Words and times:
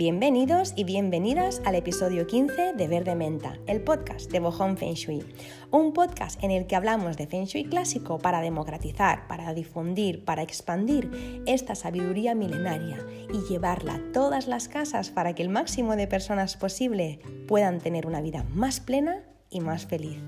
Bienvenidos 0.00 0.72
y 0.76 0.84
bienvenidas 0.84 1.60
al 1.66 1.74
episodio 1.74 2.26
15 2.26 2.72
de 2.72 2.88
Verde 2.88 3.14
Menta, 3.14 3.58
el 3.66 3.82
podcast 3.82 4.30
de 4.30 4.40
Bohong 4.40 4.78
Feng 4.78 4.94
Shui. 4.94 5.22
Un 5.70 5.92
podcast 5.92 6.42
en 6.42 6.50
el 6.50 6.66
que 6.66 6.74
hablamos 6.74 7.18
de 7.18 7.26
Feng 7.26 7.44
Shui 7.44 7.64
clásico 7.64 8.16
para 8.16 8.40
democratizar, 8.40 9.28
para 9.28 9.52
difundir, 9.52 10.24
para 10.24 10.40
expandir 10.40 11.42
esta 11.46 11.74
sabiduría 11.74 12.34
milenaria 12.34 12.96
y 13.30 13.46
llevarla 13.46 13.96
a 13.96 14.12
todas 14.14 14.48
las 14.48 14.68
casas 14.68 15.10
para 15.10 15.34
que 15.34 15.42
el 15.42 15.50
máximo 15.50 15.94
de 15.96 16.06
personas 16.06 16.56
posible 16.56 17.18
puedan 17.46 17.78
tener 17.78 18.06
una 18.06 18.22
vida 18.22 18.46
más 18.54 18.80
plena 18.80 19.22
y 19.50 19.60
más 19.60 19.84
feliz. 19.84 20.18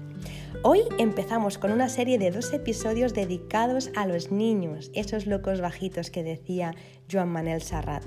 Hoy 0.65 0.81
empezamos 0.99 1.57
con 1.57 1.73
una 1.73 1.89
serie 1.89 2.19
de 2.19 2.31
dos 2.31 2.53
episodios 2.53 3.15
dedicados 3.15 3.91
a 3.97 4.07
los 4.07 4.31
niños, 4.31 4.91
esos 4.93 5.27
locos 5.27 5.63
bajitos 5.63 6.11
que 6.11 6.23
decía 6.23 6.75
Joan 7.11 7.31
Manel 7.31 7.63
Sarrat. 7.63 8.05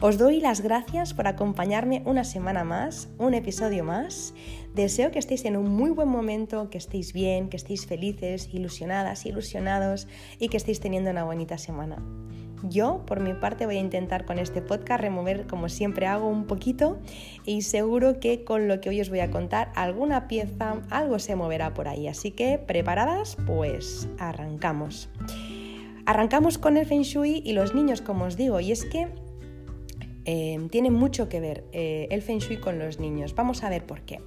Os 0.00 0.16
doy 0.16 0.38
las 0.38 0.60
gracias 0.60 1.12
por 1.12 1.26
acompañarme 1.26 2.04
una 2.06 2.22
semana 2.22 2.62
más, 2.62 3.08
un 3.18 3.34
episodio 3.34 3.82
más. 3.82 4.32
Deseo 4.72 5.10
que 5.10 5.18
estéis 5.18 5.44
en 5.44 5.56
un 5.56 5.70
muy 5.70 5.90
buen 5.90 6.08
momento, 6.08 6.70
que 6.70 6.78
estéis 6.78 7.12
bien, 7.12 7.48
que 7.48 7.56
estéis 7.56 7.84
felices, 7.84 8.48
ilusionadas, 8.52 9.26
ilusionados 9.26 10.06
y 10.38 10.50
que 10.50 10.56
estéis 10.56 10.78
teniendo 10.78 11.10
una 11.10 11.24
bonita 11.24 11.58
semana. 11.58 12.00
Yo, 12.62 13.04
por 13.06 13.18
mi 13.18 13.34
parte, 13.34 13.66
voy 13.66 13.78
a 13.78 13.80
intentar 13.80 14.24
con 14.24 14.38
este 14.38 14.62
podcast 14.62 15.00
remover, 15.00 15.48
como 15.48 15.68
siempre 15.68 16.06
hago, 16.06 16.28
un 16.28 16.46
poquito 16.46 17.00
y 17.44 17.62
seguro 17.62 18.20
que 18.20 18.44
con 18.44 18.68
lo 18.68 18.80
que 18.80 18.90
hoy 18.90 19.00
os 19.00 19.10
voy 19.10 19.18
a 19.18 19.32
contar, 19.32 19.72
alguna 19.74 20.28
pieza, 20.28 20.80
algo 20.90 21.18
se 21.18 21.34
moverá 21.34 21.74
por 21.74 21.88
ahí. 21.88 22.06
Así 22.06 22.30
que, 22.30 22.58
¿preparadas? 22.58 23.36
Pues 23.48 24.08
arrancamos. 24.20 25.08
Arrancamos 26.06 26.56
con 26.56 26.76
el 26.76 26.86
Feng 26.86 27.02
Shui 27.02 27.42
y 27.44 27.52
los 27.52 27.74
niños, 27.74 28.00
como 28.00 28.26
os 28.26 28.36
digo, 28.36 28.60
y 28.60 28.70
es 28.70 28.84
que 28.84 29.08
Em, 30.30 30.68
tiene 30.68 30.90
mucho 30.90 31.30
que 31.30 31.40
ver 31.40 31.64
eh, 31.72 32.06
el 32.10 32.20
feng 32.20 32.38
shui 32.38 32.58
con 32.58 32.78
los 32.78 33.00
niños. 33.00 33.34
Vamos 33.34 33.64
a 33.64 33.70
ver 33.70 33.86
por 33.86 34.02
qué. 34.02 34.20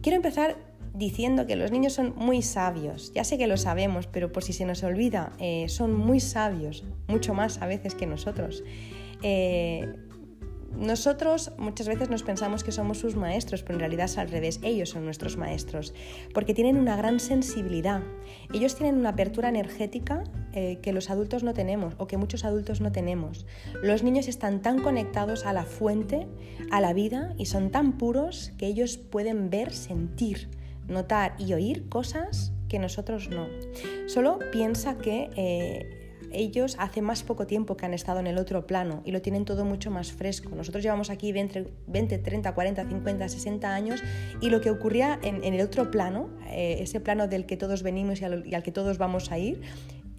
Quiero 0.00 0.14
empezar 0.14 0.56
diciendo 0.94 1.48
que 1.48 1.56
los 1.56 1.72
niños 1.72 1.94
son 1.94 2.14
muy 2.14 2.42
sabios. 2.42 3.12
Ya 3.12 3.24
sé 3.24 3.38
que 3.38 3.48
lo 3.48 3.56
sabemos, 3.56 4.06
pero 4.06 4.30
por 4.30 4.44
si 4.44 4.52
se 4.52 4.64
nos 4.64 4.84
olvida, 4.84 5.32
eh, 5.40 5.68
son 5.68 5.94
muy 5.94 6.20
sabios, 6.20 6.84
mucho 7.08 7.34
más 7.34 7.60
a 7.60 7.66
veces 7.66 7.96
que 7.96 8.06
nosotros. 8.06 8.62
Eh, 9.24 9.92
nosotros 10.76 11.52
muchas 11.58 11.88
veces 11.88 12.10
nos 12.10 12.22
pensamos 12.22 12.64
que 12.64 12.72
somos 12.72 12.98
sus 12.98 13.16
maestros, 13.16 13.62
pero 13.62 13.74
en 13.74 13.80
realidad 13.80 14.06
es 14.06 14.18
al 14.18 14.30
revés, 14.30 14.60
ellos 14.62 14.90
son 14.90 15.04
nuestros 15.04 15.36
maestros, 15.36 15.94
porque 16.34 16.54
tienen 16.54 16.76
una 16.76 16.96
gran 16.96 17.20
sensibilidad. 17.20 18.02
Ellos 18.52 18.74
tienen 18.76 18.98
una 18.98 19.10
apertura 19.10 19.48
energética 19.48 20.24
eh, 20.52 20.78
que 20.82 20.92
los 20.92 21.10
adultos 21.10 21.42
no 21.42 21.54
tenemos 21.54 21.94
o 21.98 22.06
que 22.06 22.16
muchos 22.16 22.44
adultos 22.44 22.80
no 22.80 22.92
tenemos. 22.92 23.46
Los 23.82 24.02
niños 24.02 24.28
están 24.28 24.62
tan 24.62 24.82
conectados 24.82 25.46
a 25.46 25.52
la 25.52 25.64
fuente, 25.64 26.26
a 26.70 26.80
la 26.80 26.92
vida, 26.92 27.34
y 27.38 27.46
son 27.46 27.70
tan 27.70 27.98
puros 27.98 28.52
que 28.58 28.66
ellos 28.66 28.96
pueden 28.96 29.50
ver, 29.50 29.72
sentir, 29.72 30.48
notar 30.88 31.34
y 31.38 31.52
oír 31.52 31.88
cosas 31.88 32.52
que 32.68 32.78
nosotros 32.78 33.28
no. 33.30 33.46
Solo 34.06 34.38
piensa 34.50 34.98
que... 34.98 35.30
Eh, 35.36 36.01
ellos 36.32 36.76
hace 36.78 37.02
más 37.02 37.22
poco 37.22 37.46
tiempo 37.46 37.76
que 37.76 37.86
han 37.86 37.94
estado 37.94 38.20
en 38.20 38.26
el 38.26 38.38
otro 38.38 38.66
plano 38.66 39.02
y 39.04 39.12
lo 39.12 39.22
tienen 39.22 39.44
todo 39.44 39.64
mucho 39.64 39.90
más 39.90 40.12
fresco. 40.12 40.50
Nosotros 40.54 40.82
llevamos 40.82 41.10
aquí 41.10 41.32
20, 41.32 41.64
30, 42.18 42.54
40, 42.54 42.88
50, 42.88 43.28
60 43.28 43.74
años 43.74 44.02
y 44.40 44.50
lo 44.50 44.60
que 44.60 44.70
ocurría 44.70 45.18
en, 45.22 45.42
el 45.42 45.60
otro 45.60 45.90
plano, 45.90 46.28
eh, 46.48 46.78
ese 46.80 47.00
plano 47.00 47.28
del 47.28 47.46
que 47.46 47.56
todos 47.56 47.82
venimos 47.82 48.20
y 48.20 48.24
al 48.24 48.62
que 48.62 48.72
todos 48.72 48.98
vamos 48.98 49.30
a 49.30 49.38
ir, 49.38 49.60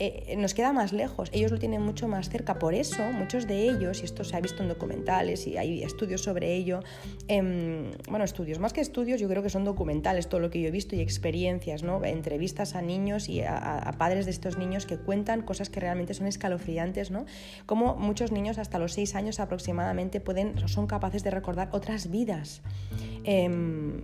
eh, 0.05 0.35
nos 0.37 0.53
queda 0.53 0.73
más 0.73 0.91
lejos, 0.91 1.29
ellos 1.31 1.49
lo 1.49 1.59
tienen 1.59 1.81
mucho 1.81 2.09
más 2.09 2.29
cerca. 2.29 2.59
Por 2.59 2.73
eso, 2.73 3.03
muchos 3.13 3.47
de 3.47 3.69
ellos, 3.69 4.01
y 4.01 4.05
esto 4.05 4.25
se 4.25 4.35
ha 4.35 4.41
visto 4.41 4.61
en 4.61 4.67
documentales 4.67 5.47
y 5.47 5.57
hay 5.57 5.81
estudios 5.81 6.21
sobre 6.21 6.53
ello, 6.55 6.81
em, 7.29 7.91
bueno, 8.09 8.25
estudios, 8.25 8.59
más 8.59 8.73
que 8.73 8.81
estudios, 8.81 9.21
yo 9.21 9.29
creo 9.29 9.41
que 9.41 9.49
son 9.49 9.63
documentales, 9.63 10.27
todo 10.27 10.41
lo 10.41 10.49
que 10.49 10.59
yo 10.59 10.67
he 10.67 10.71
visto 10.71 10.97
y 10.97 10.99
experiencias, 10.99 11.83
¿no? 11.83 12.03
entrevistas 12.03 12.75
a 12.75 12.81
niños 12.81 13.29
y 13.29 13.43
a, 13.43 13.95
padres 13.97 14.25
de 14.25 14.31
estos 14.31 14.57
niños 14.57 14.85
que 14.85 14.97
cuentan 14.97 15.41
cosas 15.41 15.69
que 15.69 15.79
realmente 15.79 16.13
son 16.13 16.27
escalofriantes, 16.27 17.09
¿no? 17.09 17.25
Como 17.65 17.95
muchos 17.95 18.31
niños 18.31 18.57
hasta 18.57 18.79
los 18.79 18.91
seis 18.93 19.15
años 19.15 19.39
aproximadamente 19.39 20.19
pueden, 20.19 20.67
son 20.67 20.85
capaces 20.87 21.23
de 21.23 21.31
recordar 21.31 21.69
otras 21.71 22.09
vidas. 22.09 22.61
Em, 23.23 24.01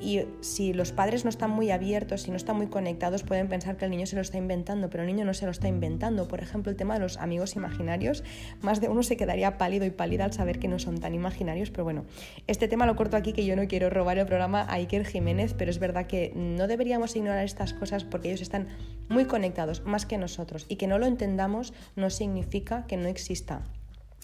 y 0.00 0.22
si 0.40 0.72
los 0.72 0.92
padres 0.92 1.24
no 1.24 1.30
están 1.30 1.50
muy 1.50 1.70
abiertos, 1.70 2.22
si 2.22 2.30
no 2.30 2.36
están 2.36 2.56
muy 2.56 2.68
conectados, 2.68 3.22
pueden 3.22 3.48
pensar 3.48 3.76
que 3.76 3.84
el 3.84 3.90
niño 3.90 4.06
se 4.06 4.16
lo 4.16 4.22
está 4.22 4.38
inventando, 4.38 4.88
pero 4.90 5.02
el 5.02 5.08
niño 5.08 5.24
no 5.24 5.34
se 5.34 5.44
lo 5.44 5.50
está 5.50 5.68
inventando. 5.68 6.26
Por 6.26 6.40
ejemplo, 6.40 6.70
el 6.70 6.76
tema 6.76 6.94
de 6.94 7.00
los 7.00 7.18
amigos 7.18 7.56
imaginarios, 7.56 8.24
más 8.62 8.80
de 8.80 8.88
uno 8.88 9.02
se 9.02 9.16
quedaría 9.16 9.58
pálido 9.58 9.84
y 9.84 9.90
pálida 9.90 10.24
al 10.24 10.32
saber 10.32 10.58
que 10.58 10.68
no 10.68 10.78
son 10.78 10.98
tan 10.98 11.14
imaginarios, 11.14 11.70
pero 11.70 11.84
bueno, 11.84 12.04
este 12.46 12.68
tema 12.68 12.86
lo 12.86 12.96
corto 12.96 13.16
aquí 13.16 13.32
que 13.32 13.44
yo 13.44 13.56
no 13.56 13.66
quiero 13.68 13.90
robar 13.90 14.18
el 14.18 14.26
programa 14.26 14.62
a 14.62 14.74
Iker 14.74 15.04
Jiménez, 15.04 15.54
pero 15.56 15.70
es 15.70 15.78
verdad 15.78 16.06
que 16.06 16.32
no 16.34 16.66
deberíamos 16.66 17.14
ignorar 17.16 17.44
estas 17.44 17.74
cosas 17.74 18.04
porque 18.04 18.28
ellos 18.28 18.40
están 18.40 18.68
muy 19.08 19.26
conectados, 19.26 19.84
más 19.84 20.06
que 20.06 20.18
nosotros, 20.18 20.66
y 20.68 20.76
que 20.76 20.86
no 20.86 20.98
lo 20.98 21.06
entendamos 21.06 21.72
no 21.96 22.10
significa 22.10 22.86
que 22.86 22.96
no 22.96 23.08
exista 23.08 23.62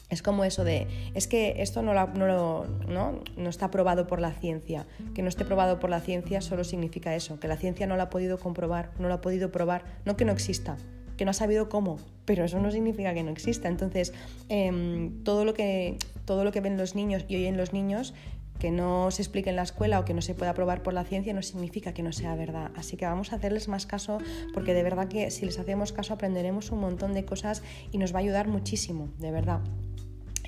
es 0.09 0.23
como 0.23 0.45
eso 0.45 0.63
de, 0.63 0.87
es 1.15 1.27
que 1.27 1.57
esto 1.59 1.83
no, 1.83 1.93
no, 1.95 2.65
no, 2.87 3.49
está 3.49 3.71
probado 3.71 4.07
por 4.07 4.21
la 4.21 4.33
ciencia. 4.33 4.87
Que 5.15 5.23
no 5.23 5.29
esté 5.29 5.45
probado 5.45 5.81
por 5.81 5.91
la 5.91 6.01
ciencia 6.01 6.41
solo 6.41 6.63
significa 6.63 7.15
eso, 7.15 7.41
que 7.41 7.49
la 7.49 7.57
ciencia 7.57 7.87
no 7.87 7.97
lo 7.97 8.03
ha 8.03 8.11
podido 8.11 8.39
comprobar, 8.39 8.93
no 8.99 9.09
lo 9.09 9.15
ha 9.15 9.21
podido 9.21 9.51
probar, 9.51 9.85
no 10.05 10.17
que 10.17 10.25
no 10.25 10.33
exista, 10.33 10.77
que 11.17 11.25
no 11.25 11.33
ha 11.33 11.35
sabido 11.35 11.69
cómo, 11.69 11.99
pero 12.25 12.45
eso 12.45 12.61
no 12.61 12.71
significa 12.71 13.15
que 13.15 13.25
no 13.25 13.33
exista. 13.33 13.69
Entonces, 13.69 14.13
em, 14.49 15.25
todo, 15.25 15.45
lo 15.45 15.55
que, 15.55 15.99
todo 16.25 16.45
lo 16.45 16.53
que 16.53 16.61
ven 16.61 16.77
los 16.77 16.95
niños 16.95 17.25
y 17.27 17.37
oyen 17.37 17.57
los 17.57 17.73
niños 17.73 18.15
que 18.61 18.71
no 18.71 19.11
se 19.11 19.23
explique 19.23 19.51
en 19.51 19.57
la 19.57 19.63
escuela 19.63 20.01
o 20.01 20.05
que 20.05 20.15
no 20.15 20.23
se 20.23 20.35
pueda 20.35 20.55
probar 20.55 20.83
por 20.83 20.95
la 20.95 21.05
ciencia 21.05 21.35
no 21.35 21.43
significa 21.43 21.93
que 21.93 22.03
no 22.03 22.13
sea 22.13 22.35
verdad. 22.37 22.71
Así 22.77 22.97
que 22.97 23.05
vamos 23.05 23.33
a 23.33 23.37
hacerles 23.37 23.69
más 23.69 23.87
caso 23.87 24.19
porque 24.55 24.73
de 24.73 24.83
verdad 24.83 25.09
que 25.09 25.31
si 25.31 25.45
les 25.45 25.59
hacemos 25.59 25.93
caso 25.93 26.15
aprenderemos 26.15 26.71
un 26.71 26.81
montón 26.81 27.13
de 27.13 27.25
cosas 27.25 27.63
y 27.93 27.99
nos 27.99 28.15
va 28.15 28.19
a 28.19 28.23
ayudar 28.23 28.49
muchísimo, 28.49 29.09
de 29.19 29.31
verdad. 29.31 29.61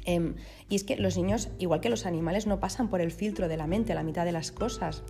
Em, 0.08 0.36
y 0.70 0.76
es 0.76 0.84
que 0.84 0.96
los 0.96 1.18
niños, 1.18 1.50
igual 1.58 1.82
que 1.82 1.90
los 1.90 2.06
animales, 2.06 2.46
no 2.46 2.60
pasan 2.60 2.88
por 2.88 3.02
el 3.02 3.10
filtro 3.10 3.46
de 3.46 3.58
la 3.58 3.66
mente 3.66 3.92
la 3.92 4.02
mitad 4.02 4.24
de 4.24 4.32
las 4.32 4.52
cosas. 4.52 5.02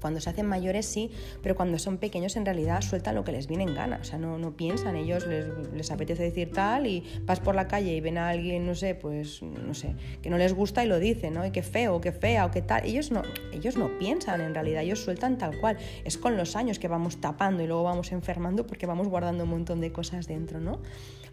Cuando 0.00 0.18
se 0.18 0.30
hacen 0.30 0.46
mayores 0.46 0.86
sí, 0.86 1.10
pero 1.42 1.54
cuando 1.54 1.78
son 1.78 1.98
pequeños 1.98 2.36
en 2.36 2.46
realidad 2.46 2.80
sueltan 2.80 3.16
lo 3.16 3.24
que 3.24 3.32
les 3.32 3.48
viene 3.48 3.64
en 3.64 3.74
gana. 3.74 3.98
O 4.00 4.04
sea, 4.04 4.18
no, 4.18 4.38
no 4.38 4.56
piensan, 4.56 4.96
ellos 4.96 5.26
les, 5.26 5.46
les, 5.74 5.90
apetece 5.90 6.22
decir 6.22 6.52
tal 6.52 6.86
y 6.86 7.04
vas 7.26 7.40
por 7.40 7.54
la 7.54 7.68
calle 7.68 7.94
y 7.94 8.00
ven 8.00 8.16
a 8.16 8.30
alguien, 8.30 8.64
no 8.66 8.74
sé, 8.74 8.94
pues, 8.94 9.42
no 9.42 9.74
sé, 9.74 9.94
que 10.22 10.30
no 10.30 10.38
les 10.38 10.54
gusta 10.54 10.82
y 10.84 10.88
lo 10.88 10.98
dicen, 10.98 11.34
¿no? 11.34 11.44
Y 11.44 11.50
qué 11.50 11.62
feo, 11.62 12.00
qué 12.00 12.12
fea 12.12 12.46
o 12.46 12.50
qué 12.50 12.62
tal. 12.62 12.86
Ellos 12.86 13.10
no, 13.10 13.22
ellos 13.52 13.76
no 13.76 13.98
piensan 13.98 14.40
en 14.40 14.54
realidad, 14.54 14.82
ellos 14.82 15.00
sueltan 15.00 15.36
tal 15.36 15.58
cual. 15.60 15.76
Es 16.04 16.16
con 16.16 16.38
los 16.38 16.56
años 16.56 16.78
que 16.78 16.88
vamos 16.88 17.20
tapando 17.20 17.62
y 17.62 17.66
luego 17.66 17.82
vamos 17.82 18.10
enfermando 18.12 18.66
porque 18.66 18.86
vamos 18.86 19.08
guardando 19.08 19.44
un 19.44 19.50
montón 19.50 19.82
de 19.82 19.92
cosas 19.92 20.26
dentro, 20.26 20.60
¿no? 20.60 20.80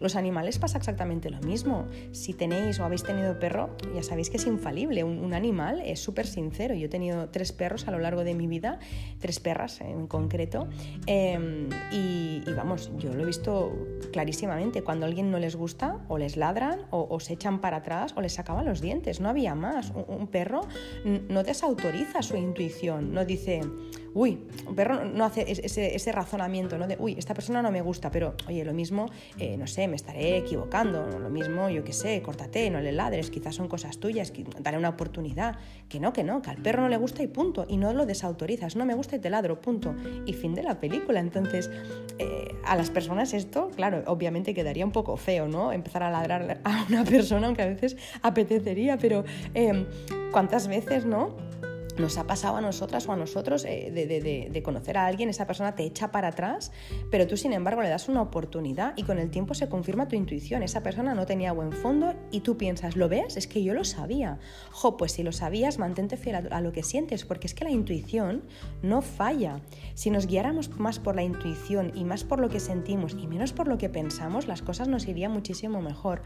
Los 0.02 0.16
animales 0.16 0.58
pasa 0.58 0.78
exactamente 0.78 1.30
lo 1.30 1.38
mismo. 1.40 1.86
Si 2.10 2.34
tenéis 2.34 2.80
o 2.80 2.84
habéis 2.84 3.04
tenido 3.04 3.38
perro, 3.38 3.70
ya 3.94 4.02
sabéis 4.02 4.30
que 4.30 4.36
es 4.36 4.46
infalible. 4.48 5.04
Un, 5.04 5.32
animal 5.32 5.80
es 5.80 6.00
súper 6.00 6.26
sincero. 6.26 6.74
Yo 6.74 6.86
he 6.86 6.88
tenido 6.88 7.28
tres 7.28 7.52
perros 7.52 7.86
a 7.86 7.92
lo 7.92 8.00
largo 8.00 8.24
de 8.24 8.34
mi 8.34 8.48
vida, 8.48 8.80
tres 9.20 9.38
perras 9.38 9.80
en 9.80 10.08
concreto, 10.08 10.68
em, 11.06 11.68
y, 11.92 12.42
vamos, 12.56 12.90
yo 12.98 13.14
lo 13.14 13.22
he 13.22 13.26
visto 13.26 13.72
clarísimamente. 14.12 14.82
Cuando 14.82 15.06
a 15.06 15.08
alguien 15.08 15.30
no 15.30 15.38
les 15.38 15.54
gusta, 15.54 16.00
o 16.08 16.18
les 16.18 16.36
ladran, 16.36 16.80
o, 16.90 17.20
se 17.20 17.34
echan 17.34 17.60
para 17.60 17.78
atrás, 17.78 18.12
o 18.16 18.20
les 18.20 18.32
sacaban 18.32 18.64
los 18.66 18.80
dientes. 18.80 19.20
No 19.20 19.28
había 19.28 19.54
más. 19.54 19.92
Un, 20.08 20.26
perro 20.26 20.62
no 21.04 21.44
desautoriza 21.44 22.22
su 22.22 22.36
intuición, 22.36 23.14
no 23.14 23.24
dice 23.24 23.60
uy, 24.14 24.38
un 24.66 24.74
perro 24.74 25.04
no 25.04 25.24
hace 25.24 25.44
ese, 25.48 26.12
razonamiento, 26.12 26.78
¿no? 26.78 26.86
De, 26.86 26.96
uy, 26.98 27.14
esta 27.18 27.34
persona 27.34 27.62
no 27.62 27.70
me 27.70 27.80
gusta, 27.80 28.10
pero, 28.10 28.34
oye, 28.48 28.64
lo 28.64 28.72
mismo, 28.72 29.06
eh, 29.38 29.56
no 29.56 29.66
sé, 29.66 29.88
me 29.88 29.96
estaré 29.96 30.36
equivocando, 30.36 31.06
lo 31.18 31.30
mismo, 31.30 31.68
yo 31.70 31.84
qué 31.84 31.92
sé, 31.92 32.22
córtate, 32.22 32.70
no 32.70 32.80
le 32.80 32.92
ladres, 32.92 33.30
quizás 33.30 33.54
son 33.54 33.68
cosas 33.68 33.98
tuyas, 33.98 34.32
daré 34.60 34.78
una 34.78 34.90
oportunidad. 34.90 35.58
Que 35.88 36.00
no, 36.00 36.12
que 36.12 36.24
no, 36.24 36.40
que 36.40 36.50
al 36.50 36.56
perro 36.56 36.82
no 36.82 36.88
le 36.88 36.96
gusta 36.96 37.22
y 37.22 37.26
punto, 37.26 37.66
y 37.68 37.76
no 37.76 37.92
lo 37.92 38.06
desautorizas, 38.06 38.76
no 38.76 38.86
me 38.86 38.94
gusta 38.94 39.16
y 39.16 39.18
te 39.18 39.30
ladro, 39.30 39.60
punto. 39.60 39.94
Y 40.26 40.32
fin 40.32 40.54
de 40.54 40.62
la 40.62 40.80
película. 40.80 41.20
Entonces, 41.20 41.70
eh, 42.18 42.54
a 42.64 42.76
las 42.76 42.90
personas 42.90 43.34
esto, 43.34 43.70
claro, 43.76 44.02
obviamente 44.06 44.54
quedaría 44.54 44.84
un 44.84 44.92
poco 44.92 45.16
feo, 45.16 45.48
¿no? 45.48 45.72
Empezar 45.72 46.02
a 46.02 46.10
ladrar 46.10 46.60
a 46.64 46.86
una 46.88 47.04
persona, 47.04 47.46
aunque 47.46 47.62
a 47.62 47.66
veces 47.66 47.96
apetecería, 48.22 48.96
pero 48.96 49.24
eh, 49.54 49.86
¿cuántas 50.32 50.68
veces, 50.68 51.04
no? 51.04 51.51
Nos 51.98 52.18
ha 52.18 52.26
pasado 52.26 52.56
a 52.56 52.60
nosotras 52.60 53.08
o 53.08 53.12
a 53.12 53.16
nosotros 53.16 53.64
eh, 53.64 53.90
de, 54.50 54.62
conocer 54.62 54.96
a 54.96 55.06
alguien, 55.06 55.28
esa 55.28 55.46
persona 55.46 55.74
te 55.74 55.84
echa 55.84 56.10
para 56.10 56.28
atrás, 56.28 56.72
pero 57.10 57.26
tú 57.26 57.36
sin 57.36 57.52
embargo 57.52 57.82
le 57.82 57.88
das 57.88 58.08
una 58.08 58.22
oportunidad 58.22 58.94
y 58.96 59.02
con 59.02 59.18
el 59.18 59.30
tiempo 59.30 59.54
se 59.54 59.68
confirma 59.68 60.08
tu 60.08 60.16
intuición. 60.16 60.62
Esa 60.62 60.82
persona 60.82 61.14
no 61.14 61.26
tenía 61.26 61.52
buen 61.52 61.72
fondo 61.72 62.14
y 62.30 62.40
tú 62.40 62.56
piensas, 62.56 62.96
¿lo 62.96 63.08
ves? 63.08 63.36
Es 63.36 63.46
que 63.46 63.62
yo 63.62 63.74
lo 63.74 63.84
sabía. 63.84 64.38
Jo, 64.70 64.96
pues 64.96 65.12
si 65.12 65.22
lo 65.22 65.32
sabías, 65.32 65.78
mantente 65.78 66.16
fiel 66.16 66.48
a, 66.50 66.60
lo 66.60 66.72
que 66.72 66.82
sientes, 66.82 67.24
porque 67.24 67.46
es 67.46 67.54
que 67.54 67.64
la 67.64 67.70
intuición 67.70 68.44
no 68.82 69.02
falla. 69.02 69.60
Si 69.94 70.10
nos 70.10 70.26
guiáramos 70.26 70.70
más 70.78 70.98
por 70.98 71.16
la 71.16 71.22
intuición 71.22 71.92
y 71.94 72.04
más 72.04 72.24
por 72.24 72.40
lo 72.40 72.48
que 72.48 72.60
sentimos 72.60 73.16
y 73.20 73.26
menos 73.26 73.52
por 73.52 73.68
lo 73.68 73.78
que 73.78 73.88
pensamos, 73.88 74.46
las 74.46 74.62
cosas 74.62 74.88
nos 74.88 75.06
irían 75.08 75.32
muchísimo 75.32 75.82
mejor. 75.82 76.22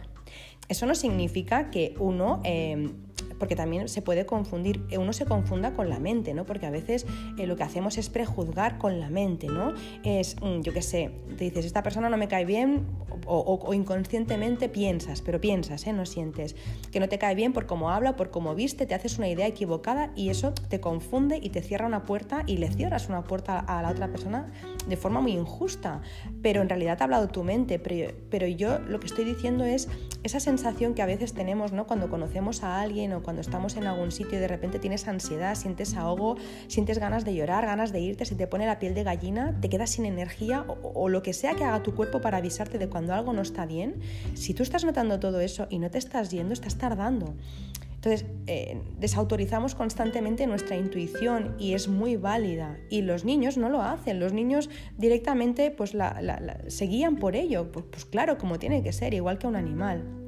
Eso 0.69 0.87
no 0.87 0.95
significa 0.95 1.71
que 1.71 1.95
uno... 1.99 2.41
Eh, 2.45 2.93
porque 3.39 3.57
también 3.57 3.89
se 3.89 4.03
puede 4.03 4.27
confundir, 4.27 4.85
eh, 4.91 4.99
uno 4.99 5.13
se 5.13 5.27
con 5.75 5.89
la 5.89 5.99
mente, 5.99 6.35
¿no? 6.35 6.45
Porque 6.45 6.67
a 6.67 6.71
veces 6.71 7.07
eh, 7.39 7.47
lo 7.47 7.57
que 7.57 7.63
hacemos 7.63 7.99
es 7.99 8.09
prejuzgar 8.09 8.79
con 8.79 9.01
la 9.01 9.11
mente, 9.11 9.49
¿no? 9.49 9.73
Es, 10.03 10.37
mm, 10.41 10.61
yo 10.61 10.73
qué 10.73 10.83
sé, 10.83 11.11
te 11.37 11.45
dices, 11.45 11.65
esta 11.65 11.83
persona 11.83 12.11
no 12.11 12.17
me 12.17 12.29
cae 12.29 12.45
bien 12.45 12.87
o, 13.27 13.73
inconscientemente 13.73 14.69
piensas, 14.69 15.23
pero 15.23 15.41
piensas, 15.41 15.87
¿eh? 15.87 15.93
No 15.93 16.07
sientes 16.07 16.55
que 16.93 17.01
no 17.01 17.09
te 17.09 17.19
cae 17.19 17.35
bien 17.35 17.53
por 17.53 17.67
cómo 17.67 17.91
habla, 17.91 18.17
por 18.17 18.31
cómo 18.31 18.55
viste, 18.55 18.87
te 18.87 18.95
haces 18.95 19.19
una 19.19 19.29
idea 19.29 19.47
equivocada 19.47 20.13
y 20.15 20.29
eso 20.29 20.53
te 20.53 20.81
confunde 20.81 21.39
y 21.43 21.51
te 21.51 21.63
cierra 21.63 21.87
una 21.87 22.05
puerta 22.05 22.45
y 22.47 22.59
le 22.59 22.71
cierras 22.71 23.09
una 23.09 23.25
puerta 23.25 23.59
a 23.59 23.83
la 23.83 23.91
otra 23.91 24.09
persona 24.09 24.53
de 24.87 24.97
forma 24.97 25.21
muy 25.21 25.33
injusta, 25.33 26.01
pero 26.43 26.63
en 26.63 26.69
realidad 26.69 26.97
te 26.97 27.03
ha 27.03 27.07
hablado 27.07 27.29
tu 27.29 27.43
mente, 27.43 27.79
pero, 27.79 28.13
pero 28.31 28.47
yo 28.47 28.79
lo 28.79 29.01
que 29.01 29.07
estoy 29.07 29.25
diciendo 29.25 29.65
es 29.65 29.89
esa 30.23 30.41
sensación 30.41 30.95
que 30.95 31.03
a 31.03 31.07
veces 31.07 31.33
tenemos, 31.35 31.73
¿no? 31.73 31.87
Cuando 31.87 32.09
conocemos 32.09 32.63
a 32.63 32.81
alguien 32.81 33.13
o 33.13 33.23
cuando 33.23 33.41
estamos 33.41 33.77
en 33.77 33.87
algún 33.87 34.13
sitio 34.13 34.39
y 34.39 34.41
de 34.41 34.49
repente 34.49 34.79
tienes 34.79 35.07
ansiedad, 35.09 35.46
sientes 35.55 35.97
ahogo, 35.97 36.37
sientes 36.69 36.99
ganas 36.99 37.25
de 37.25 37.35
llorar, 37.35 37.67
ganas 37.67 37.93
de 37.93 38.01
irte, 38.01 38.25
se 38.25 38.35
te 38.35 38.47
pone 38.47 38.67
la 38.67 38.79
piel 38.79 38.95
de 38.95 39.05
gallina, 39.05 39.59
te 39.61 39.69
quedas 39.69 39.91
sin 39.91 40.05
energía 40.05 40.65
o, 40.69 41.09
lo 41.09 41.23
que 41.23 41.33
sea 41.33 41.55
que 41.55 41.65
haga 41.65 41.83
tu 41.83 41.95
cuerpo 41.95 42.21
para 42.21 42.39
avisarte 42.39 42.79
de 42.79 42.89
cuando 42.89 43.15
algo 43.15 43.33
no 43.33 43.43
está 43.43 43.67
bien, 43.67 44.01
si 44.35 44.55
tú 44.55 44.63
estás 44.63 44.85
notando 44.85 45.21
todo 45.21 45.41
eso 45.41 45.67
y 45.71 45.79
no 45.79 45.91
te 45.91 45.99
estás 45.99 46.31
yendo, 46.31 46.53
estás 46.53 46.77
tardando. 46.77 47.35
Entonces, 47.95 48.27
eh, 48.47 48.81
desautorizamos 49.01 49.75
constantemente 49.75 50.47
nuestra 50.47 50.77
intuición 50.77 51.57
y 51.59 51.73
es 51.73 51.89
muy 51.89 52.17
válida. 52.17 52.79
Y 52.89 53.03
los 53.03 53.25
niños 53.25 53.57
no 53.57 53.69
lo 53.69 53.83
hacen, 53.83 54.21
los 54.21 54.33
niños 54.33 54.71
directamente 54.97 55.73
pues, 55.73 55.93
la, 55.93 56.61
se 56.69 56.87
guían 56.87 57.17
por 57.17 57.35
ello, 57.35 57.73
pues, 57.73 57.85
pues 57.91 58.05
claro, 58.05 58.39
como 58.39 58.59
tiene 58.59 58.83
que 58.85 58.93
ser, 58.93 59.13
igual 59.15 59.39
que 59.39 59.49
un 59.49 59.57
animal. 59.57 60.26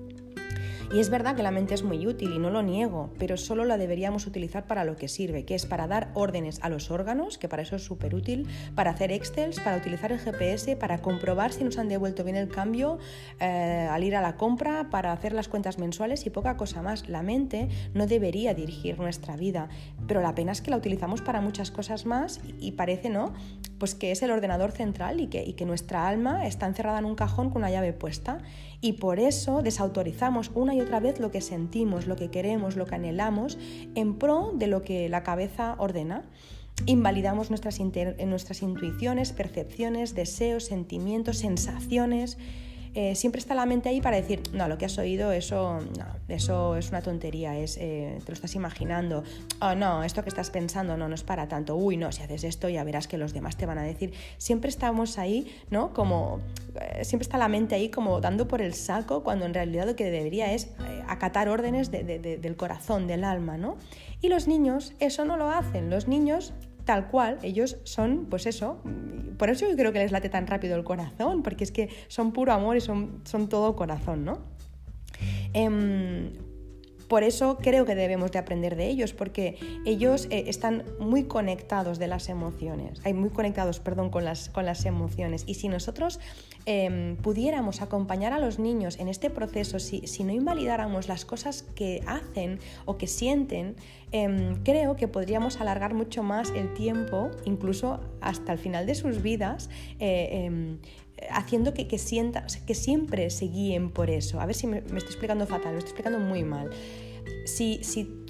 Y 0.90 1.00
es 1.00 1.10
verdad 1.10 1.36
que 1.36 1.42
la 1.42 1.50
mente 1.50 1.74
es 1.74 1.82
muy 1.82 2.06
útil 2.06 2.32
y 2.32 2.38
no 2.38 2.48
lo 2.48 2.62
niego, 2.62 3.10
pero 3.18 3.36
solo 3.36 3.66
la 3.66 3.76
deberíamos 3.76 4.26
utilizar 4.26 4.66
para 4.66 4.84
lo 4.84 4.96
que 4.96 5.06
sirve, 5.06 5.44
que 5.44 5.54
es 5.54 5.66
para 5.66 5.86
dar 5.86 6.10
órdenes 6.14 6.60
a 6.62 6.70
los 6.70 6.90
órganos, 6.90 7.36
que 7.36 7.46
para 7.46 7.60
eso 7.60 7.76
es 7.76 7.84
súper 7.84 8.14
útil, 8.14 8.48
para 8.74 8.92
hacer 8.92 9.12
Excels, 9.12 9.60
para 9.60 9.76
utilizar 9.76 10.12
el 10.12 10.18
GPS, 10.18 10.76
para 10.76 11.02
comprobar 11.02 11.52
si 11.52 11.62
nos 11.62 11.76
han 11.76 11.90
devuelto 11.90 12.24
bien 12.24 12.36
el 12.36 12.48
cambio 12.48 12.98
eh, 13.38 13.86
al 13.90 14.02
ir 14.02 14.16
a 14.16 14.22
la 14.22 14.36
compra, 14.36 14.88
para 14.88 15.12
hacer 15.12 15.34
las 15.34 15.48
cuentas 15.48 15.78
mensuales 15.78 16.24
y 16.24 16.30
poca 16.30 16.56
cosa 16.56 16.80
más. 16.80 17.06
La 17.06 17.22
mente 17.22 17.68
no 17.92 18.06
debería 18.06 18.54
dirigir 18.54 18.98
nuestra 18.98 19.36
vida, 19.36 19.68
pero 20.06 20.22
la 20.22 20.34
pena 20.34 20.52
es 20.52 20.62
que 20.62 20.70
la 20.70 20.78
utilizamos 20.78 21.20
para 21.20 21.42
muchas 21.42 21.70
cosas 21.70 22.06
más 22.06 22.40
y 22.58 22.72
parece, 22.72 23.10
¿no? 23.10 23.34
Pues 23.78 23.94
que 23.94 24.10
es 24.10 24.22
el 24.22 24.30
ordenador 24.30 24.72
central 24.72 25.20
y 25.20 25.26
que, 25.26 25.44
y 25.44 25.52
que 25.52 25.66
nuestra 25.66 26.08
alma 26.08 26.46
está 26.46 26.66
encerrada 26.66 26.98
en 26.98 27.04
un 27.04 27.14
cajón 27.14 27.50
con 27.50 27.58
una 27.58 27.70
llave 27.70 27.92
puesta 27.92 28.38
y 28.80 28.94
por 28.94 29.18
eso 29.18 29.62
desautorizamos 29.62 30.50
una 30.54 30.74
y 30.74 30.80
otra 30.80 31.00
vez 31.00 31.18
lo 31.18 31.30
que 31.30 31.40
sentimos, 31.40 32.06
lo 32.06 32.16
que 32.16 32.30
queremos, 32.30 32.76
lo 32.76 32.86
que 32.86 32.94
anhelamos 32.94 33.58
en 33.94 34.18
pro 34.18 34.52
de 34.54 34.68
lo 34.68 34.82
que 34.82 35.08
la 35.08 35.22
cabeza 35.22 35.74
ordena. 35.78 36.24
Invalidamos 36.86 37.50
nuestras, 37.50 37.80
nuestras 37.80 38.62
intuiciones, 38.62 39.32
percepciones, 39.32 40.14
deseos, 40.14 40.64
sentimientos, 40.64 41.38
sensaciones 41.38 42.38
eh, 42.94 43.14
siempre 43.14 43.38
está 43.38 43.54
la 43.54 43.66
mente 43.66 43.88
ahí 43.88 44.00
para 44.00 44.16
decir, 44.16 44.42
no, 44.52 44.68
lo 44.68 44.78
que 44.78 44.84
has 44.84 44.98
oído, 44.98 45.32
eso, 45.32 45.78
eso 46.28 46.76
es 46.76 46.90
una 46.90 47.02
tontería, 47.02 47.58
es, 47.58 47.76
eh, 47.78 48.18
te 48.24 48.30
lo 48.30 48.34
estás 48.34 48.54
imaginando, 48.54 49.24
oh 49.60 49.74
no, 49.74 50.04
esto 50.04 50.22
que 50.22 50.28
estás 50.28 50.50
pensando, 50.50 50.96
no, 50.96 51.08
no 51.08 51.14
es 51.14 51.22
para 51.22 51.48
tanto, 51.48 51.76
uy, 51.76 51.96
no, 51.96 52.12
si 52.12 52.22
haces 52.22 52.44
esto 52.44 52.68
ya 52.68 52.84
verás 52.84 53.08
que 53.08 53.18
los 53.18 53.32
demás 53.32 53.56
te 53.56 53.66
van 53.66 53.78
a 53.78 53.82
decir. 53.82 54.12
Siempre 54.38 54.70
estamos 54.70 55.18
ahí, 55.18 55.54
¿no? 55.70 55.92
Como, 55.92 56.40
eh, 56.80 57.04
siempre 57.04 57.24
está 57.24 57.38
la 57.38 57.48
mente 57.48 57.74
ahí 57.74 57.88
como 57.88 58.20
dando 58.20 58.48
por 58.48 58.62
el 58.62 58.74
saco, 58.74 59.22
cuando 59.22 59.46
en 59.46 59.54
realidad 59.54 59.86
lo 59.86 59.96
que 59.96 60.10
debería 60.10 60.52
es 60.52 60.68
acatar 61.06 61.48
órdenes 61.48 61.90
del 61.90 62.56
corazón, 62.56 63.06
del 63.06 63.24
alma, 63.24 63.56
¿no? 63.56 63.76
Y 64.20 64.28
los 64.28 64.48
niños 64.48 64.94
eso 64.98 65.24
no 65.24 65.36
lo 65.36 65.50
hacen, 65.50 65.90
los 65.90 66.08
niños 66.08 66.52
tal 66.88 67.08
cual, 67.08 67.36
ellos 67.42 67.76
son, 67.84 68.28
pues 68.30 68.46
eso, 68.46 68.80
por 69.36 69.50
eso 69.50 69.68
yo 69.68 69.76
creo 69.76 69.92
que 69.92 69.98
les 69.98 70.10
late 70.10 70.30
tan 70.30 70.46
rápido 70.46 70.74
el 70.74 70.84
corazón, 70.84 71.42
porque 71.42 71.62
es 71.64 71.70
que 71.70 71.90
son 72.08 72.32
puro 72.32 72.50
amor 72.50 72.78
y 72.78 72.80
son, 72.80 73.20
son 73.24 73.50
todo 73.50 73.76
corazón, 73.76 74.24
¿no? 74.24 74.38
Em, 75.52 76.32
por 77.08 77.22
eso 77.22 77.56
creo 77.60 77.86
que 77.86 77.94
debemos 77.94 78.30
de 78.32 78.38
aprender 78.38 78.76
de 78.76 78.86
ellos, 78.86 79.12
porque 79.14 79.56
ellos 79.86 80.26
eh, 80.30 80.44
están 80.48 80.84
muy 81.00 81.24
conectados 81.24 81.98
de 81.98 82.06
las 82.06 82.28
emociones, 82.28 83.00
hay 83.04 83.14
muy 83.14 83.30
conectados, 83.30 83.80
perdón, 83.80 84.10
con 84.10 84.24
las, 84.24 84.50
con 84.50 84.66
las 84.66 84.84
emociones. 84.84 85.44
Y 85.46 85.54
si 85.54 85.68
nosotros 85.68 86.20
em, 86.66 87.16
pudiéramos 87.16 87.80
acompañar 87.80 88.32
a 88.32 88.38
los 88.38 88.58
niños 88.58 88.98
en 88.98 89.08
este 89.08 89.30
proceso, 89.30 89.78
si, 89.78 90.06
si, 90.06 90.22
no 90.22 90.32
invalidáramos 90.32 91.08
las 91.08 91.24
cosas 91.24 91.62
que 91.74 92.02
hacen 92.06 92.60
o 92.84 92.98
que 92.98 93.06
sienten, 93.06 93.76
em, 94.12 94.62
creo 94.62 94.96
que 94.96 95.08
podríamos 95.08 95.60
alargar 95.60 95.94
mucho 95.94 96.22
más 96.22 96.50
el 96.50 96.74
tiempo, 96.74 97.30
incluso 97.46 98.00
hasta 98.20 98.52
el 98.52 98.58
final 98.58 98.84
de 98.84 98.94
sus 98.94 99.22
vidas, 99.22 99.70
eh, 99.98 100.44
em, 100.44 100.78
haciendo 101.30 101.74
que, 101.74 101.86
que, 101.88 101.98
que 102.66 102.74
siempre 102.74 103.30
se 103.30 103.46
guíen 103.46 103.90
por 103.90 104.10
eso. 104.10 104.40
A 104.40 104.46
ver 104.46 104.54
si 104.54 104.66
me, 104.66 104.80
me 104.82 104.98
estoy 104.98 105.12
explicando 105.12 105.46
fatal, 105.46 105.72
me 105.72 105.78
estoy 105.78 105.90
explicando 105.90 106.18
muy 106.18 106.44
mal 106.44 106.70
si, 107.48 107.82
si, 107.82 108.24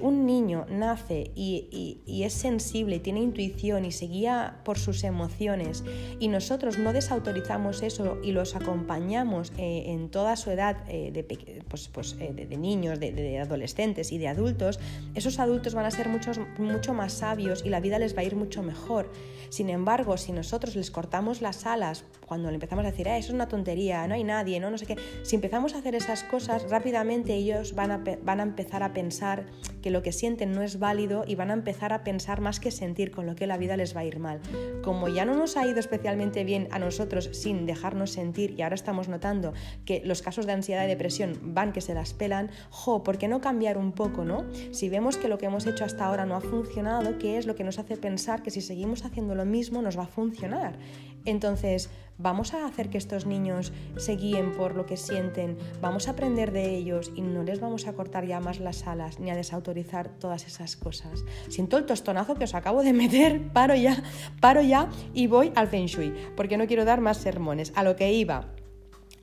un 0.00 0.26
niño 0.26 0.66
nace 0.68 1.30
y, 1.34 2.00
es 2.06 2.32
sensible, 2.32 2.98
tiene 2.98 3.20
intuición 3.20 3.84
y 3.84 3.92
se 3.92 4.06
guía 4.06 4.60
por 4.64 4.78
sus 4.78 5.04
emociones 5.04 5.84
y 6.18 6.28
nosotros 6.28 6.78
no 6.78 6.92
desautorizamos 6.92 7.82
eso 7.82 8.18
y 8.22 8.32
los 8.32 8.56
acompañamos 8.56 9.52
eh, 9.58 9.84
en 9.86 10.08
toda 10.08 10.36
su 10.36 10.50
edad 10.50 10.76
eh, 10.88 11.10
de, 11.12 11.24
pues, 11.68 11.88
pues, 11.88 12.16
eh, 12.20 12.32
de, 12.34 12.56
niños, 12.56 13.00
de, 13.00 13.38
adolescentes 13.38 14.12
y 14.12 14.18
de 14.18 14.28
adultos, 14.28 14.80
esos 15.14 15.38
adultos 15.38 15.74
van 15.74 15.86
a 15.86 15.90
ser 15.90 16.08
muchos, 16.08 16.40
mucho 16.58 16.94
más 16.94 17.12
sabios 17.12 17.62
y 17.64 17.68
la 17.68 17.80
vida 17.80 17.98
les 17.98 18.16
va 18.16 18.20
a 18.20 18.24
ir 18.24 18.36
mucho 18.36 18.62
mejor. 18.62 19.10
Sin 19.50 19.70
embargo, 19.70 20.16
si 20.16 20.32
nosotros 20.32 20.74
les 20.74 20.90
cortamos 20.90 21.40
las 21.40 21.66
alas 21.66 22.04
cuando 22.26 22.48
le 22.48 22.54
empezamos 22.54 22.84
a 22.84 22.90
decir, 22.90 23.06
eso 23.08 23.28
es 23.28 23.34
una 23.34 23.48
tontería, 23.48 24.06
no 24.08 24.14
hay 24.14 24.24
nadie, 24.24 24.58
no, 24.58 24.70
no 24.70 24.78
sé 24.78 24.86
qué, 24.86 24.96
si 25.22 25.36
empezamos 25.36 25.74
a 25.74 25.78
hacer 25.78 25.94
esas 25.94 26.24
cosas, 26.24 26.68
rápidamente 26.70 27.34
ellos 27.34 27.74
van 27.74 27.90
a, 27.90 28.02
van 28.22 28.40
a 28.40 28.42
empezar 28.42 28.82
a 28.82 28.92
pensar 28.92 29.33
lugar 29.36 29.73
que 29.84 29.90
lo 29.90 30.02
que 30.02 30.12
sienten 30.12 30.52
no 30.52 30.62
es 30.62 30.78
válido 30.78 31.24
y 31.26 31.34
van 31.34 31.50
a 31.50 31.52
empezar 31.52 31.92
a 31.92 32.04
pensar 32.04 32.40
más 32.40 32.58
que 32.58 32.70
sentir, 32.70 33.10
con 33.10 33.26
lo 33.26 33.34
que 33.34 33.46
la 33.46 33.58
vida 33.58 33.76
les 33.76 33.94
va 33.94 34.00
a 34.00 34.06
ir 34.06 34.18
mal. 34.18 34.40
Como 34.82 35.08
ya 35.08 35.26
no 35.26 35.34
nos 35.34 35.58
ha 35.58 35.66
ido 35.66 35.78
especialmente 35.78 36.42
bien 36.42 36.68
a 36.70 36.78
nosotros 36.78 37.28
sin 37.34 37.66
dejarnos 37.66 38.10
sentir 38.10 38.54
y 38.56 38.62
ahora 38.62 38.76
estamos 38.76 39.08
notando 39.10 39.52
que 39.84 40.00
los 40.02 40.22
casos 40.22 40.46
de 40.46 40.52
ansiedad 40.52 40.86
y 40.86 40.88
depresión 40.88 41.38
van 41.42 41.74
que 41.74 41.82
se 41.82 41.92
las 41.92 42.14
pelan, 42.14 42.50
jo, 42.70 43.02
¿por 43.02 43.18
qué 43.18 43.28
no 43.28 43.42
cambiar 43.42 43.76
un 43.76 43.92
poco, 43.92 44.24
no? 44.24 44.46
Si 44.70 44.88
vemos 44.88 45.18
que 45.18 45.28
lo 45.28 45.36
que 45.36 45.44
hemos 45.44 45.66
hecho 45.66 45.84
hasta 45.84 46.06
ahora 46.06 46.24
no 46.24 46.34
ha 46.34 46.40
funcionado, 46.40 47.18
¿qué 47.18 47.36
es 47.36 47.44
lo 47.44 47.54
que 47.54 47.64
nos 47.64 47.78
hace 47.78 47.98
pensar 47.98 48.42
que 48.42 48.50
si 48.50 48.62
seguimos 48.62 49.04
haciendo 49.04 49.34
lo 49.34 49.44
mismo 49.44 49.82
nos 49.82 49.98
va 49.98 50.04
a 50.04 50.06
funcionar? 50.06 50.78
Entonces, 51.26 51.90
vamos 52.18 52.54
a 52.54 52.66
hacer 52.66 52.90
que 52.90 52.98
estos 52.98 53.26
niños 53.26 53.72
se 53.96 54.16
guíen 54.16 54.52
por 54.52 54.74
lo 54.74 54.86
que 54.86 54.96
sienten, 54.96 55.56
vamos 55.80 56.06
a 56.06 56.12
aprender 56.12 56.52
de 56.52 56.74
ellos 56.74 57.12
y 57.14 57.22
no 57.22 57.42
les 57.42 57.60
vamos 57.60 57.86
a 57.86 57.94
cortar 57.94 58.26
ya 58.26 58.40
más 58.40 58.60
las 58.60 58.86
alas 58.86 59.18
ni 59.18 59.30
a 59.30 59.36
desautorizar 59.36 59.73
todas 60.20 60.46
esas 60.46 60.76
cosas. 60.76 61.24
Siento 61.48 61.76
el 61.76 61.86
tostonazo 61.86 62.36
que 62.36 62.44
os 62.44 62.54
acabo 62.54 62.82
de 62.82 62.92
meter, 62.92 63.48
paro 63.52 63.74
ya, 63.74 64.02
paro 64.40 64.62
ya 64.62 64.88
y 65.12 65.26
voy 65.26 65.52
al 65.56 65.66
Feng 65.68 65.86
Shui, 65.86 66.14
porque 66.36 66.56
no 66.56 66.66
quiero 66.66 66.84
dar 66.84 67.00
más 67.00 67.16
sermones. 67.16 67.72
A 67.74 67.82
lo 67.82 67.96
que 67.96 68.12
iba. 68.12 68.53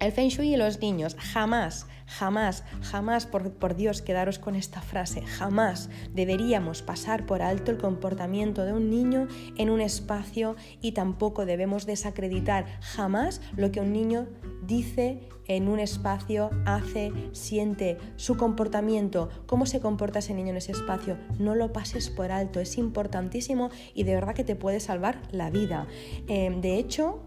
El 0.02 0.12
Feng 0.12 0.30
Shui 0.30 0.56
y 0.56 0.58
los 0.58 0.82
niños 0.82 1.16
jamás 1.16 1.86
Jamás, 2.18 2.66
jamás, 2.82 3.26
por, 3.26 3.76
Dios, 3.76 4.02
quedaros 4.02 4.38
con 4.38 4.56
esta 4.56 4.82
frase, 4.82 5.22
jamás 5.22 5.90
deberíamos 6.14 6.82
pasar 6.82 7.26
por 7.26 7.42
alto 7.42 7.72
el 7.72 7.78
comportamiento 7.78 8.66
de 8.66 8.74
un 8.74 8.90
niño 8.90 9.28
en 9.58 9.70
un 9.70 9.80
espacio 9.80 10.58
y 10.82 10.92
tampoco 10.92 11.46
debemos 11.46 11.86
desacreditar 11.86 12.66
jamás 12.82 13.42
lo 13.56 13.72
que 13.72 13.80
un 13.80 13.94
niño 13.94 14.28
dice 14.64 15.30
en 15.48 15.70
un 15.70 15.80
espacio, 15.80 16.50
hace, 16.66 17.12
siente, 17.32 17.98
su 18.18 18.36
comportamiento, 18.38 19.30
cómo 19.46 19.66
se 19.66 19.80
comporta 19.80 20.20
ese 20.20 20.34
niño 20.34 20.52
en 20.52 20.58
ese 20.58 20.74
espacio. 20.74 21.18
No 21.40 21.56
lo 21.56 21.74
pases 21.74 22.10
por 22.10 22.32
alto, 22.32 22.60
es 22.60 22.78
importantísimo 22.78 23.70
y 23.94 24.04
de 24.04 24.16
verdad 24.16 24.36
que 24.36 24.44
te 24.44 24.56
puede 24.56 24.80
salvar 24.80 25.22
la 25.32 25.50
vida. 25.50 25.88
Eh, 26.28 26.56
de 26.62 26.78
hecho, 26.78 27.22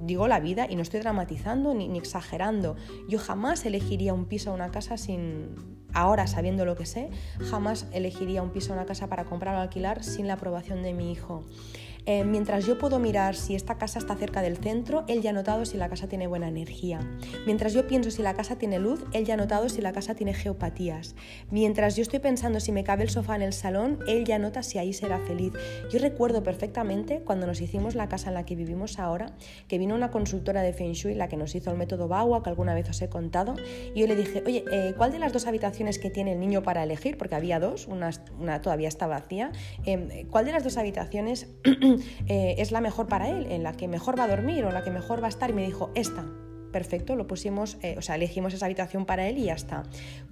digo 0.00 0.28
la 0.28 0.40
vida 0.40 0.66
y 0.68 0.76
no 0.76 0.82
estoy 0.82 1.00
dramatizando 1.00 1.74
ni, 1.74 1.96
exagerando. 1.98 2.76
Yo 3.08 3.18
jamás 3.18 3.64
elegiría 3.64 4.14
un 4.14 4.26
piso 4.26 4.50
o 4.50 4.54
una 4.54 4.70
casa 4.70 4.96
sin, 4.96 5.54
ahora 5.92 6.26
sabiendo 6.26 6.64
lo 6.64 6.76
que 6.76 6.86
sé, 6.86 7.10
jamás 7.50 7.86
elegiría 7.92 8.42
un 8.42 8.50
piso 8.50 8.72
o 8.72 8.74
una 8.74 8.86
casa 8.86 9.08
para 9.08 9.24
comprar 9.24 9.56
o 9.56 9.60
alquilar 9.60 10.04
sin 10.04 10.26
la 10.26 10.34
aprobación 10.34 10.82
de 10.82 10.94
mi 10.94 11.12
hijo. 11.12 11.44
Eh, 12.08 12.24
mientras 12.24 12.64
yo 12.64 12.78
puedo 12.78 12.98
mirar 12.98 13.36
si 13.36 13.54
esta 13.54 13.76
casa 13.76 13.98
está 13.98 14.16
cerca 14.16 14.40
del 14.40 14.56
centro, 14.56 15.04
él 15.08 15.20
ya 15.20 15.28
ha 15.28 15.32
notado 15.34 15.66
si 15.66 15.76
la 15.76 15.90
casa 15.90 16.08
tiene 16.08 16.26
buena 16.26 16.48
energía. 16.48 17.00
Mientras 17.44 17.74
yo 17.74 17.86
pienso 17.86 18.10
si 18.10 18.22
la 18.22 18.32
casa 18.32 18.56
tiene 18.56 18.78
luz, 18.78 19.04
él 19.12 19.26
ya 19.26 19.34
ha 19.34 19.36
notado 19.36 19.68
si 19.68 19.82
la 19.82 19.92
casa 19.92 20.14
tiene 20.14 20.32
geopatías. 20.32 21.14
Mientras 21.50 21.96
yo 21.96 22.02
estoy 22.02 22.20
pensando 22.20 22.60
si 22.60 22.72
me 22.72 22.82
cabe 22.82 23.02
el 23.02 23.10
sofá 23.10 23.36
en 23.36 23.42
el 23.42 23.52
salón, 23.52 23.98
él 24.08 24.24
ya 24.24 24.38
nota 24.38 24.62
si 24.62 24.78
ahí 24.78 24.94
será 24.94 25.18
feliz. 25.18 25.52
Yo 25.90 25.98
recuerdo 25.98 26.42
perfectamente 26.42 27.20
cuando 27.20 27.46
nos 27.46 27.60
hicimos 27.60 27.94
la 27.94 28.08
casa 28.08 28.30
en 28.30 28.34
la 28.36 28.46
que 28.46 28.56
vivimos 28.56 28.98
ahora, 28.98 29.36
que 29.68 29.76
vino 29.76 29.94
una 29.94 30.10
consultora 30.10 30.62
de 30.62 30.72
Feng 30.72 30.94
Shui, 30.94 31.14
la 31.14 31.28
que 31.28 31.36
nos 31.36 31.54
hizo 31.54 31.70
el 31.70 31.76
método 31.76 32.08
Bawa, 32.08 32.42
que 32.42 32.48
alguna 32.48 32.72
vez 32.72 32.88
os 32.88 33.02
he 33.02 33.10
contado, 33.10 33.54
y 33.94 34.00
yo 34.00 34.06
le 34.06 34.16
dije, 34.16 34.42
oye, 34.46 34.64
eh, 34.72 34.94
¿cuál 34.96 35.12
de 35.12 35.18
las 35.18 35.34
dos 35.34 35.46
habitaciones 35.46 35.98
que 35.98 36.08
tiene 36.08 36.32
el 36.32 36.40
niño 36.40 36.62
para 36.62 36.82
elegir? 36.84 37.18
Porque 37.18 37.34
había 37.34 37.60
dos, 37.60 37.86
una, 37.86 38.62
todavía 38.62 38.88
está 38.88 39.06
vacía. 39.06 39.52
Em, 39.84 40.26
¿Cuál 40.30 40.46
de 40.46 40.52
las 40.52 40.64
dos 40.64 40.78
habitaciones 40.78 41.48
Eh, 42.26 42.56
es 42.58 42.72
la 42.72 42.80
mejor 42.80 43.08
para 43.08 43.28
él, 43.28 43.46
en 43.50 43.62
la 43.62 43.72
que 43.72 43.88
mejor 43.88 44.18
va 44.18 44.24
a 44.24 44.28
dormir 44.28 44.64
o 44.64 44.72
la 44.72 44.82
que 44.82 44.90
mejor 44.90 45.22
va 45.22 45.26
a 45.26 45.30
estar. 45.30 45.50
Y 45.50 45.52
me 45.52 45.64
dijo, 45.64 45.90
esta. 45.94 46.26
Perfecto, 46.72 47.16
lo 47.16 47.26
pusimos, 47.26 47.78
eh, 47.82 47.94
o 47.96 48.02
sea, 48.02 48.16
elegimos 48.16 48.52
esa 48.52 48.66
habitación 48.66 49.06
para 49.06 49.26
él 49.26 49.38
y 49.38 49.44
ya 49.44 49.54
está. 49.54 49.84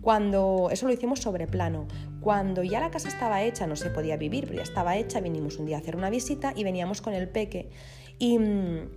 Cuando 0.02 0.68
eso 0.70 0.86
lo 0.86 0.92
hicimos 0.92 1.20
sobre 1.20 1.46
plano. 1.46 1.86
Cuando 2.20 2.62
ya 2.62 2.80
la 2.80 2.90
casa 2.90 3.08
estaba 3.08 3.42
hecha, 3.42 3.66
no 3.66 3.76
se 3.76 3.88
podía 3.88 4.16
vivir, 4.16 4.44
pero 4.44 4.56
ya 4.56 4.62
estaba 4.62 4.96
hecha, 4.96 5.20
vinimos 5.20 5.58
un 5.58 5.66
día 5.66 5.76
a 5.76 5.80
hacer 5.80 5.96
una 5.96 6.10
visita 6.10 6.52
y 6.54 6.64
veníamos 6.64 7.00
con 7.00 7.14
el 7.14 7.28
peque. 7.28 7.70
Y 8.18 8.38
mm, 8.38 8.90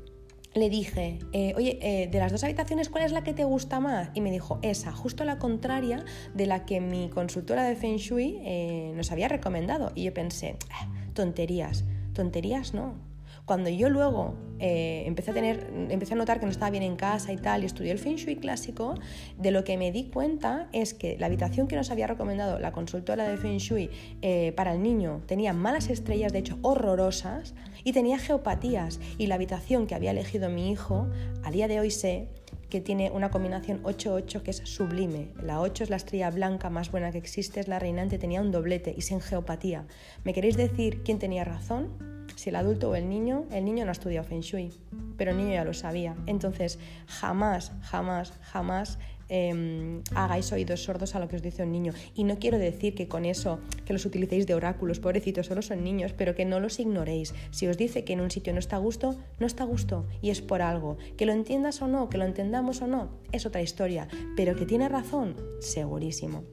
le 0.56 0.70
dije, 0.70 1.20
eh, 1.32 1.54
oye, 1.56 2.10
de 2.12 2.20
las 2.20 2.32
dos 2.32 2.44
habitaciones, 2.44 2.90
¿cuál 2.90 3.06
es 3.06 3.14
la 3.14 3.24
que 3.24 3.34
te 3.34 3.46
gusta 3.46 3.80
más? 3.80 4.10
Y 4.16 4.22
me 4.22 4.32
dijo, 4.32 4.60
esa, 4.62 4.92
justo 4.92 5.24
la 5.24 5.40
contraria 5.40 6.04
de 6.34 6.46
la 6.46 6.66
que 6.66 6.82
mi 6.82 7.10
consultora 7.10 7.64
de 7.64 7.78
Feng 7.78 7.98
Shui 7.98 8.94
nos 8.96 9.14
había 9.14 9.30
recomendado. 9.30 9.94
Y 9.96 10.04
yo 10.04 10.14
pensé, 10.14 10.58
ah, 10.72 10.90
tonterías 11.14 11.86
tonterías 12.14 12.74
no. 12.74 13.10
Cuando 13.46 13.72
yo 13.72 13.90
luego 13.90 14.36
eh, 14.60 15.04
empecé, 15.08 15.32
a 15.32 15.34
tener, 15.34 15.72
empecé 15.90 16.14
a 16.14 16.18
notar 16.18 16.40
que 16.40 16.46
no 16.46 16.52
estaba 16.52 16.70
bien 16.70 16.84
en 16.84 16.96
casa 16.96 17.34
y 17.34 17.38
tal, 17.38 17.64
y 17.64 17.66
estudié 17.66 17.92
el 17.92 17.98
Feng 17.98 18.16
Shui 18.16 18.36
clásico, 18.36 18.94
de 19.40 19.50
lo 19.50 19.64
que 19.64 19.76
me 19.76 19.92
di 19.92 20.04
cuenta 20.04 20.68
es 20.72 20.94
que 20.94 21.18
la 21.18 21.26
habitación 21.26 21.68
que 21.68 21.76
nos 21.76 21.90
había 21.90 22.06
recomendado 22.06 22.60
la 22.60 22.72
consultora 22.72 23.28
de 23.28 23.38
Feng 23.38 23.58
Shui 23.58 23.90
eh, 24.22 24.54
para 24.56 24.74
el 24.74 24.84
niño 24.84 25.24
tenía 25.26 25.54
malas 25.54 25.90
estrellas, 25.90 26.32
de 26.32 26.40
hecho 26.40 26.60
horrorosas, 26.62 27.56
y 27.84 27.92
tenía 27.92 28.20
geopatías. 28.20 29.00
Y 29.18 29.26
la 29.26 29.36
habitación 29.36 29.88
que 29.88 29.96
había 29.96 30.12
elegido 30.12 30.50
mi 30.50 30.70
hijo, 30.70 31.08
a 31.44 31.50
día 31.50 31.68
de 31.68 31.80
hoy 31.80 31.90
sé 31.90 32.28
que 32.70 32.82
tiene 32.82 33.12
una 33.12 33.32
combinación 33.32 33.82
8-8 33.84 34.42
que 34.42 34.52
es 34.52 34.58
sublime. 34.58 35.30
La 35.42 35.60
8 35.62 35.86
es 35.86 35.90
la 35.90 35.96
estrella 35.96 36.30
blanca 36.30 36.70
más 36.70 36.92
buena 36.92 37.12
que 37.12 37.18
existe, 37.18 37.60
es 37.60 37.68
la 37.68 37.80
reinante, 37.80 38.18
tenía 38.18 38.42
un 38.42 38.52
doblete 38.52 38.94
y 38.96 39.02
sin 39.02 39.22
geopatía. 39.22 39.86
¿Me 40.24 40.34
queréis 40.34 40.58
decir 40.58 41.02
quién 41.04 41.20
tenía 41.20 41.44
razón? 41.44 42.20
si 42.40 42.50
el 42.50 42.56
adulto 42.56 42.90
o 42.90 42.96
el 42.96 43.10
niño, 43.10 43.46
el 43.52 43.66
niño 43.66 43.84
no 43.84 43.90
ha 43.90 43.92
estudiado 43.92 44.26
Feng 44.26 44.40
Shui, 44.40 44.72
pero 45.18 45.32
el 45.32 45.38
niño 45.38 45.52
ya 45.52 45.66
lo 45.66 45.74
sabía. 45.74 46.16
Entonces, 46.26 46.80
jamás, 47.06 47.74
jamás, 47.82 48.32
jamás 48.42 48.98
em, 49.30 50.02
hagáis 50.16 50.52
oídos 50.52 50.84
sordos 50.84 51.16
a 51.16 51.20
lo 51.20 51.28
que 51.28 51.38
os 51.38 51.42
dice 51.42 51.64
un 51.64 51.72
niño. 51.72 51.94
Y 52.14 52.24
no 52.24 52.40
quiero 52.40 52.58
decir 52.58 52.96
que 52.96 53.08
con 53.08 53.26
eso, 53.26 53.60
que 53.86 53.94
los 53.94 54.06
utilicéis 54.06 54.48
de 54.48 54.56
oráculos, 54.56 55.00
pobrecitos, 55.00 55.48
solo 55.48 55.62
son 55.62 55.84
niños, 55.84 56.14
pero 56.14 56.36
que 56.36 56.46
no 56.46 56.60
los 56.60 56.80
ignoréis. 56.80 57.34
Si 57.52 57.68
os 57.68 57.78
dice 57.78 58.04
que 58.04 58.14
en 58.14 58.22
un 58.22 58.32
sitio 58.32 58.54
no 58.54 58.60
está 58.60 58.76
a 58.76 58.80
gusto, 58.80 59.16
no 59.40 59.48
está 59.48 59.64
a 59.64 59.68
gusto 59.68 60.06
y 60.22 60.30
es 60.30 60.42
por 60.42 60.62
algo. 60.62 60.98
Que 61.18 61.26
lo 61.26 61.34
entiendas 61.34 61.82
o 61.82 61.88
no, 61.88 62.10
que 62.10 62.18
lo 62.18 62.26
entendamos 62.26 62.82
o 62.82 62.88
no, 62.88 63.10
es 63.32 63.46
otra 63.46 63.62
historia, 63.62 64.08
pero 64.36 64.56
que 64.56 64.66
tiene 64.66 64.90
razón, 64.90 65.36
segurísimo. 65.60 66.44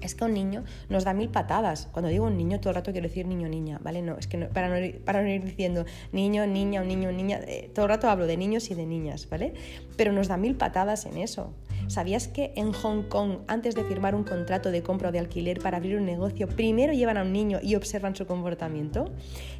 Es 0.00 0.14
que 0.14 0.24
un 0.24 0.34
niño 0.34 0.64
nos 0.88 1.04
da 1.04 1.12
mil 1.12 1.28
patadas. 1.28 1.88
Cuando 1.92 2.08
digo 2.08 2.26
un 2.26 2.36
niño, 2.36 2.58
todo 2.60 2.70
el 2.70 2.76
rato 2.76 2.92
quiero 2.92 3.08
decir 3.08 3.26
niño 3.26 3.48
niña, 3.48 3.78
¿vale? 3.82 4.02
No, 4.02 4.16
es 4.16 4.26
que 4.26 4.38
para, 4.38 4.68
no 4.68 4.98
para 5.04 5.22
no 5.22 5.28
ir 5.28 5.44
diciendo 5.44 5.84
niño, 6.12 6.46
niña, 6.46 6.80
un 6.80 6.88
niño, 6.88 7.12
niña, 7.12 7.40
eh, 7.46 7.70
todo 7.74 7.84
el 7.84 7.90
rato 7.90 8.08
hablo 8.08 8.26
de 8.26 8.36
niños 8.36 8.70
y 8.70 8.74
de 8.74 8.86
niñas, 8.86 9.28
¿vale? 9.28 9.54
Pero 9.96 10.12
nos 10.12 10.28
da 10.28 10.36
mil 10.36 10.56
patadas 10.56 11.04
en 11.06 11.18
eso. 11.18 11.52
¿Sabías 11.90 12.28
que 12.28 12.52
en 12.54 12.72
Hong 12.72 13.08
Kong, 13.08 13.38
antes 13.48 13.74
de 13.74 13.82
firmar 13.82 14.14
un 14.14 14.22
contrato 14.22 14.70
de 14.70 14.80
compra 14.80 15.08
o 15.08 15.12
de 15.12 15.18
alquiler 15.18 15.58
para 15.58 15.78
abrir 15.78 15.96
un 15.96 16.06
negocio, 16.06 16.46
primero 16.46 16.92
llevan 16.92 17.16
a 17.16 17.22
un 17.22 17.32
niño 17.32 17.58
y 17.60 17.74
observan 17.74 18.14
su 18.14 18.26
comportamiento? 18.26 19.10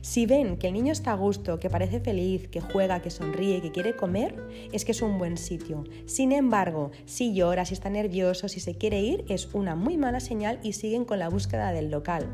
Si 0.01 0.27
ven 0.27 0.57
que 0.57 0.69
el 0.69 0.75
niño 0.75 0.93
está 0.93 1.11
a 1.11 1.17
gusto, 1.17 1.59
que 1.59 1.69
parece 1.69 1.99
feliz, 1.99 2.47
que 2.47 2.61
juega, 2.61 3.03
que 3.03 3.11
sonríe, 3.11 3.61
que 3.61 3.73
quiere 3.73 3.97
comer, 3.97 4.37
es 4.71 4.85
que 4.85 4.93
es 4.93 5.03
un 5.03 5.19
buen 5.19 5.37
sitio. 5.37 5.83
Sin 6.07 6.31
embargo, 6.31 6.93
si 7.05 7.35
llora, 7.35 7.65
si 7.65 7.75
está 7.75 7.91
nervioso, 7.91 8.47
si 8.47 8.61
se 8.61 8.77
quiere 8.77 9.01
ir, 9.01 9.25
es 9.29 9.53
una 9.53 9.75
muy 9.75 9.97
mala 9.97 10.21
señal 10.21 10.61
y 10.63 10.75
siguen 10.75 11.05
con 11.05 11.19
la 11.19 11.29
búsqueda 11.29 11.73
del 11.73 11.91
local. 11.91 12.29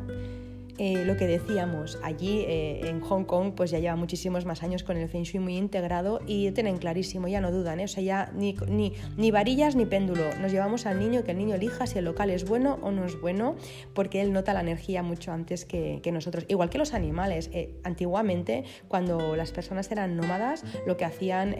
Eh, 0.78 1.04
lo 1.06 1.16
que 1.16 1.26
decíamos, 1.26 1.98
allí 2.02 2.44
eh, 2.46 2.80
en 2.84 3.00
Hong 3.00 3.24
Kong 3.24 3.52
pues 3.56 3.70
ya 3.70 3.78
lleva 3.78 3.96
muchísimos 3.96 4.44
más 4.44 4.62
años 4.62 4.82
con 4.82 4.98
el 4.98 5.08
Feng 5.08 5.22
Shui 5.22 5.40
muy 5.40 5.56
integrado 5.56 6.20
y 6.26 6.50
tienen 6.50 6.76
clarísimo, 6.76 7.28
ya 7.28 7.40
no 7.40 7.50
dudan, 7.50 7.80
¿eh? 7.80 7.84
o 7.84 7.88
sea, 7.88 8.02
ya 8.02 8.30
ni, 8.34 8.54
ni, 8.68 8.92
ni, 9.16 9.30
varillas 9.30 9.74
ni 9.74 9.86
péndulo, 9.86 10.24
nos 10.38 10.52
llevamos 10.52 10.84
al 10.84 10.98
niño, 10.98 11.24
que 11.24 11.30
el 11.30 11.38
niño 11.38 11.54
elija 11.54 11.86
si 11.86 11.98
el 11.98 12.04
local 12.04 12.28
es 12.28 12.46
bueno 12.46 12.78
o 12.82 12.90
no 12.90 13.06
es 13.06 13.18
bueno, 13.20 13.56
porque 13.94 14.20
él 14.20 14.32
nota 14.32 14.52
la 14.52 14.60
energía 14.60 15.02
mucho 15.02 15.32
antes 15.32 15.64
que, 15.64 16.00
que 16.02 16.12
nosotros, 16.12 16.44
igual 16.48 16.68
que 16.68 16.78
los 16.78 16.92
animales, 16.92 17.50
antiguamente 17.82 18.64
cuando 18.88 19.34
las 19.34 19.52
personas 19.52 19.90
eran 19.90 20.16
nómadas, 20.16 20.62
lo 20.86 20.96
que 20.96 21.06
hacían 21.06 21.54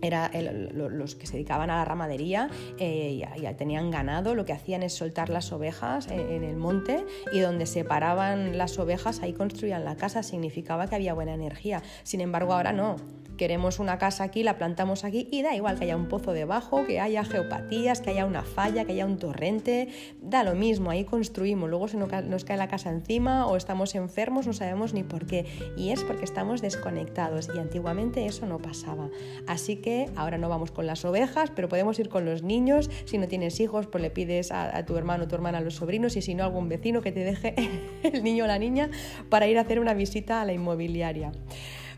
em, 0.00 0.08
era 0.08 0.30
los 0.72 1.14
que 1.14 1.26
se 1.26 1.34
dedicaban 1.34 1.70
a 1.70 1.76
la 1.76 1.84
ramadería 1.84 2.48
eh, 2.78 3.24
ya, 3.40 3.56
tenían 3.56 3.90
ganado, 3.90 4.34
lo 4.34 4.44
que 4.44 4.52
hacían 4.52 4.82
es 4.82 4.94
soltar 4.94 5.28
las 5.28 5.52
ovejas 5.52 6.08
en, 6.08 6.20
en, 6.20 6.44
el 6.44 6.56
monte 6.56 7.04
y 7.32 7.40
donde 7.40 7.66
se 7.66 7.84
paraban 7.84 8.56
las 8.58 8.78
ovejas 8.78 9.20
ahí 9.22 9.32
construían 9.32 9.84
la 9.84 9.96
casa, 9.96 10.22
significaba 10.22 10.88
que 10.88 10.94
había 10.94 11.14
buena 11.14 11.34
energía. 11.34 11.82
Sin 12.02 12.20
embargo, 12.20 12.54
ahora 12.54 12.72
no 12.72 12.96
queremos 13.38 13.78
una 13.78 13.96
casa 13.96 14.24
aquí, 14.24 14.42
la 14.42 14.58
plantamos 14.58 15.04
aquí 15.04 15.28
y 15.30 15.40
da 15.40 15.54
igual 15.54 15.78
que 15.78 15.84
haya 15.84 15.96
un 15.96 16.08
pozo 16.08 16.32
debajo, 16.32 16.84
que 16.84 17.00
haya 17.00 17.24
geopatías, 17.24 18.02
que 18.02 18.10
haya 18.10 18.26
una 18.26 18.42
falla, 18.42 18.84
que 18.84 18.92
haya 18.92 19.06
un 19.06 19.16
torrente, 19.16 19.88
da 20.20 20.44
lo 20.44 20.54
mismo, 20.54 20.90
ahí 20.90 21.04
construimos, 21.04 21.70
luego 21.70 21.88
se 21.88 21.96
nos 21.96 22.44
cae 22.44 22.56
la 22.58 22.68
casa 22.68 22.90
encima 22.90 23.46
o 23.46 23.56
estamos 23.56 23.94
enfermos, 23.94 24.46
no 24.46 24.52
sabemos 24.52 24.92
ni 24.92 25.04
por 25.04 25.26
qué 25.26 25.46
y 25.76 25.90
es 25.90 26.04
porque 26.04 26.24
estamos 26.24 26.60
desconectados 26.60 27.48
y 27.54 27.58
antiguamente 27.58 28.26
eso 28.26 28.44
no 28.44 28.58
pasaba. 28.58 29.08
Así 29.46 29.76
que 29.76 30.10
ahora 30.16 30.36
no 30.36 30.48
vamos 30.48 30.70
con 30.70 30.86
las 30.86 31.04
ovejas, 31.04 31.50
pero 31.54 31.68
podemos 31.68 31.98
ir 31.98 32.08
con 32.08 32.24
los 32.24 32.42
niños, 32.42 32.90
si 33.04 33.16
no 33.16 33.28
tienes 33.28 33.60
hijos, 33.60 33.86
pues 33.86 34.02
le 34.02 34.10
pides 34.10 34.50
a, 34.52 34.84
tu 34.84 34.96
hermano 34.96 35.24
o 35.24 35.28
tu 35.28 35.36
hermana 35.36 35.58
a 35.58 35.60
los 35.60 35.76
sobrinos 35.76 36.16
y 36.16 36.22
si 36.22 36.34
no 36.34 36.44
algún 36.44 36.68
vecino 36.68 37.00
que 37.00 37.12
te 37.12 37.20
deje 37.20 37.54
el 38.02 38.24
niño 38.24 38.44
o 38.44 38.46
la 38.48 38.58
niña 38.58 38.90
para 39.28 39.46
ir 39.46 39.58
a 39.58 39.62
hacer 39.62 39.78
una 39.78 39.94
visita 39.94 40.40
a 40.40 40.44
la 40.44 40.52
inmobiliaria. 40.52 41.32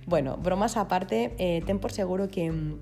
Bueno, 0.06 0.36
bromas 0.36 0.76
aparte, 0.76 1.34
eh, 1.38 1.62
ten 1.66 1.78
por 1.78 1.92
seguro 1.92 2.28
que 2.28 2.50
mm, 2.50 2.80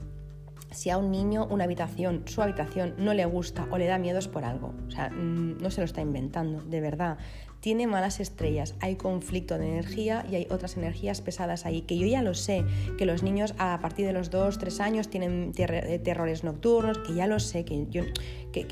si 0.70 0.90
a 0.90 0.98
un 0.98 1.10
niño 1.10 1.46
una 1.50 1.64
habitación, 1.64 2.22
su 2.26 2.42
habitación, 2.42 2.94
no 2.98 3.14
le 3.14 3.24
gusta 3.24 3.66
o 3.70 3.78
le 3.78 3.86
da 3.86 3.98
miedo 3.98 4.18
es 4.18 4.28
por 4.28 4.44
algo. 4.44 4.74
O 4.86 4.90
sea, 4.90 5.10
mm, 5.10 5.58
no 5.60 5.70
se 5.70 5.80
lo 5.80 5.84
está 5.84 6.00
inventando, 6.00 6.62
de 6.62 6.80
verdad 6.80 7.18
tiene 7.60 7.86
malas 7.88 8.20
estrellas, 8.20 8.74
hay 8.80 8.96
conflicto 8.96 9.58
de 9.58 9.68
energía 9.68 10.24
y 10.30 10.36
hay 10.36 10.46
otras 10.50 10.76
energías 10.76 11.20
pesadas 11.20 11.66
ahí, 11.66 11.82
que 11.82 11.98
yo 11.98 12.06
ya 12.06 12.22
lo 12.22 12.34
sé, 12.34 12.64
que 12.96 13.04
los 13.04 13.22
niños 13.22 13.54
a 13.58 13.78
partir 13.80 14.06
de 14.06 14.12
los 14.12 14.30
2, 14.30 14.58
3 14.58 14.80
años 14.80 15.08
tienen 15.08 15.52
eh, 15.56 16.00
terrores 16.02 16.44
nocturnos, 16.44 16.98
que 16.98 17.14
ya 17.14 17.26
lo 17.26 17.40
sé, 17.40 17.64
que 17.64 17.86
yo, 17.90 18.04
que, 18.52 18.64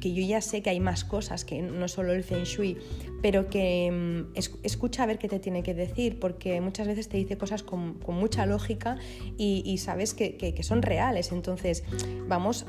yo 0.00 0.26
ya 0.26 0.40
sé 0.40 0.62
que 0.62 0.70
hay 0.70 0.80
más 0.80 1.04
cosas 1.04 1.44
que 1.44 1.60
no 1.60 1.88
solo 1.88 2.12
el 2.12 2.22
feng 2.22 2.44
shui, 2.44 2.76
pero 3.20 3.48
que 3.48 3.90
mm, 3.90 4.38
escucha 4.62 5.02
a 5.02 5.06
ver 5.06 5.18
qué 5.18 5.28
te 5.28 5.40
tiene 5.40 5.62
que 5.62 5.74
decir, 5.74 6.20
porque 6.20 6.60
muchas 6.60 6.86
veces 6.86 7.08
te 7.08 7.16
dice 7.16 7.36
cosas 7.36 7.64
con, 7.64 7.98
mucha 8.06 8.46
lógica 8.46 8.96
y, 9.38 9.78
sabes 9.78 10.14
que, 10.14 10.56
son 10.62 10.82
reales, 10.82 11.32
entonces 11.32 11.84
vamos 12.28 12.66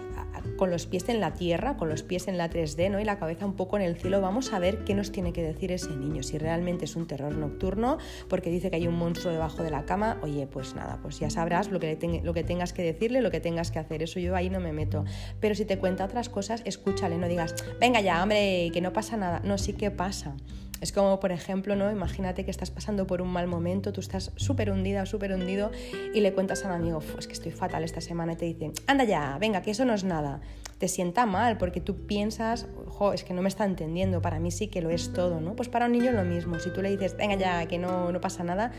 con 0.57 0.71
los 0.71 0.85
pies 0.87 1.07
en 1.09 1.19
la 1.19 1.33
tierra, 1.33 1.77
con 1.77 1.89
los 1.89 2.03
pies 2.03 2.27
en 2.27 2.37
la 2.37 2.49
3D 2.49 2.89
¿no? 2.89 2.99
y 2.99 3.05
la 3.05 3.19
cabeza 3.19 3.45
un 3.45 3.55
poco 3.55 3.77
en 3.77 3.83
el 3.83 3.95
cielo, 3.95 4.21
vamos 4.21 4.53
a 4.53 4.59
ver 4.59 4.83
qué 4.83 4.95
nos 4.95 5.11
tiene 5.11 5.33
que 5.33 5.41
decir 5.41 5.50
ese 5.71 5.95
niño. 5.95 6.23
Si 6.23 6.37
realmente 6.37 6.85
es 6.85 6.95
un 6.95 7.07
terror 7.07 7.35
nocturno, 7.35 7.97
porque 8.29 8.49
dice 8.49 8.69
que 8.69 8.77
hay 8.77 8.87
un 8.87 8.95
monstruo 8.95 9.33
debajo 9.33 9.63
de 9.63 9.69
la 9.69 9.85
cama, 9.85 10.17
oye, 10.21 10.47
pues 10.47 10.75
nada, 10.75 10.99
pues 11.01 11.19
ya 11.19 11.29
sabrás 11.29 11.71
lo 11.71 11.79
que, 11.79 12.21
lo 12.23 12.33
que 12.33 12.43
tengas 12.43 12.73
que 12.73 12.83
decirle, 12.83 13.21
lo 13.21 13.31
que 13.31 13.39
tengas 13.39 13.71
que 13.71 13.79
hacer. 13.79 14.03
Eso 14.03 14.19
yo 14.19 14.35
ahí 14.35 14.49
no 14.49 14.59
me 14.59 14.73
meto. 14.73 15.05
Pero 15.39 15.55
si 15.55 15.65
te 15.65 15.77
cuenta 15.77 16.05
otras 16.05 16.29
cosas, 16.29 16.61
escúchale, 16.65 17.17
no 17.17 17.27
digas, 17.27 17.55
venga 17.79 18.01
ya, 18.01 18.21
hombre, 18.21 18.69
que 18.73 18.81
no 18.81 18.93
pasa 18.93 19.17
nada. 19.17 19.41
No, 19.43 19.57
sí 19.57 19.73
que 19.73 19.91
pasa. 19.91 20.35
Es 20.81 20.91
como, 20.91 21.19
por 21.19 21.31
ejemplo, 21.31 21.75
¿no? 21.75 21.91
imagínate 21.91 22.43
que 22.43 22.49
estás 22.49 22.71
pasando 22.71 23.05
por 23.05 23.21
un 23.21 23.29
mal 23.29 23.45
momento, 23.45 23.93
tú 23.93 24.01
estás 24.01 24.31
súper 24.35 24.71
hundida 24.71 25.05
súper 25.05 25.31
hundido 25.31 25.69
y 26.13 26.21
le 26.21 26.33
cuentas 26.33 26.65
a 26.65 26.69
un 26.69 26.73
amigo, 26.73 27.03
es 27.19 27.27
que 27.27 27.33
estoy 27.33 27.51
fatal 27.51 27.83
esta 27.83 28.01
semana 28.01 28.33
y 28.33 28.35
te 28.35 28.45
dice, 28.45 28.71
anda 28.87 29.03
ya, 29.03 29.37
venga, 29.39 29.61
que 29.61 29.71
eso 29.71 29.85
no 29.85 29.93
es 29.93 30.03
nada. 30.03 30.41
Te 30.81 30.87
sienta 30.87 31.27
mal 31.27 31.59
porque 31.59 31.79
tú 31.79 32.07
piensas, 32.07 32.65
jo, 32.87 33.13
es 33.13 33.23
que 33.23 33.35
no 33.35 33.43
me 33.43 33.49
está 33.49 33.65
entendiendo, 33.65 34.19
para 34.19 34.39
mí 34.39 34.49
sí 34.49 34.67
que 34.67 34.81
lo 34.81 34.89
es 34.89 35.13
todo, 35.13 35.39
¿no? 35.39 35.55
Pues 35.55 35.69
para 35.69 35.85
un 35.85 35.91
niño 35.91 36.11
lo 36.11 36.25
mismo, 36.25 36.57
si 36.57 36.71
tú 36.73 36.81
le 36.81 36.89
dices, 36.89 37.15
venga 37.15 37.35
ya, 37.35 37.67
que 37.67 37.77
no, 37.77 38.11
no 38.11 38.19
pasa 38.19 38.43
nada, 38.43 38.71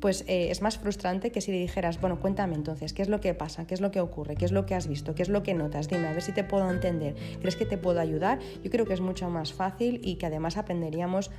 pues 0.00 0.24
eh, 0.26 0.50
es 0.50 0.62
más 0.62 0.78
frustrante 0.78 1.30
que 1.30 1.40
si 1.40 1.52
le 1.52 1.58
dijeras, 1.58 2.00
bueno, 2.00 2.18
cuéntame 2.18 2.56
entonces, 2.56 2.92
¿qué 2.92 3.02
es 3.02 3.08
lo 3.08 3.20
que 3.20 3.34
pasa? 3.34 3.68
¿Qué 3.68 3.74
es 3.74 3.80
lo 3.80 3.92
que 3.92 4.00
ocurre? 4.00 4.34
¿Qué 4.34 4.44
es 4.44 4.50
lo 4.50 4.66
que 4.66 4.74
has 4.74 4.88
visto? 4.88 5.14
¿Qué 5.14 5.22
es 5.22 5.28
lo 5.28 5.44
que 5.44 5.54
notas? 5.54 5.88
Dime, 5.88 6.08
a 6.08 6.12
ver 6.12 6.22
si 6.22 6.32
te 6.32 6.42
puedo 6.42 6.68
entender. 6.68 7.14
¿Crees 7.38 7.54
que 7.54 7.66
te 7.66 7.78
puedo 7.78 8.00
ayudar? 8.00 8.40
Yo 8.64 8.70
creo 8.72 8.84
que 8.84 8.94
es 8.94 9.00
mucho 9.00 9.30
más 9.30 9.52
fácil 9.52 10.00
y 10.02 10.16
que 10.16 10.26
además 10.26 10.56
aprenderíamos 10.56 11.30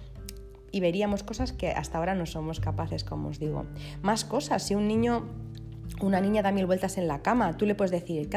y 0.72 0.80
veríamos 0.80 1.24
cosas 1.24 1.52
que 1.52 1.72
hasta 1.72 1.98
ahora 1.98 2.16
no 2.16 2.26
somos 2.26 2.62
capaces, 2.62 3.04
como 3.04 3.28
os 3.28 3.38
digo. 3.38 3.66
Más 4.02 4.24
cosas, 4.24 4.64
si 4.64 4.76
un 4.76 4.88
niño 4.88 5.28
una 6.02 6.20
niña 6.22 6.42
da 6.42 6.52
mil 6.52 6.66
vueltas 6.66 6.98
en 6.98 7.08
la 7.08 7.22
cama, 7.22 7.58
tú 7.58 7.66
le 7.66 7.76
puedes 7.76 7.92
decir, 7.92 8.30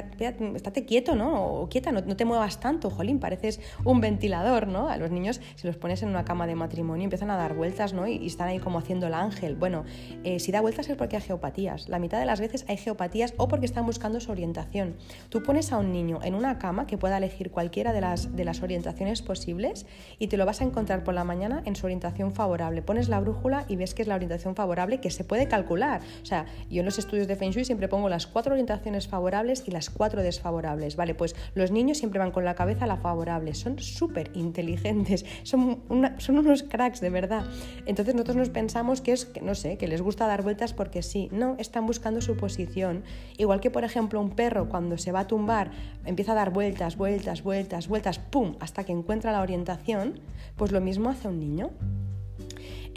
estate 0.55 0.85
quieto, 0.85 1.15
¿no? 1.15 1.45
O 1.45 1.69
quieta, 1.69 1.93
no, 1.93 2.03
te 2.03 2.25
muevas 2.25 2.61
tanto, 2.61 2.91
jolín, 2.91 3.19
pareces 3.19 3.61
un 3.85 4.01
ventilador, 4.01 4.69
¿no? 4.69 4.89
A 4.89 4.97
los 4.97 5.11
niños, 5.11 5.41
si 5.57 5.67
los 5.67 5.77
pones 5.77 6.03
en 6.03 6.11
una 6.11 6.25
cama 6.25 6.47
de 6.47 6.55
matrimonio, 6.55 7.05
empiezan 7.05 7.31
a 7.31 7.37
dar 7.37 7.55
vueltas, 7.55 7.93
¿no? 7.93 8.07
Y, 8.07 8.27
están 8.27 8.49
ahí 8.49 8.59
como 8.59 8.79
haciendo 8.79 9.07
el 9.07 9.15
ángel. 9.15 9.57
Bueno, 9.57 9.85
eh, 10.23 10.39
si 10.39 10.53
da 10.53 10.61
vueltas 10.61 10.89
es 10.89 10.97
porque 10.97 11.17
hay 11.17 11.23
geopatías. 11.23 11.89
La 11.89 11.99
mitad 11.99 12.21
de 12.21 12.27
las 12.27 12.41
veces 12.41 12.65
hay 12.69 12.77
geopatías 12.77 13.35
o 13.37 13.49
porque 13.49 13.67
están 13.67 13.87
buscando 13.87 14.21
su 14.21 14.31
orientación. 14.31 14.97
Tú 15.29 15.43
pones 15.43 15.73
a 15.73 15.79
un 15.79 15.93
niño 15.93 16.21
en 16.23 16.35
una 16.35 16.59
cama 16.59 16.87
que 16.87 16.99
pueda 16.99 17.17
elegir 17.17 17.51
cualquiera 17.51 17.93
de 17.93 18.01
las, 18.01 18.37
de 18.37 18.45
las 18.45 18.63
orientaciones 18.63 19.23
posibles 19.23 19.87
y 20.19 20.29
te 20.29 20.37
lo 20.37 20.47
vas 20.47 20.61
a 20.61 20.65
encontrar 20.65 21.05
por 21.05 21.15
la 21.15 21.25
mañana 21.25 21.63
en 21.65 21.75
su 21.75 21.87
orientación 21.87 22.33
favorable. 22.33 22.83
Pones 22.83 23.09
la 23.09 23.21
brújula 23.21 23.65
y 23.69 23.77
ves 23.77 23.95
que 23.95 24.03
es 24.03 24.09
la 24.09 24.15
orientación 24.15 24.55
favorable 24.55 25.01
que 25.01 25.11
se 25.11 25.25
puede 25.25 25.49
calcular. 25.49 26.01
O 26.23 26.27
sea, 26.27 26.47
yo 26.71 26.81
en 26.81 26.85
los 26.85 26.99
estudios 26.99 27.27
de 27.27 27.37
Feng 27.39 27.53
Shui 27.53 27.65
siempre 27.65 27.89
pongo 27.89 28.09
las 28.09 28.27
cuatro 28.27 28.53
orientaciones 28.53 29.09
favorables 29.09 29.63
y 29.67 29.71
las 29.71 29.89
cuatro 29.91 30.23
desfavorables. 30.23 30.97
Vale, 30.97 31.15
pues 31.15 31.35
los 31.55 31.71
niños 31.71 31.99
siempre 31.99 32.19
van 32.19 32.31
con 32.31 32.45
la 32.45 32.55
cabeza 32.55 32.85
a 32.85 32.89
la 32.89 32.97
favorable, 32.97 33.55
son 33.55 33.79
súper 33.79 34.31
inteligentes, 34.35 35.25
son, 35.45 35.83
son 36.19 36.39
unos 36.39 36.63
cracks 36.65 37.01
de 37.01 37.11
verdad. 37.11 37.45
Entonces 37.87 38.15
nosotros 38.15 38.37
nos 38.37 38.51
pensamos 38.51 39.01
que 39.01 39.13
es, 39.13 39.31
no 39.43 39.55
sé, 39.55 39.79
que 39.79 39.89
les 39.89 40.03
gusta 40.03 40.27
dar 40.27 40.43
vueltas 40.43 40.75
porque 40.75 41.03
sí, 41.03 41.29
no, 41.33 41.57
están 41.59 41.87
buscando 41.87 42.21
su 42.21 42.37
posición. 42.37 43.05
Igual 43.37 43.61
que 43.61 43.71
por 43.71 43.85
ejemplo 43.85 44.21
un 44.21 44.31
perro 44.31 44.69
cuando 44.69 44.99
se 44.99 45.13
va 45.13 45.21
a 45.21 45.27
tumbar 45.27 45.71
empieza 46.05 46.33
a 46.33 46.35
dar 46.35 46.51
vueltas, 46.51 46.97
vueltas, 46.97 47.43
vueltas, 47.43 47.89
vueltas, 47.89 48.19
¡pum!, 48.19 48.57
hasta 48.61 48.85
que 48.85 48.93
encuentra 48.93 49.33
la 49.33 49.43
orientación, 49.43 50.21
pues 50.57 50.73
lo 50.73 50.81
mismo 50.81 51.09
hace 51.09 51.29
un 51.29 51.39
niño. 51.39 51.71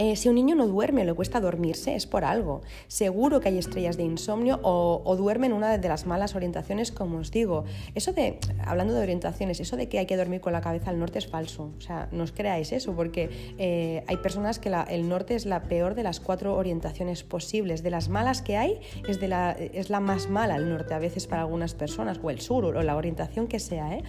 Eh, 0.01 0.15
si 0.15 0.29
un 0.29 0.33
niño 0.33 0.55
no 0.55 0.65
duerme 0.65 1.05
le 1.05 1.13
cuesta 1.13 1.39
dormirse, 1.39 1.93
es 1.93 2.07
por 2.07 2.25
algo. 2.25 2.61
Seguro 2.87 3.39
que 3.39 3.49
hay 3.49 3.59
estrellas 3.59 3.97
de 3.97 4.03
insomnio 4.03 4.59
o, 4.63 5.15
duerme 5.15 5.45
en 5.45 5.53
una 5.53 5.77
de 5.77 5.87
las 5.87 6.07
malas 6.07 6.33
orientaciones, 6.33 6.91
como 6.91 7.19
os 7.19 7.29
digo. 7.29 7.65
Eso 7.93 8.11
de, 8.11 8.39
hablando 8.65 8.95
de 8.95 9.01
orientaciones, 9.01 9.59
eso 9.59 9.77
de 9.77 9.89
que 9.89 9.99
hay 9.99 10.07
que 10.07 10.17
dormir 10.17 10.41
con 10.41 10.53
la 10.53 10.61
cabeza 10.61 10.89
al 10.89 10.97
norte 10.97 11.19
es 11.19 11.27
falso. 11.27 11.69
O 11.77 11.81
sea, 11.81 12.09
no 12.11 12.23
os 12.23 12.31
creáis 12.31 12.71
eso, 12.71 12.95
porque 12.95 13.29
eh, 13.59 14.03
hay 14.07 14.17
personas 14.17 14.57
que 14.57 14.73
el 14.89 15.07
norte 15.07 15.35
es 15.35 15.45
la 15.45 15.61
peor 15.61 15.93
de 15.93 16.01
las 16.01 16.19
cuatro 16.19 16.55
orientaciones 16.55 17.23
posibles. 17.23 17.83
De 17.83 17.91
las 17.91 18.09
malas 18.09 18.41
que 18.41 18.57
hay, 18.57 18.79
es, 19.07 19.19
de 19.19 19.27
la, 19.27 19.51
es 19.51 19.91
la 19.91 19.99
más 19.99 20.31
mala 20.31 20.55
el 20.55 20.67
norte 20.67 20.95
a 20.95 20.99
veces 20.99 21.27
para 21.27 21.43
algunas 21.43 21.75
personas, 21.75 22.19
o 22.23 22.31
el 22.31 22.41
sur, 22.41 22.65
o 22.65 22.81
la 22.81 22.95
orientación 22.95 23.45
que 23.45 23.59
sea. 23.59 23.93
¿eh? 23.93 24.01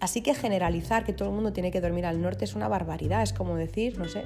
Así 0.00 0.22
que 0.22 0.34
generalizar 0.34 1.04
que 1.04 1.12
todo 1.12 1.28
el 1.28 1.34
mundo 1.34 1.52
tiene 1.52 1.70
que 1.70 1.82
dormir 1.82 2.06
al 2.06 2.22
norte 2.22 2.46
es 2.46 2.54
una 2.54 2.68
barbaridad. 2.68 3.22
Es 3.22 3.34
como 3.34 3.56
decir, 3.56 3.98
no 3.98 4.08
sé, 4.08 4.24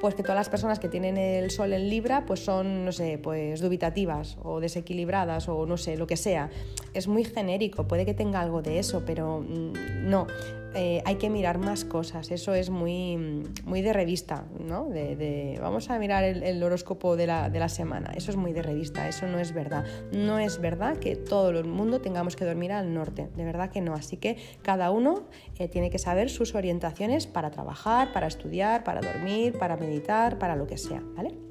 pues 0.00 0.14
que 0.14 0.22
todas 0.22 0.36
las 0.36 0.48
personas 0.48 0.78
que 0.78 0.88
tienen 0.88 1.16
el 1.16 1.50
sol 1.50 1.72
en 1.72 1.88
Libra 1.88 2.24
pues 2.26 2.40
son, 2.40 2.84
no 2.84 2.92
sé, 2.92 3.18
pues 3.18 3.60
dubitativas 3.60 4.36
o 4.42 4.60
desequilibradas 4.60 5.48
o 5.48 5.66
no 5.66 5.76
sé, 5.76 5.96
lo 5.96 6.06
que 6.06 6.16
sea. 6.16 6.50
Es 6.94 7.08
muy 7.08 7.24
genérico, 7.24 7.88
puede 7.88 8.04
que 8.04 8.14
tenga 8.14 8.40
algo 8.40 8.62
de 8.62 8.78
eso, 8.78 9.02
pero 9.06 9.40
mm, 9.40 10.08
no. 10.08 10.26
Eh, 10.74 11.02
hay 11.06 11.16
que 11.16 11.30
mirar 11.30 11.58
más 11.58 11.84
cosas. 11.84 12.30
Eso 12.30 12.54
es 12.54 12.70
muy, 12.70 13.16
muy 13.64 13.82
de 13.82 13.92
revista, 13.92 14.44
¿no? 14.58 14.88
De, 14.88 15.58
vamos 15.60 15.88
a 15.90 15.98
mirar 15.98 16.24
el, 16.24 16.62
horóscopo 16.62 17.16
de 17.16 17.26
la, 17.26 17.48
de 17.48 17.58
la, 17.58 17.68
semana. 17.68 18.12
Eso 18.14 18.30
es 18.30 18.36
muy 18.36 18.52
de 18.52 18.62
revista, 18.62 19.08
eso 19.08 19.26
no 19.26 19.38
es 19.38 19.52
verdad. 19.52 19.84
No 20.12 20.38
es 20.38 20.60
verdad 20.60 20.98
que 20.98 21.16
todo 21.16 21.50
el 21.50 21.64
mundo 21.64 22.00
tengamos 22.00 22.36
que 22.36 22.44
dormir 22.44 22.72
al 22.72 22.92
norte, 22.92 23.28
de 23.36 23.44
verdad 23.44 23.70
que 23.70 23.80
no. 23.80 23.94
Así 23.94 24.16
que 24.16 24.36
cada 24.62 24.90
uno 24.90 25.24
eh, 25.58 25.68
tiene 25.68 25.90
que 25.90 25.98
saber 25.98 26.30
sus 26.30 26.54
orientaciones 26.54 27.26
para 27.26 27.50
trabajar, 27.50 28.12
para 28.12 28.26
estudiar, 28.26 28.84
para 28.84 29.00
dormir, 29.00 29.58
para 29.58 29.76
meditar, 29.76 30.38
para 30.38 30.56
lo 30.56 30.66
que 30.66 30.76
sea, 30.76 31.02
¿vale? 31.16 31.45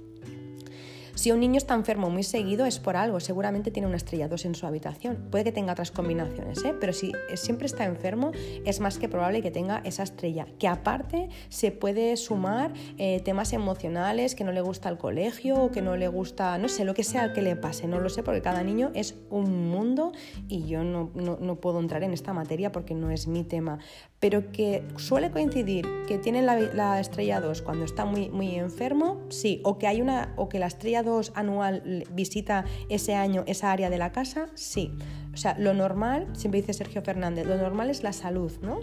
Si 1.16 1.32
un 1.32 1.40
niño 1.40 1.58
está 1.58 1.74
enfermo 1.74 2.10
muy 2.10 2.24
seguido 2.24 2.66
es 2.66 2.80
por 2.80 2.98
algo, 2.98 3.22
seguramente 3.22 3.72
tiene 3.72 3.88
una 3.88 3.96
estrella 3.96 4.28
2 4.28 4.46
en 4.46 4.56
su 4.56 4.68
habitación. 4.68 5.28
Puede 5.32 5.46
que 5.46 5.52
tenga 5.54 5.72
otras 5.72 5.90
combinaciones, 5.90 6.64
¿eh? 6.66 6.76
pero 6.80 6.92
si 6.92 7.14
siempre 7.36 7.68
está 7.68 7.86
enfermo 7.86 8.32
es 8.66 8.82
más 8.82 8.98
que 8.98 9.08
probable 9.08 9.42
que 9.42 9.50
tenga 9.50 9.82
esa 9.86 10.04
estrella, 10.04 10.46
que 10.60 10.68
aparte 10.68 11.30
se 11.48 11.72
puede 11.72 12.18
sumar 12.18 12.74
eh, 12.98 13.22
temas 13.24 13.54
emocionales, 13.54 14.36
que 14.36 14.44
no 14.44 14.52
le 14.52 14.60
gusta 14.60 14.90
el 14.90 14.98
colegio 14.98 15.56
o 15.56 15.72
que 15.72 15.82
no 15.82 15.96
le 15.96 16.10
gusta, 16.10 16.58
no 16.58 16.68
sé, 16.68 16.84
lo 16.84 16.94
que 16.94 17.04
sea 17.04 17.32
que 17.32 17.42
le 17.42 17.56
pase, 17.56 17.88
no 17.88 18.00
lo 18.00 18.10
sé, 18.10 18.22
porque 18.22 18.42
cada 18.42 18.62
niño 18.64 18.92
es 18.94 19.16
un 19.30 19.70
mundo 19.70 20.12
y 20.50 20.66
yo 20.66 20.84
no, 20.84 21.12
no, 21.16 21.56
puedo 21.56 21.80
entrar 21.80 22.04
en 22.04 22.12
esta 22.12 22.34
materia 22.34 22.74
porque 22.74 22.94
no 22.94 23.10
es 23.10 23.28
mi 23.28 23.46
tema, 23.46 23.80
pero 24.20 24.52
que 24.52 24.84
suele 24.98 25.32
coincidir 25.32 25.86
que 26.08 26.18
tiene 26.18 26.42
la, 26.42 26.60
la 26.60 27.00
estrella 27.00 27.42
2 27.42 27.62
cuando 27.62 27.86
está 27.86 28.06
muy, 28.06 28.30
muy 28.30 28.56
enfermo, 28.56 29.22
sí, 29.30 29.62
o 29.64 29.78
que 29.78 29.88
hay 29.88 30.02
una, 30.02 30.34
o 30.36 30.50
que 30.50 30.60
la 30.60 30.68
estrella 30.68 31.04
anual 31.34 32.06
visita 32.12 32.66
ese 32.90 33.16
año 33.16 33.44
esa 33.48 33.72
área 33.72 33.90
de 33.90 33.98
la 33.98 34.12
casa? 34.12 34.48
Sí. 34.56 34.92
O 35.34 35.38
sea, 35.38 35.58
lo 35.60 35.74
normal, 35.74 36.28
siempre 36.34 36.62
dice 36.62 36.74
Sergio 36.74 37.02
Fernández, 37.02 37.46
lo 37.46 37.58
normal 37.58 37.90
es 37.90 38.04
la 38.04 38.14
salud, 38.14 38.54
¿no? 38.62 38.80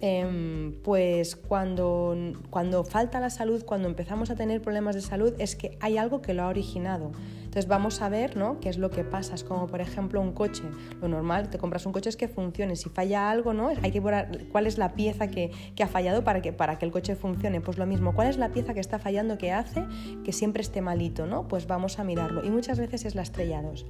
Em, 0.00 0.74
pues 0.82 1.34
cuando, 1.34 2.14
cuando 2.50 2.84
falta 2.84 3.20
la 3.20 3.30
salud, 3.30 3.64
cuando 3.64 3.88
empezamos 3.88 4.28
a 4.28 4.36
tener 4.36 4.60
problemas 4.60 4.94
de 4.94 5.00
salud, 5.00 5.32
es 5.38 5.56
que 5.56 5.78
hay 5.80 5.96
algo 5.96 6.20
que 6.20 6.34
lo 6.34 6.42
ha 6.42 6.48
originado. 6.48 7.12
Entonces 7.54 7.70
vamos 7.70 8.02
a 8.02 8.08
ver 8.08 8.36
¿no? 8.36 8.58
qué 8.58 8.68
es 8.68 8.78
lo 8.78 8.90
que 8.90 9.04
pasa. 9.04 9.36
Como 9.46 9.68
por 9.68 9.80
ejemplo 9.80 10.20
un 10.20 10.32
coche. 10.32 10.64
Lo 11.00 11.06
normal, 11.06 11.50
te 11.50 11.56
compras 11.56 11.86
un 11.86 11.92
coche 11.92 12.08
es 12.08 12.16
que 12.16 12.26
funcione. 12.26 12.74
Si 12.74 12.90
falla 12.90 13.30
algo, 13.30 13.54
¿no? 13.54 13.68
hay 13.68 13.92
que 13.92 14.00
ver 14.00 14.48
cuál 14.50 14.66
es 14.66 14.76
la 14.76 14.94
pieza 14.94 15.28
que, 15.28 15.52
que, 15.76 15.84
ha 15.84 15.86
fallado 15.86 16.24
para 16.24 16.42
que, 16.42 16.52
para 16.52 16.80
que 16.80 16.84
el 16.84 16.90
coche 16.90 17.14
funcione. 17.14 17.60
Pues 17.60 17.78
lo 17.78 17.86
mismo, 17.86 18.12
cuál 18.12 18.26
es 18.26 18.38
la 18.38 18.48
pieza 18.48 18.74
que 18.74 18.80
está 18.80 18.98
fallando 18.98 19.38
que 19.38 19.52
hace 19.52 19.84
que 20.24 20.32
siempre 20.32 20.62
esté 20.62 20.80
malito, 20.80 21.26
¿no? 21.26 21.46
Pues 21.46 21.68
vamos 21.68 22.00
a 22.00 22.02
mirarlo. 22.02 22.44
Y 22.44 22.50
muchas 22.50 22.80
veces 22.80 23.04
es 23.04 23.14
la 23.14 23.22
estrella 23.22 23.62
2. 23.62 23.86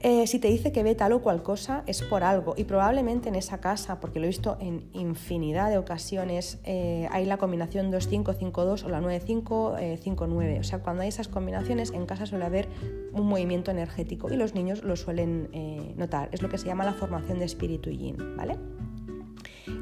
Eh, 0.00 0.28
si 0.28 0.38
te 0.38 0.46
dice 0.46 0.70
que 0.70 0.84
ve 0.84 0.94
tal 0.94 1.12
o 1.12 1.22
cual 1.22 1.42
cosa 1.42 1.82
es 1.86 2.02
por 2.02 2.22
algo 2.22 2.54
y 2.56 2.64
probablemente 2.64 3.28
en 3.28 3.34
esa 3.34 3.58
casa, 3.58 3.98
porque 3.98 4.20
lo 4.20 4.26
he 4.26 4.28
visto 4.28 4.56
en 4.60 4.88
infinidad 4.92 5.70
de 5.70 5.78
ocasiones, 5.78 6.60
eh, 6.64 7.08
hay 7.10 7.24
la 7.24 7.36
combinación 7.36 7.90
2-5-5-2 7.90 8.84
o 8.84 8.88
la 8.88 9.00
9-5-5-9. 9.00 10.44
Eh, 10.44 10.60
o 10.60 10.62
sea, 10.62 10.78
cuando 10.80 11.02
hay 11.02 11.08
esas 11.08 11.26
combinaciones 11.26 11.90
en 11.90 12.06
casa 12.06 12.26
suele 12.26 12.44
haber 12.44 12.68
un 13.12 13.26
movimiento 13.26 13.72
energético 13.72 14.32
y 14.32 14.36
los 14.36 14.54
niños 14.54 14.84
lo 14.84 14.94
suelen 14.94 15.48
notar. 15.96 16.28
Es 16.32 16.42
lo 16.42 16.48
que 16.48 16.58
se 16.58 16.66
llama 16.66 16.84
la 16.84 16.92
formación 16.92 17.40
de 17.40 17.46
espíritu 17.46 17.90
yin, 17.90 18.36
¿vale? 18.36 18.56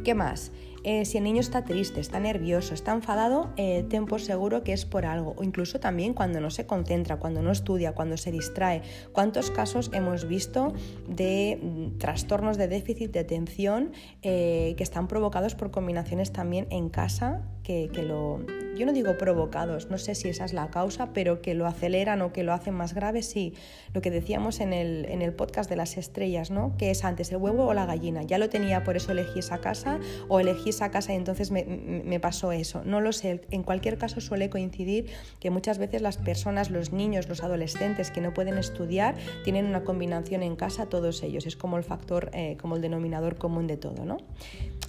¿Qué 0.03 0.15
más? 0.15 0.51
Eh, 0.89 1.05
si 1.05 1.19
el 1.19 1.25
niño 1.25 1.41
está 1.41 1.65
triste, 1.65 1.99
está 1.99 2.21
nervioso, 2.21 2.73
está 2.73 2.93
enfadado, 2.93 3.53
eh, 3.57 3.85
ten 3.91 4.07
por 4.07 4.21
seguro 4.21 4.63
que 4.63 4.73
es 4.73 4.85
por 4.85 5.05
algo. 5.05 5.35
O 5.37 5.43
incluso 5.43 5.81
también 5.81 6.15
cuando 6.15 6.41
no 6.41 6.49
se 6.49 6.65
concentra, 6.65 7.17
cuando 7.17 7.43
no 7.43 7.51
estudia, 7.51 7.93
cuando 7.93 8.17
se 8.17 8.31
distrae. 8.31 8.83
¿Cuántos 9.13 9.51
casos 9.51 9.91
hemos 9.93 10.29
visto 10.29 10.75
de 11.09 11.59
mm, 11.61 11.99
trastornos 11.99 12.57
de 12.57 12.69
déficit 12.69 13.11
de 13.11 13.19
atención 13.19 13.91
eh, 14.23 14.75
que 14.77 14.85
están 14.85 15.09
provocados 15.09 15.57
por 15.57 15.73
combinaciones 15.73 16.31
también 16.33 16.69
en 16.71 16.89
casa 16.89 17.43
que, 17.67 18.03
lo, 18.03 18.39
yo 18.77 18.87
no 18.87 18.93
digo 18.93 19.19
provocados, 19.19 19.91
no 19.91 19.99
sé 19.99 20.15
si 20.15 20.29
esa 20.29 20.45
es 20.45 20.53
la 20.53 20.71
causa, 20.71 21.13
pero 21.13 21.43
que 21.43 21.55
lo 21.55 21.67
aceleran 21.67 22.23
o 22.23 22.33
que 22.33 22.45
lo 22.45 22.53
hacen 22.53 22.75
más 22.75 22.95
grave, 22.95 23.23
sí. 23.23 23.55
Lo 23.93 24.01
que 24.01 24.13
decíamos 24.13 24.61
en 24.61 24.73
el, 24.73 25.05
en 25.07 25.21
el 25.21 25.33
podcast 25.33 25.69
de 25.69 25.75
las 25.75 25.97
estrellas, 25.97 26.53
¿no? 26.53 26.77
Que 26.79 26.93
es 26.93 27.05
antes 27.05 27.33
el 27.33 27.39
huevo 27.39 27.67
o 27.67 27.75
la 27.75 27.85
gallina. 27.85 28.23
Ya 28.23 28.39
lo 28.39 28.49
tenía, 28.49 28.85
por 28.85 28.97
eso 28.97 29.11
elegí 29.11 29.41
esa 29.41 29.59
casa, 29.59 29.99
o 30.29 30.39
elegí 30.39 30.71
esa 30.71 30.93
casa 30.93 31.13
y 31.13 31.17
entonces 31.17 31.51
me, 31.51 31.65
me 31.65 32.21
pasó 32.21 32.53
eso. 32.53 32.85
No 32.85 33.01
lo 33.01 33.13
sé. 33.13 33.43
En 33.51 33.65
cualquier 33.65 33.99
caso 33.99 34.21
suele 34.21 34.49
coincidir 34.49 35.07
que 35.41 35.51
muchas 35.51 35.79
veces 35.79 36.03
las 36.03 36.19
personas, 36.19 36.71
los 36.71 36.93
niños, 36.93 37.29
los 37.29 37.43
adolescentes 37.43 38.13
que 38.13 38.21
no 38.21 38.33
pueden 38.33 38.59
estudiar, 38.59 39.17
tienen 39.43 39.67
una 39.67 39.83
combinación 39.83 40.45
en 40.45 40.55
casa, 40.55 40.87
todos 40.87 41.25
ellos. 41.25 41.47
Es 41.47 41.57
como 41.57 41.79
el 41.79 41.83
factor, 41.83 42.31
eh, 42.33 42.57
como 42.61 42.77
el 42.77 42.83
denominador 42.83 43.37
común 43.37 43.67
de 43.67 43.77
todo, 43.77 44.05
¿no? 44.05 44.19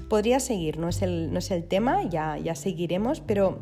Podría 0.10 0.40
seguir, 0.40 0.78
no 0.78 0.88
es 0.90 1.02
el, 1.02 1.34
no 1.34 1.40
es 1.40 1.52
el 1.52 1.66
tema, 1.66 2.04
ya, 2.04 2.38
ya 2.38 2.56
seguiremos, 2.56 3.20
pero 3.22 3.60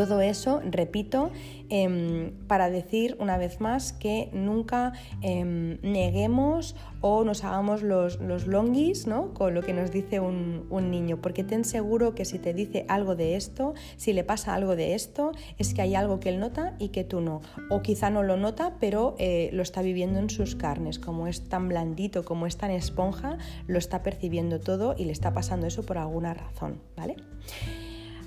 todo 0.00 0.22
eso, 0.22 0.62
repito, 0.64 1.30
em, 1.68 2.32
para 2.46 2.70
decir 2.70 3.18
una 3.20 3.36
vez 3.36 3.60
más 3.60 3.92
que 3.92 4.30
nunca 4.32 4.94
em, 5.20 5.78
neguemos 5.82 6.74
o 7.02 7.22
nos 7.22 7.44
hagamos 7.44 7.82
los, 7.82 8.18
los, 8.18 8.46
longis 8.46 9.06
¿no? 9.06 9.34
con 9.34 9.52
lo 9.52 9.60
que 9.60 9.74
nos 9.74 9.90
dice 9.90 10.18
un, 10.18 10.90
niño, 10.90 11.20
porque 11.20 11.44
ten 11.44 11.66
seguro 11.66 12.14
que 12.14 12.24
si 12.24 12.38
te 12.38 12.54
dice 12.54 12.86
algo 12.88 13.14
de 13.14 13.36
esto, 13.36 13.74
si 13.98 14.14
le 14.14 14.24
pasa 14.24 14.54
algo 14.54 14.74
de 14.74 14.94
esto, 14.94 15.32
es 15.58 15.74
que 15.74 15.82
hay 15.82 15.94
algo 15.94 16.18
que 16.18 16.30
él 16.30 16.40
nota 16.40 16.74
y 16.78 16.88
que 16.88 17.04
tú 17.04 17.20
no. 17.20 17.42
O 17.68 17.82
quizá 17.82 18.08
no 18.08 18.22
lo 18.22 18.38
nota, 18.38 18.76
pero 18.80 19.14
eh, 19.18 19.50
lo 19.52 19.62
está 19.62 19.82
viviendo 19.82 20.18
en 20.18 20.30
sus 20.30 20.56
carnes, 20.56 20.98
como 20.98 21.26
es 21.26 21.46
tan 21.50 21.68
blandito, 21.68 22.24
como 22.24 22.46
es 22.46 22.56
tan 22.56 22.70
esponja, 22.70 23.36
lo 23.66 23.78
está 23.78 24.02
percibiendo 24.02 24.60
todo 24.60 24.94
y 24.96 25.04
le 25.04 25.12
está 25.12 25.34
pasando 25.34 25.66
eso 25.66 25.82
por 25.82 25.98
alguna 25.98 26.32
razón, 26.32 26.80
¿vale? 26.96 27.16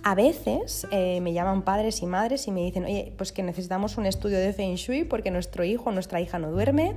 A 0.06 0.16
veces 0.16 0.86
eh, 0.92 1.22
me 1.22 1.32
llaman 1.32 1.62
padres 1.62 2.02
y 2.02 2.06
madres 2.06 2.48
y 2.48 2.52
me 2.52 2.62
dicen, 2.62 2.84
oye, 2.84 3.14
pues 3.18 3.32
que 3.32 3.42
necesitamos 3.42 3.98
un 3.98 4.06
estudio 4.06 4.38
de 4.38 4.52
Feng 4.52 4.76
Shui 4.76 5.06
porque 5.06 5.32
nuestro 5.32 5.64
hijo 5.64 5.90
o 5.90 5.94
nuestra 5.94 6.20
hija 6.20 6.40
no 6.40 6.52
duerme. 6.52 6.96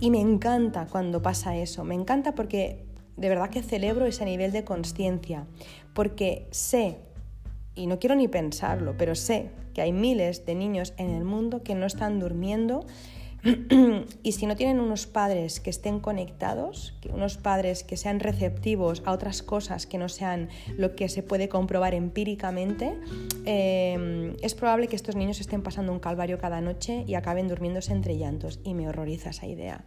Y 0.00 0.10
me 0.10 0.20
encanta 0.20 0.86
cuando 0.90 1.20
pasa 1.20 1.54
eso, 1.54 1.84
me 1.84 1.94
encanta 1.94 2.34
porque 2.34 2.86
de 3.16 3.28
verdad 3.28 3.50
que 3.50 3.62
celebro 3.62 4.06
ese 4.06 4.24
nivel 4.24 4.52
de 4.52 4.64
conciencia, 4.64 5.46
porque 5.94 6.46
sé, 6.50 6.96
y 7.74 7.86
no 7.86 7.98
quiero 7.98 8.14
ni 8.14 8.28
pensarlo, 8.28 8.94
pero 8.96 9.14
sé 9.14 9.50
que 9.74 9.82
hay 9.82 9.92
miles 9.92 10.46
de 10.46 10.54
niños 10.54 10.94
en 10.96 11.10
el 11.10 11.24
mundo 11.24 11.62
que 11.62 11.74
no 11.74 11.84
están 11.84 12.20
durmiendo 12.20 12.86
y 14.22 14.32
si 14.32 14.46
no 14.46 14.56
tienen 14.56 14.80
unos 14.80 15.06
padres 15.06 15.60
que 15.60 15.70
estén 15.70 16.00
conectados, 16.00 16.94
unos 17.12 17.36
padres 17.36 17.84
que 17.84 17.96
sean 17.96 18.20
receptivos 18.20 19.02
a 19.04 19.12
otras 19.12 19.42
cosas 19.42 19.86
que 19.86 19.98
no 19.98 20.08
sean 20.08 20.48
lo 20.76 20.96
que 20.96 21.08
se 21.08 21.22
puede 21.22 21.48
comprobar 21.48 21.94
empíricamente, 21.94 22.94
eh, 23.44 24.34
es 24.42 24.54
probable 24.54 24.88
que 24.88 24.96
estos 24.96 25.16
niños 25.16 25.40
estén 25.40 25.62
pasando 25.62 25.92
un 25.92 26.00
calvario 26.00 26.38
cada 26.38 26.60
noche 26.60 27.04
y 27.06 27.14
acaben 27.14 27.48
durmiéndose 27.48 27.92
entre 27.92 28.16
llantos. 28.16 28.58
Y 28.64 28.74
me 28.74 28.88
horroriza 28.88 29.30
esa 29.30 29.46
idea. 29.46 29.84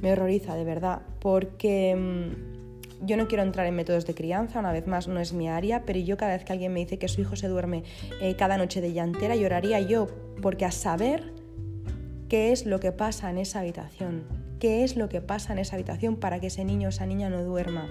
Me 0.00 0.12
horroriza 0.12 0.54
de 0.54 0.64
verdad, 0.64 1.02
porque 1.20 1.96
mm, 1.96 3.06
yo 3.06 3.16
no 3.16 3.26
quiero 3.28 3.42
entrar 3.42 3.66
en 3.66 3.74
métodos 3.74 4.06
de 4.06 4.14
crianza, 4.14 4.58
una 4.58 4.72
vez 4.72 4.86
más 4.86 5.08
no 5.08 5.20
es 5.20 5.32
mi 5.32 5.48
área, 5.48 5.84
pero 5.84 5.98
yo 5.98 6.16
cada 6.16 6.32
vez 6.32 6.44
que 6.44 6.52
alguien 6.52 6.72
me 6.72 6.80
dice 6.80 6.98
que 6.98 7.08
su 7.08 7.20
hijo 7.20 7.36
se 7.36 7.48
duerme 7.48 7.84
eh, 8.20 8.34
cada 8.36 8.58
noche 8.58 8.80
de 8.80 8.92
llantera, 8.92 9.36
lloraría 9.36 9.80
yo, 9.80 10.08
porque 10.42 10.64
a 10.64 10.70
saber 10.70 11.37
qué 12.28 12.52
es 12.52 12.66
lo 12.66 12.80
que 12.80 12.92
pasa 12.92 13.30
en 13.30 13.38
esa 13.38 13.60
habitación, 13.60 14.24
qué 14.60 14.84
es 14.84 14.96
lo 14.96 15.08
que 15.08 15.20
pasa 15.20 15.52
en 15.52 15.58
esa 15.58 15.76
habitación 15.76 16.16
para 16.16 16.40
que 16.40 16.48
ese 16.48 16.64
niño 16.64 16.88
o 16.88 16.90
esa 16.90 17.06
niña 17.06 17.30
no 17.30 17.42
duerma. 17.42 17.88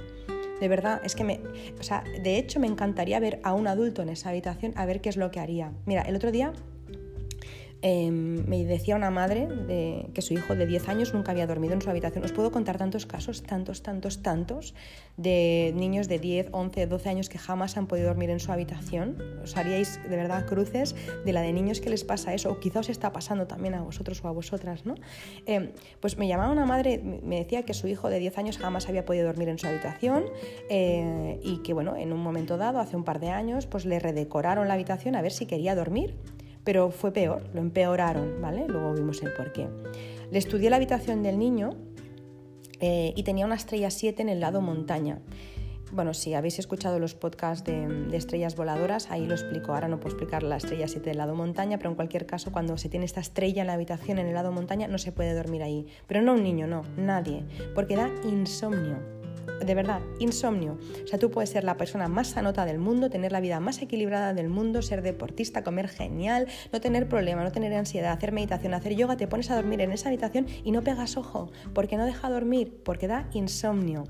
De 0.60 0.68
verdad, 0.68 1.02
es 1.04 1.16
que 1.16 1.24
me, 1.24 1.40
o 1.80 1.84
sea, 1.84 2.04
de 2.24 2.38
hecho 2.38 2.60
me 2.60 2.68
encantaría 2.68 3.20
ver 3.20 3.40
a 3.44 3.54
un 3.54 3.68
adulto 3.68 4.02
en 4.02 4.10
esa 4.10 4.30
habitación 4.30 4.74
a 4.76 4.86
ver 4.86 5.02
qué 5.02 5.10
es 5.10 5.18
lo 5.18 5.30
que 5.30 5.40
haría. 5.40 5.72
Mira, 5.86 6.02
el 6.04 6.16
otro 6.16 6.32
día 6.32 6.54
Em, 7.82 8.48
me 8.48 8.66
decía 8.66 8.96
una 8.96 9.12
madre 9.12 9.48
que 10.14 10.22
su 10.22 10.34
hijo 10.34 10.56
de 10.56 10.66
10 10.66 10.90
años 10.90 11.14
nunca 11.14 11.32
había 11.32 11.46
dormido 11.48 11.74
en 11.74 11.82
su 11.82 11.90
habitación. 11.90 12.24
Os 12.24 12.32
puedo 12.32 12.52
contar 12.52 12.78
tantos 12.78 13.06
casos, 13.06 13.44
tantos, 13.44 13.84
tantos, 13.84 14.22
tantos, 14.24 14.74
de 15.18 15.74
niños 15.76 16.08
de 16.08 16.20
10, 16.20 16.50
11, 16.52 16.88
12 16.88 17.10
años 17.10 17.30
que 17.30 17.38
jamás 17.38 17.78
han 17.78 17.88
podido 17.88 18.08
dormir 18.08 18.30
en 18.30 18.40
su 18.40 18.52
habitación. 18.52 19.18
Os 19.44 19.58
haríais 19.58 20.00
de 20.08 20.16
verdad 20.16 20.46
cruces 20.46 20.96
de 21.26 21.34
la 21.34 21.42
de 21.42 21.54
niños 21.54 21.82
que 21.82 21.90
les 21.90 22.04
pasa 22.04 22.34
eso, 22.34 22.52
o 22.52 22.60
quizá 22.60 22.80
os 22.80 22.90
está 22.90 23.12
pasando 23.12 23.48
también 23.48 23.76
a 23.76 23.82
vosotros 23.82 24.24
o 24.24 24.28
a 24.28 24.32
vosotras, 24.32 24.86
¿no? 24.86 24.96
Em, 25.46 25.72
pues 26.00 26.18
me 26.18 26.28
llamaba 26.28 26.52
una 26.52 26.66
madre, 26.66 26.98
me 26.98 27.38
decía 27.38 27.64
que 27.64 27.74
su 27.74 27.88
hijo 27.88 28.10
de 28.10 28.20
10 28.20 28.38
años 28.38 28.58
jamás 28.58 28.88
había 28.90 29.06
podido 29.06 29.26
dormir 29.28 29.50
en 29.50 29.58
su 29.58 29.68
habitación 29.68 30.26
eh, 30.70 31.40
y 31.44 31.58
que, 31.64 31.74
bueno, 31.74 31.96
en 31.96 32.14
un 32.14 32.20
momento 32.20 32.58
dado, 32.58 32.80
hace 32.80 32.96
un 32.96 33.04
par 33.04 33.20
de 33.20 33.30
años, 33.30 33.68
pues 33.68 33.86
le 33.86 34.00
redecoraron 34.00 34.68
la 34.68 34.74
habitación 34.74 35.16
a 35.16 35.22
ver 35.22 35.32
si 35.32 35.46
quería 35.46 35.76
dormir 35.76 36.16
pero 36.68 36.92
fue 36.92 37.14
peor, 37.14 37.44
lo 37.54 37.62
empeoraron, 37.62 38.42
¿vale? 38.42 38.68
Luego 38.68 38.94
vimos 38.94 39.24
el 39.24 39.32
porqué. 39.32 39.70
Le 40.30 40.38
estudié 40.38 40.70
la 40.70 40.76
habitación 40.76 41.24
del 41.24 41.40
niño 41.40 41.70
eh, 42.82 43.14
y 43.16 43.24
tenía 43.24 43.46
una 43.46 43.56
estrella 43.56 43.90
7 43.90 44.22
en 44.22 44.28
el 44.28 44.42
lado 44.42 44.60
montaña. 44.60 45.22
Bueno, 45.94 46.14
si 46.14 46.34
habéis 46.34 46.60
escuchado 46.60 47.00
los 47.00 47.16
podcasts 47.16 47.64
de, 47.64 48.10
estrellas 48.12 48.58
voladoras, 48.58 49.10
ahí 49.12 49.26
lo 49.26 49.34
explico. 49.34 49.74
Ahora 49.74 49.88
no 49.88 50.02
puedo 50.02 50.14
explicar 50.14 50.44
la 50.44 50.58
estrella 50.58 50.90
7 50.90 51.10
del 51.10 51.20
lado 51.20 51.36
montaña, 51.36 51.78
pero 51.78 51.92
en 51.92 51.96
cualquier 51.96 52.26
caso, 52.26 52.52
cuando 52.52 52.78
se 52.78 52.90
tiene 52.90 53.06
esta 53.06 53.22
estrella 53.22 53.62
en 53.62 53.68
la 53.68 53.74
habitación 53.74 54.20
en 54.20 54.28
el 54.28 54.34
lado 54.34 54.52
montaña, 54.52 54.90
no 54.90 54.98
se 54.98 55.14
puede 55.14 55.34
dormir 55.34 55.64
ahí. 55.64 55.88
Pero 56.06 56.22
no 56.22 56.34
un 56.34 56.44
niño, 56.44 56.68
no, 56.68 56.82
nadie, 56.98 57.46
porque 57.76 57.96
da 57.96 58.12
insomnio 58.26 58.98
de 59.66 59.76
verdad, 59.76 60.02
insomnio. 60.20 60.78
O 61.04 61.08
sea, 61.08 61.20
tú 61.20 61.32
puedes 61.32 61.50
ser 61.50 61.64
la 61.64 61.78
persona 61.78 62.08
más 62.08 62.30
sanota 62.30 62.66
del 62.66 62.80
mundo, 62.80 63.10
tener 63.10 63.32
la 63.32 63.40
vida 63.40 63.60
más 63.60 63.82
equilibrada 63.82 64.34
del 64.34 64.50
mundo, 64.50 64.82
ser 64.82 65.02
deportista, 65.02 65.64
comer 65.64 65.88
genial, 65.88 66.48
no 66.72 66.82
tener 66.82 67.08
problema, 67.08 67.44
no 67.44 67.52
tener 67.52 67.74
ansiedad, 67.74 68.12
hacer 68.12 68.32
meditación, 68.32 68.74
hacer 68.74 68.96
yoga, 68.96 69.18
te 69.18 69.28
pones 69.28 69.50
a 69.52 69.56
dormir 69.56 69.82
en 69.82 69.92
esa 69.92 70.10
habitación 70.10 70.48
y 70.64 70.72
no 70.72 70.84
pegas 70.84 71.18
ojo, 71.18 71.52
porque 71.74 71.98
no 71.98 72.06
deja 72.06 72.30
dormir, 72.30 72.82
porque 72.84 73.08
da 73.08 73.30
insomnio. 73.34 74.06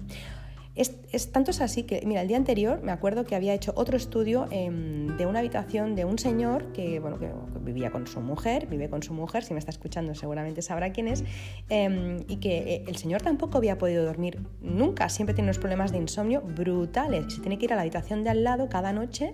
Es, 0.77 1.31
tanto 1.31 1.49
es 1.49 1.61
así 1.61 1.83
que, 1.83 2.03
mira, 2.05 2.21
el 2.21 2.27
día 2.27 2.37
anterior 2.37 2.81
me 2.83 2.91
acuerdo 2.91 3.25
que 3.25 3.35
había 3.35 3.55
hecho 3.55 3.73
otro 3.75 3.97
estudio 3.97 4.45
em, 4.51 5.17
de 5.17 5.25
una 5.25 5.39
habitación 5.39 5.95
de 5.95 6.05
un 6.05 6.19
señor 6.19 6.71
que, 6.71 6.99
bueno, 6.99 7.17
que 7.17 7.31
vivía 7.61 7.89
con 7.89 8.05
su 8.05 8.21
mujer, 8.21 8.67
vive 8.67 8.87
con 8.87 9.01
su 9.01 9.13
mujer, 9.13 9.43
si 9.43 9.53
me 9.53 9.59
está 9.59 9.71
escuchando 9.71 10.13
seguramente 10.13 10.61
sabrá 10.61 10.91
quién 10.91 11.07
es, 11.07 11.23
em, 11.69 12.19
y 12.27 12.35
que 12.37 12.75
eh, 12.75 12.83
el 12.87 12.95
señor 12.97 13.23
tampoco 13.23 13.57
había 13.57 13.79
podido 13.79 14.05
dormir 14.05 14.39
nunca, 14.61 15.09
siempre 15.09 15.33
tiene 15.33 15.47
unos 15.47 15.57
problemas 15.57 15.91
de 15.91 15.97
insomnio 15.97 16.41
brutales, 16.41 17.33
se 17.33 17.41
tiene 17.41 17.57
que 17.57 17.65
ir 17.65 17.73
a 17.73 17.75
la 17.75 17.81
habitación 17.81 18.23
de 18.23 18.29
al 18.29 18.43
lado 18.43 18.69
cada 18.69 18.93
noche 18.93 19.33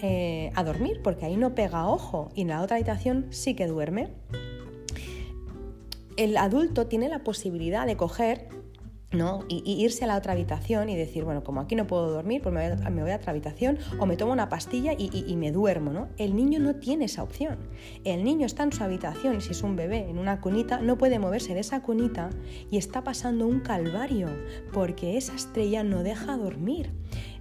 eh, 0.00 0.50
a 0.54 0.64
dormir, 0.64 1.00
porque 1.04 1.26
ahí 1.26 1.36
no 1.36 1.54
pega 1.54 1.86
ojo, 1.86 2.30
y 2.34 2.42
en 2.42 2.48
la 2.48 2.62
otra 2.62 2.76
habitación 2.76 3.26
sí 3.28 3.54
que 3.54 3.66
duerme. 3.66 4.08
El 6.16 6.38
adulto 6.38 6.86
tiene 6.86 7.10
la 7.10 7.18
posibilidad 7.18 7.86
de 7.86 7.98
coger 7.98 8.48
¿no? 9.12 9.44
Y, 9.48 9.62
irse 9.82 10.04
a 10.04 10.06
la 10.06 10.16
otra 10.16 10.32
habitación 10.32 10.88
y 10.88 10.96
decir, 10.96 11.24
bueno, 11.24 11.42
como 11.42 11.60
aquí 11.60 11.74
no 11.74 11.86
puedo 11.86 12.10
dormir, 12.10 12.42
pues 12.42 12.54
me 12.54 13.02
voy 13.02 13.10
a, 13.10 13.16
otra 13.16 13.30
habitación 13.30 13.78
o 13.98 14.06
me 14.06 14.16
tomo 14.16 14.32
una 14.32 14.48
pastilla 14.48 14.92
y, 14.96 15.36
me 15.36 15.50
duermo, 15.52 15.92
¿no? 15.92 16.08
El 16.16 16.36
niño 16.36 16.60
no 16.60 16.76
tiene 16.76 17.06
esa 17.06 17.22
opción. 17.22 17.58
El 18.04 18.24
niño 18.24 18.46
está 18.46 18.62
en 18.62 18.72
su 18.72 18.84
habitación 18.84 19.40
si 19.40 19.52
es 19.52 19.62
un 19.62 19.76
bebé 19.76 20.08
en 20.08 20.18
una 20.18 20.40
cunita, 20.40 20.80
no 20.80 20.98
puede 20.98 21.18
moverse 21.18 21.54
de 21.54 21.60
esa 21.60 21.82
cunita 21.82 22.30
y 22.70 22.76
está 22.76 23.02
pasando 23.02 23.46
un 23.46 23.60
calvario 23.60 24.28
porque 24.72 25.16
esa 25.16 25.34
estrella 25.34 25.82
no 25.82 26.02
deja 26.02 26.36
dormir. 26.36 26.92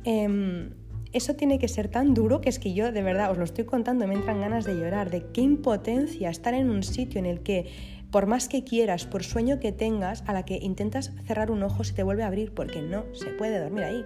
Em, 0.03 0.71
eso 1.11 1.35
tiene 1.35 1.57
que 1.57 1.67
ser 1.67 1.87
tan 1.87 2.13
duro 2.13 2.39
que 2.39 2.49
es 2.49 2.59
que 2.59 2.73
yo 2.73 2.91
de 2.91 3.01
verdad 3.01 3.31
os 3.31 3.37
lo 3.37 3.43
estoy 3.43 3.65
contando, 3.65 4.07
me 4.07 4.13
entran 4.13 4.41
ganas 4.41 4.65
de 4.65 4.75
llorar, 4.75 5.09
de 5.09 5.25
qué 5.33 5.41
impotencia 5.41 6.29
estar 6.29 6.53
en 6.53 6.69
un 6.69 6.83
sitio 6.83 7.19
en 7.19 7.25
el 7.25 7.41
que 7.41 7.67
por 8.11 8.25
más 8.25 8.47
que 8.47 8.63
quieras, 8.63 9.05
por 9.05 9.23
sueño 9.23 9.59
que 9.59 9.71
tengas, 9.71 10.23
a 10.27 10.33
la 10.33 10.43
que 10.43 10.57
intentas 10.57 11.11
cerrar 11.25 11.51
un 11.51 11.63
ojo 11.63 11.83
se 11.83 11.93
te 11.93 12.03
vuelve 12.03 12.23
a 12.23 12.27
abrir 12.27 12.53
porque 12.53 12.81
no 12.81 13.05
se 13.13 13.27
puede 13.31 13.59
dormir 13.59 13.83
ahí. 13.83 14.05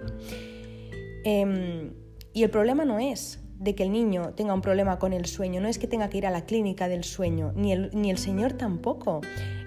Em, 1.24 1.92
y 2.32 2.42
el 2.42 2.50
problema 2.50 2.84
no 2.84 2.98
es 2.98 3.40
de 3.58 3.74
que 3.74 3.84
el 3.84 3.92
niño 3.92 4.34
tenga 4.34 4.52
un 4.52 4.60
problema 4.60 4.98
con 4.98 5.12
el 5.12 5.26
sueño, 5.26 5.60
no 5.60 5.68
es 5.68 5.78
que 5.78 5.86
tenga 5.86 6.10
que 6.10 6.18
ir 6.18 6.26
a 6.26 6.30
la 6.30 6.44
clínica 6.44 6.88
del 6.88 7.04
sueño, 7.04 7.52
ni 7.54 7.72
el, 7.72 7.90
ni 7.94 8.10
el 8.10 8.18
Señor 8.18 8.54
tampoco. 8.54 9.22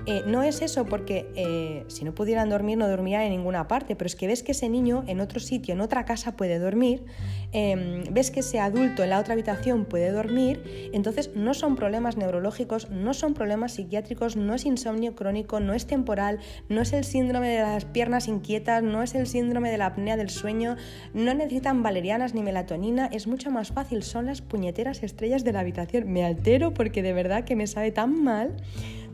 Eh, 0.07 0.23
no 0.25 0.41
es 0.41 0.61
eso 0.61 0.85
porque 0.85 1.29
eh, 1.35 1.83
si 1.89 2.05
no 2.05 2.15
pudieran 2.15 2.49
dormir 2.49 2.77
no 2.77 2.87
dormirían 2.87 3.23
en 3.23 3.31
ninguna 3.31 3.67
parte, 3.67 3.97
pero 3.97 4.07
es 4.07 4.15
que 4.15 4.25
ves 4.25 4.41
que 4.41 4.53
ese 4.53 4.69
niño 4.69 5.03
en 5.05 5.19
otro 5.19 5.41
sitio, 5.41 5.73
en 5.73 5.81
otra 5.81 6.05
casa 6.05 6.37
puede 6.37 6.59
dormir, 6.59 7.03
em, 7.51 8.05
ves 8.11 8.31
que 8.31 8.39
ese 8.39 8.61
adulto 8.61 9.03
en 9.03 9.09
la 9.09 9.19
otra 9.19 9.33
habitación 9.33 9.83
puede 9.83 10.11
dormir, 10.11 10.89
entonces 10.93 11.31
no 11.35 11.53
son 11.53 11.75
problemas 11.75 12.15
neurológicos, 12.15 12.89
no 12.89 13.13
son 13.13 13.33
problemas 13.33 13.73
psiquiátricos, 13.73 14.37
no 14.37 14.53
es 14.53 14.65
insomnio 14.65 15.13
crónico, 15.13 15.59
no 15.59 15.73
es 15.73 15.85
temporal, 15.87 16.39
no 16.69 16.79
es 16.81 16.93
el 16.93 17.03
síndrome 17.03 17.49
de 17.49 17.59
las 17.59 17.83
piernas 17.83 18.29
inquietas, 18.29 18.81
no 18.83 19.03
es 19.03 19.13
el 19.13 19.27
síndrome 19.27 19.71
de 19.71 19.77
la 19.77 19.87
apnea 19.87 20.15
del 20.15 20.29
sueño, 20.29 20.77
no 21.13 21.33
necesitan 21.33 21.83
valerianas 21.83 22.33
ni 22.33 22.43
melatonina, 22.43 23.07
es 23.07 23.27
mucho 23.27 23.51
más 23.51 23.73
fácil, 23.73 24.03
son 24.03 24.27
las 24.27 24.41
puñeteras 24.41 25.03
estrellas 25.03 25.43
de 25.43 25.51
la 25.51 25.59
habitación. 25.59 26.09
Me 26.09 26.23
altero 26.23 26.73
porque 26.73 27.03
de 27.03 27.11
verdad 27.11 27.43
que 27.43 27.57
me 27.57 27.67
sabe 27.67 27.91
tan 27.91 28.23
mal 28.23 28.55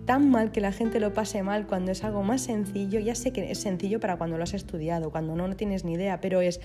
tan 0.05 0.29
mal 0.29 0.51
que 0.51 0.61
la 0.61 0.71
gente 0.71 0.99
lo 0.99 1.13
pase 1.13 1.43
mal 1.43 1.67
cuando 1.67 1.91
es 1.91 2.03
algo 2.03 2.23
más 2.23 2.41
sencillo. 2.41 2.99
Ya 2.99 3.15
sé 3.15 3.31
que 3.31 3.51
es 3.51 3.59
sencillo 3.59 3.99
para 3.99 4.17
cuando 4.17 4.37
lo 4.37 4.43
has 4.43 4.53
estudiado, 4.53 5.11
cuando 5.11 5.35
no, 5.35 5.47
no 5.47 5.55
tienes 5.55 5.85
ni 5.85 5.93
idea, 5.93 6.19
pero 6.21 6.41
es, 6.41 6.59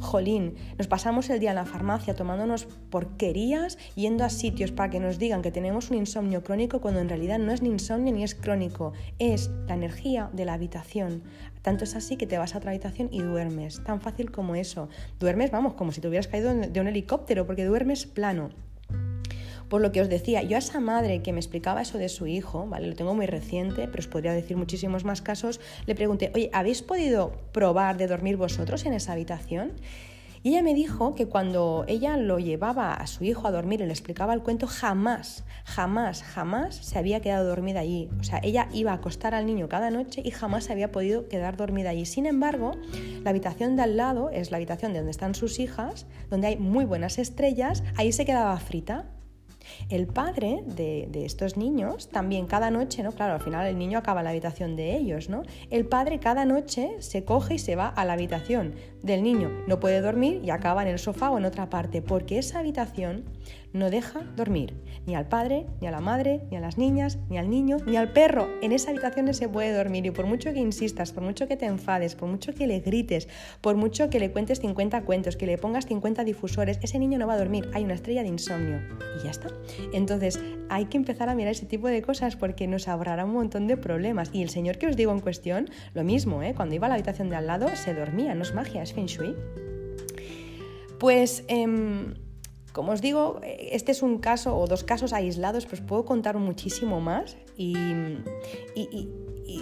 jolín, 0.00 0.54
nos 0.76 0.86
pasamos 0.86 1.30
el 1.30 1.40
día 1.40 1.50
en 1.50 1.56
la 1.56 1.64
farmacia 1.64 2.14
tomándonos 2.14 2.66
porquerías, 2.90 3.78
yendo 3.94 4.24
a 4.24 4.30
sitios 4.30 4.72
para 4.72 4.90
que 4.90 5.00
nos 5.00 5.18
digan 5.18 5.42
que 5.42 5.50
tenemos 5.50 5.90
un 5.90 5.98
insomnio 5.98 6.42
crónico 6.42 6.80
cuando 6.80 7.00
en 7.00 7.08
realidad 7.08 7.38
no 7.38 7.52
es 7.52 7.62
ni 7.62 7.68
insomnio 7.68 8.12
ni 8.12 8.24
es 8.24 8.34
crónico, 8.34 8.92
es 9.18 9.50
la 9.66 9.74
energía 9.74 10.30
de 10.32 10.44
la 10.44 10.54
habitación. 10.54 11.22
Tanto 11.62 11.84
es 11.84 11.96
así 11.96 12.16
que 12.16 12.26
te 12.26 12.38
vas 12.38 12.54
a 12.54 12.58
otra 12.58 12.70
habitación 12.70 13.08
y 13.12 13.20
duermes, 13.20 13.82
tan 13.84 14.00
fácil 14.00 14.30
como 14.30 14.54
eso. 14.54 14.88
Duermes, 15.18 15.50
vamos, 15.50 15.74
como 15.74 15.92
si 15.92 16.00
te 16.00 16.08
hubieras 16.08 16.28
caído 16.28 16.54
de 16.54 16.80
un 16.80 16.88
helicóptero, 16.88 17.46
porque 17.46 17.64
duermes 17.64 18.06
plano. 18.06 18.50
Por 19.68 19.82
lo 19.82 19.92
que 19.92 20.00
os 20.00 20.08
decía, 20.08 20.42
yo 20.42 20.56
a 20.56 20.60
esa 20.60 20.80
madre 20.80 21.22
que 21.22 21.32
me 21.32 21.40
explicaba 21.40 21.82
eso 21.82 21.98
de 21.98 22.08
su 22.08 22.26
hijo, 22.26 22.66
¿vale? 22.66 22.86
Lo 22.88 22.94
tengo 22.94 23.14
muy 23.14 23.26
reciente, 23.26 23.86
pero 23.86 24.00
os 24.00 24.06
podría 24.06 24.32
decir 24.32 24.56
muchísimos 24.56 25.04
más 25.04 25.20
casos, 25.20 25.60
le 25.86 25.94
pregunté, 25.94 26.32
oye, 26.34 26.50
¿habéis 26.52 26.82
podido 26.82 27.32
probar 27.52 27.98
de 27.98 28.06
dormir 28.06 28.36
vosotros 28.36 28.86
en 28.86 28.94
esa 28.94 29.12
habitación? 29.12 29.72
Y 30.42 30.50
ella 30.50 30.62
me 30.62 30.74
dijo 30.74 31.14
que 31.14 31.26
cuando 31.26 31.84
ella 31.88 32.16
lo 32.16 32.38
llevaba 32.38 32.94
a 32.94 33.06
su 33.06 33.24
hijo 33.24 33.46
a 33.48 33.50
dormir 33.50 33.80
y 33.80 33.86
le 33.86 33.92
explicaba 33.92 34.32
el 34.34 34.42
cuento, 34.42 34.66
jamás, 34.66 35.44
jamás, 35.64 36.22
jamás 36.22 36.76
se 36.76 36.98
había 36.98 37.20
quedado 37.20 37.48
dormida 37.48 37.80
allí. 37.80 38.08
O 38.20 38.24
sea, 38.24 38.40
ella 38.42 38.68
iba 38.72 38.92
a 38.92 38.94
acostar 38.94 39.34
al 39.34 39.46
niño 39.46 39.68
cada 39.68 39.90
noche 39.90 40.22
y 40.24 40.30
jamás 40.30 40.64
se 40.64 40.72
había 40.72 40.92
podido 40.92 41.28
quedar 41.28 41.56
dormida 41.56 41.90
allí. 41.90 42.06
Sin 42.06 42.24
embargo, 42.24 42.72
la 43.24 43.30
habitación 43.30 43.76
de 43.76 43.82
al 43.82 43.96
lado 43.96 44.30
es 44.30 44.50
la 44.50 44.58
habitación 44.58 44.92
de 44.92 45.00
donde 45.00 45.10
están 45.10 45.34
sus 45.34 45.58
hijas, 45.58 46.06
donde 46.30 46.46
hay 46.46 46.56
muy 46.56 46.84
buenas 46.84 47.18
estrellas, 47.18 47.82
ahí 47.96 48.12
se 48.12 48.24
quedaba 48.24 48.56
frita 48.58 49.06
El 49.88 50.06
padre 50.06 50.62
de, 50.66 51.08
estos 51.24 51.56
niños 51.56 52.08
también 52.08 52.46
cada 52.46 52.70
noche, 52.70 53.02
¿no? 53.02 53.12
Claro, 53.12 53.34
al 53.34 53.40
final 53.40 53.66
el 53.66 53.78
niño 53.78 53.98
acaba 53.98 54.20
en 54.20 54.24
la 54.24 54.30
habitación 54.30 54.76
de 54.76 54.96
ellos, 54.96 55.28
¿no? 55.28 55.42
El 55.70 55.86
padre 55.86 56.20
cada 56.20 56.44
noche 56.44 56.96
se 57.00 57.24
coge 57.24 57.54
y 57.54 57.58
se 57.58 57.76
va 57.76 57.88
a 57.88 58.04
la 58.04 58.14
habitación 58.14 58.74
del 59.02 59.22
niño. 59.22 59.50
No 59.66 59.80
puede 59.80 60.00
dormir 60.00 60.40
y 60.44 60.50
acaba 60.50 60.82
en 60.82 60.88
el 60.88 60.98
sofá 60.98 61.30
o 61.30 61.38
en 61.38 61.44
otra 61.44 61.70
parte, 61.70 62.02
porque 62.02 62.38
esa 62.38 62.60
habitación 62.60 63.24
no 63.72 63.90
deja 63.90 64.20
dormir 64.36 64.74
ni 65.06 65.14
al 65.14 65.26
padre, 65.26 65.66
ni 65.80 65.86
a 65.86 65.90
la 65.90 66.00
madre, 66.00 66.42
ni 66.50 66.56
a 66.56 66.60
las 66.60 66.76
niñas, 66.76 67.18
ni 67.30 67.38
al 67.38 67.48
niño, 67.48 67.78
ni 67.86 67.96
al 67.96 68.12
perro. 68.12 68.48
En 68.60 68.72
esa 68.72 68.90
habitación 68.90 69.26
no 69.26 69.32
se 69.32 69.48
puede 69.48 69.72
dormir 69.72 70.04
y 70.04 70.10
por 70.10 70.26
mucho 70.26 70.52
que 70.52 70.60
insistas, 70.60 71.12
por 71.12 71.22
mucho 71.22 71.48
que 71.48 71.56
te 71.56 71.66
enfades, 71.66 72.14
por 72.14 72.28
mucho 72.28 72.54
que 72.54 72.66
le 72.66 72.80
grites, 72.80 73.28
por 73.60 73.76
mucho 73.76 74.10
que 74.10 74.20
le 74.20 74.30
cuentes 74.30 74.60
50 74.60 75.02
cuentos, 75.04 75.36
que 75.36 75.46
le 75.46 75.56
pongas 75.56 75.86
50 75.86 76.24
difusores, 76.24 76.78
ese 76.82 76.98
niño 76.98 77.18
no 77.18 77.26
va 77.26 77.34
a 77.34 77.38
dormir. 77.38 77.70
Hay 77.72 77.84
una 77.84 77.94
estrella 77.94 78.22
de 78.22 78.28
insomnio 78.28 78.80
y 79.18 79.24
ya 79.24 79.30
está. 79.30 79.48
Entonces 79.92 80.38
hay 80.68 80.84
que 80.86 80.98
empezar 80.98 81.28
a 81.28 81.34
mirar 81.34 81.52
ese 81.52 81.66
tipo 81.66 81.88
de 81.88 82.02
cosas 82.02 82.36
porque 82.36 82.66
nos 82.66 82.86
ahorrará 82.86 83.24
un 83.24 83.32
montón 83.32 83.66
de 83.66 83.76
problemas. 83.76 84.30
Y 84.32 84.42
el 84.42 84.50
señor 84.50 84.76
que 84.76 84.88
os 84.88 84.96
digo 84.96 85.12
en 85.12 85.20
cuestión, 85.20 85.70
lo 85.94 86.04
mismo, 86.04 86.42
¿eh? 86.42 86.52
cuando 86.54 86.74
iba 86.74 86.86
a 86.86 86.88
la 86.90 86.96
habitación 86.96 87.30
de 87.30 87.36
al 87.36 87.46
lado 87.46 87.68
se 87.76 87.94
dormía, 87.94 88.34
no 88.34 88.42
es 88.42 88.54
magia, 88.54 88.82
es 88.82 88.92
feng 88.92 89.06
shui. 89.06 89.34
Pues... 90.98 91.44
Em, 91.48 92.14
como 92.78 92.92
os 92.92 93.00
digo, 93.00 93.40
este 93.42 93.90
es 93.90 94.04
un 94.04 94.18
caso 94.18 94.56
o 94.56 94.68
dos 94.68 94.84
casos 94.84 95.12
aislados, 95.12 95.66
pues 95.66 95.80
puedo 95.80 96.04
contar 96.04 96.38
muchísimo 96.38 97.00
más 97.00 97.36
y, 97.56 97.74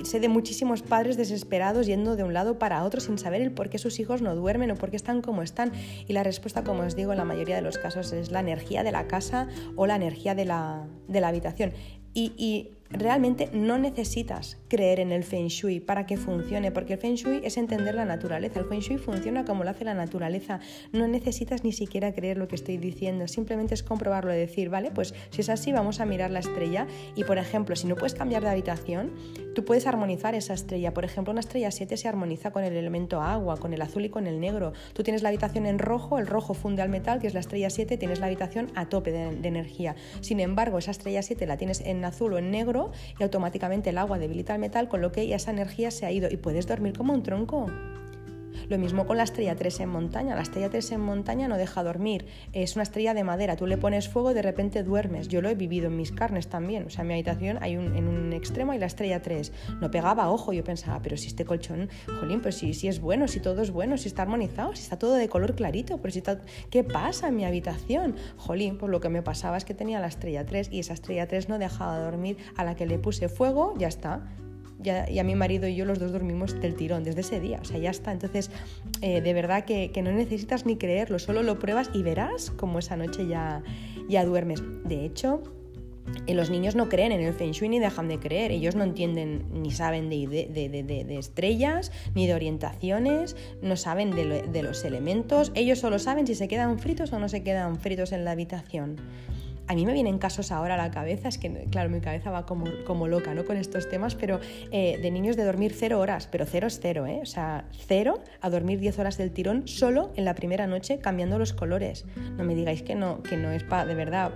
sé 0.04 0.20
de 0.20 0.28
muchísimos 0.28 0.82
padres 0.82 1.16
desesperados 1.16 1.86
yendo 1.86 2.14
de 2.16 2.24
un 2.24 2.34
lado 2.34 2.58
para 2.58 2.84
otro 2.84 3.00
sin 3.00 3.16
saber 3.16 3.40
el 3.40 3.52
por 3.52 3.70
qué 3.70 3.78
sus 3.78 4.00
hijos 4.00 4.20
no 4.20 4.36
duermen 4.36 4.70
o 4.70 4.74
por 4.74 4.90
qué 4.90 4.96
están 4.96 5.22
como 5.22 5.40
están. 5.40 5.72
Y 6.06 6.12
la 6.12 6.24
respuesta, 6.24 6.62
como 6.62 6.82
os 6.82 6.94
digo, 6.94 7.12
en 7.12 7.16
la 7.16 7.24
mayoría 7.24 7.56
de 7.56 7.62
los 7.62 7.78
casos 7.78 8.12
es 8.12 8.30
la 8.30 8.40
energía 8.40 8.82
de 8.82 8.92
la 8.92 9.08
casa 9.08 9.48
o 9.76 9.86
la 9.86 9.96
energía 9.96 10.34
de 10.34 10.44
la, 10.44 10.86
habitación. 11.24 11.72
Realmente 12.90 13.50
no 13.52 13.78
necesitas 13.78 14.58
creer 14.68 15.00
en 15.00 15.12
el 15.12 15.24
feng 15.24 15.48
shui 15.48 15.80
para 15.80 16.06
que 16.06 16.16
funcione, 16.16 16.70
porque 16.72 16.94
el 16.94 16.98
feng 16.98 17.14
shui 17.14 17.40
es 17.44 17.56
entender 17.56 17.94
la 17.94 18.04
naturaleza. 18.04 18.60
El 18.60 18.66
feng 18.66 18.80
shui 18.80 18.98
funciona 18.98 19.44
como 19.44 19.64
lo 19.64 19.70
hace 19.70 19.84
la 19.84 19.94
naturaleza. 19.94 20.60
No 20.92 21.08
necesitas 21.08 21.64
ni 21.64 21.72
siquiera 21.72 22.12
creer 22.12 22.38
lo 22.38 22.48
que 22.48 22.54
estoy 22.54 22.76
diciendo, 22.78 23.28
simplemente 23.28 23.74
es 23.74 23.82
comprobarlo 23.82 24.32
y 24.32 24.36
decir, 24.36 24.70
vale, 24.70 24.90
pues 24.90 25.14
si 25.30 25.40
es 25.40 25.48
así, 25.48 25.72
vamos 25.72 26.00
a 26.00 26.06
mirar 26.06 26.30
la 26.30 26.40
estrella 26.40 26.86
y, 27.14 27.24
por 27.24 27.38
ejemplo, 27.38 27.76
si 27.76 27.86
no 27.86 27.96
puedes 27.96 28.14
cambiar 28.14 28.42
de 28.42 28.50
habitación, 28.50 29.12
tú 29.54 29.64
puedes 29.64 29.86
armonizar 29.86 30.34
esa 30.34 30.54
estrella. 30.54 30.92
Por 30.94 31.04
ejemplo, 31.04 31.32
una 31.32 31.40
estrella 31.40 31.70
7 31.70 31.96
se 31.96 32.08
armoniza 32.08 32.50
con 32.50 32.64
el 32.64 32.74
elemento 32.74 33.20
agua, 33.20 33.56
con 33.56 33.72
el 33.72 33.82
azul 33.82 34.04
y 34.04 34.10
con 34.10 34.26
el 34.26 34.40
negro. 34.40 34.72
Tú 34.92 35.02
tienes 35.02 35.22
la 35.22 35.30
habitación 35.30 35.66
en 35.66 35.78
rojo, 35.78 36.18
el 36.18 36.26
rojo 36.26 36.54
funde 36.54 36.82
al 36.82 36.88
metal, 36.88 37.20
que 37.20 37.26
es 37.26 37.34
la 37.34 37.40
estrella 37.40 37.70
7, 37.70 37.96
tienes 37.96 38.20
la 38.20 38.26
habitación 38.26 38.70
a 38.74 38.88
tope 38.88 39.12
de, 39.12 39.34
de 39.34 39.48
energía. 39.48 39.96
Sin 40.20 40.40
embargo, 40.40 40.78
esa 40.78 40.90
estrella 40.90 41.22
7 41.22 41.46
la 41.46 41.56
tienes 41.56 41.80
en 41.80 42.04
azul 42.04 42.34
o 42.34 42.38
en 42.38 42.50
negro 42.50 42.75
y 43.18 43.22
automáticamente 43.22 43.90
el 43.90 43.98
agua 43.98 44.18
debilita 44.18 44.54
el 44.54 44.60
metal, 44.60 44.88
con 44.88 45.00
lo 45.00 45.12
que 45.12 45.34
esa 45.34 45.50
energía 45.50 45.90
se 45.90 46.06
ha 46.06 46.12
ido 46.12 46.28
y 46.30 46.36
puedes 46.36 46.66
dormir 46.66 46.96
como 46.96 47.12
un 47.12 47.22
tronco. 47.22 47.66
Lo 48.68 48.78
mismo 48.78 49.06
con 49.06 49.16
la 49.16 49.22
estrella 49.22 49.56
3 49.56 49.80
en 49.80 49.88
montaña. 49.88 50.34
La 50.34 50.42
estrella 50.42 50.70
3 50.70 50.92
en 50.92 51.00
montaña 51.00 51.48
no 51.48 51.56
deja 51.56 51.82
dormir. 51.82 52.26
Es 52.52 52.74
una 52.76 52.82
estrella 52.82 53.14
de 53.14 53.24
madera. 53.24 53.56
Tú 53.56 53.66
le 53.66 53.76
pones 53.76 54.08
fuego 54.08 54.30
y 54.30 54.34
de 54.34 54.42
repente 54.42 54.82
duermes. 54.82 55.28
Yo 55.28 55.40
lo 55.40 55.48
he 55.48 55.54
vivido 55.54 55.86
en 55.86 55.96
mis 55.96 56.12
carnes 56.12 56.48
también. 56.48 56.86
O 56.86 56.90
sea, 56.90 57.02
en 57.02 57.08
mi 57.08 57.14
habitación 57.14 57.58
hay 57.60 57.76
un, 57.76 57.96
en 57.96 58.08
un 58.08 58.32
extremo 58.32 58.72
hay 58.72 58.78
la 58.78 58.86
estrella 58.86 59.22
3. 59.22 59.52
No 59.80 59.90
pegaba 59.90 60.30
ojo. 60.30 60.52
Yo 60.52 60.64
pensaba, 60.64 61.00
pero 61.02 61.16
si 61.16 61.28
este 61.28 61.44
colchón, 61.44 61.88
jolín, 62.20 62.40
pues 62.40 62.56
si, 62.56 62.74
si 62.74 62.88
es 62.88 63.00
bueno, 63.00 63.28
si 63.28 63.40
todo 63.40 63.62
es 63.62 63.70
bueno, 63.70 63.96
si 63.96 64.08
está 64.08 64.22
armonizado, 64.22 64.74
si 64.74 64.82
está 64.82 64.98
todo 64.98 65.14
de 65.14 65.28
color 65.28 65.54
clarito, 65.54 65.98
pero 65.98 66.12
si 66.12 66.18
está... 66.18 66.40
¿Qué 66.70 66.84
pasa 66.84 67.28
en 67.28 67.36
mi 67.36 67.44
habitación? 67.44 68.16
Jolín, 68.36 68.78
pues 68.78 68.90
lo 68.90 69.00
que 69.00 69.08
me 69.08 69.22
pasaba 69.22 69.56
es 69.56 69.64
que 69.64 69.74
tenía 69.74 70.00
la 70.00 70.08
estrella 70.08 70.46
3 70.46 70.70
y 70.72 70.80
esa 70.80 70.94
estrella 70.94 71.26
3 71.26 71.48
no 71.48 71.58
dejaba 71.58 71.98
dormir. 71.98 72.36
A 72.56 72.64
la 72.64 72.76
que 72.76 72.86
le 72.86 72.98
puse 72.98 73.28
fuego, 73.28 73.74
ya 73.76 73.88
está 73.88 74.22
y 74.86 75.18
a 75.18 75.24
mi 75.24 75.34
marido 75.34 75.66
y 75.66 75.74
yo 75.74 75.84
los 75.84 75.98
dos 75.98 76.12
dormimos 76.12 76.60
del 76.60 76.74
tirón 76.74 77.04
desde 77.04 77.20
ese 77.20 77.40
día, 77.40 77.58
o 77.60 77.64
sea, 77.64 77.78
ya 77.78 77.90
está. 77.90 78.12
Entonces, 78.12 78.50
eh, 79.02 79.20
de 79.20 79.32
verdad 79.32 79.64
que, 79.64 79.90
no 80.02 80.12
necesitas 80.12 80.66
ni 80.66 80.76
creerlo, 80.76 81.18
solo 81.18 81.42
lo 81.42 81.58
pruebas 81.58 81.90
y 81.92 82.02
verás 82.02 82.50
cómo 82.50 82.78
esa 82.78 82.96
noche 82.96 83.26
ya, 83.26 83.62
ya 84.08 84.24
duermes. 84.24 84.62
De 84.84 85.04
hecho, 85.04 85.42
eh, 86.26 86.34
los 86.34 86.50
niños 86.50 86.76
no 86.76 86.88
creen 86.88 87.12
en 87.12 87.20
el 87.20 87.34
Feng 87.34 87.52
Shui 87.52 87.68
ni 87.68 87.78
dejan 87.80 88.08
de 88.08 88.18
creer. 88.18 88.52
Ellos 88.52 88.76
no 88.76 88.84
entienden 88.84 89.46
ni 89.52 89.70
saben 89.70 90.08
de, 90.08 90.26
de, 90.26 91.18
estrellas, 91.18 91.90
ni 92.14 92.26
de 92.26 92.34
orientaciones, 92.34 93.36
no 93.62 93.76
saben 93.76 94.10
de, 94.12 94.62
los 94.62 94.84
elementos. 94.84 95.52
Ellos 95.54 95.80
solo 95.80 95.98
saben 95.98 96.26
si 96.26 96.34
se 96.34 96.48
quedan 96.48 96.78
fritos 96.78 97.12
o 97.12 97.18
no 97.18 97.28
se 97.28 97.42
quedan 97.42 97.80
fritos 97.80 98.12
en 98.12 98.24
la 98.24 98.32
habitación. 98.32 98.96
A 99.68 99.74
mí 99.74 99.84
me 99.84 99.92
vienen 99.92 100.18
casos 100.18 100.52
ahora 100.52 100.74
a 100.74 100.76
la 100.76 100.90
cabeza, 100.90 101.28
es 101.28 101.38
que, 101.38 101.66
claro, 101.70 101.90
mi 101.90 102.00
cabeza 102.00 102.30
va 102.30 102.46
como, 102.46 102.66
como 102.86 103.08
loca 103.08 103.34
¿no? 103.34 103.44
con 103.44 103.56
estos 103.56 103.88
temas, 103.88 104.14
pero 104.14 104.40
eh, 104.70 104.98
de 105.02 105.10
niños 105.10 105.36
de 105.36 105.44
dormir 105.44 105.74
cero 105.76 106.00
horas, 106.00 106.28
pero 106.30 106.46
cero 106.46 106.66
es 106.66 106.78
cero, 106.80 107.06
¿eh? 107.06 107.20
O 107.22 107.26
sea, 107.26 107.64
cero 107.86 108.22
a 108.40 108.50
dormir 108.50 108.78
10 108.78 108.98
horas 108.98 109.18
del 109.18 109.32
tirón 109.32 109.66
solo 109.66 110.12
en 110.16 110.24
la 110.24 110.34
primera 110.34 110.66
noche 110.66 110.98
cambiando 110.98 111.38
los 111.38 111.52
colores. 111.52 112.04
No 112.36 112.44
me 112.44 112.54
digáis 112.54 112.82
que 112.82 112.94
no, 112.94 113.22
que 113.22 113.36
no 113.36 113.50
es 113.50 113.64
para, 113.64 113.86
de 113.86 113.94
verdad, 113.94 114.32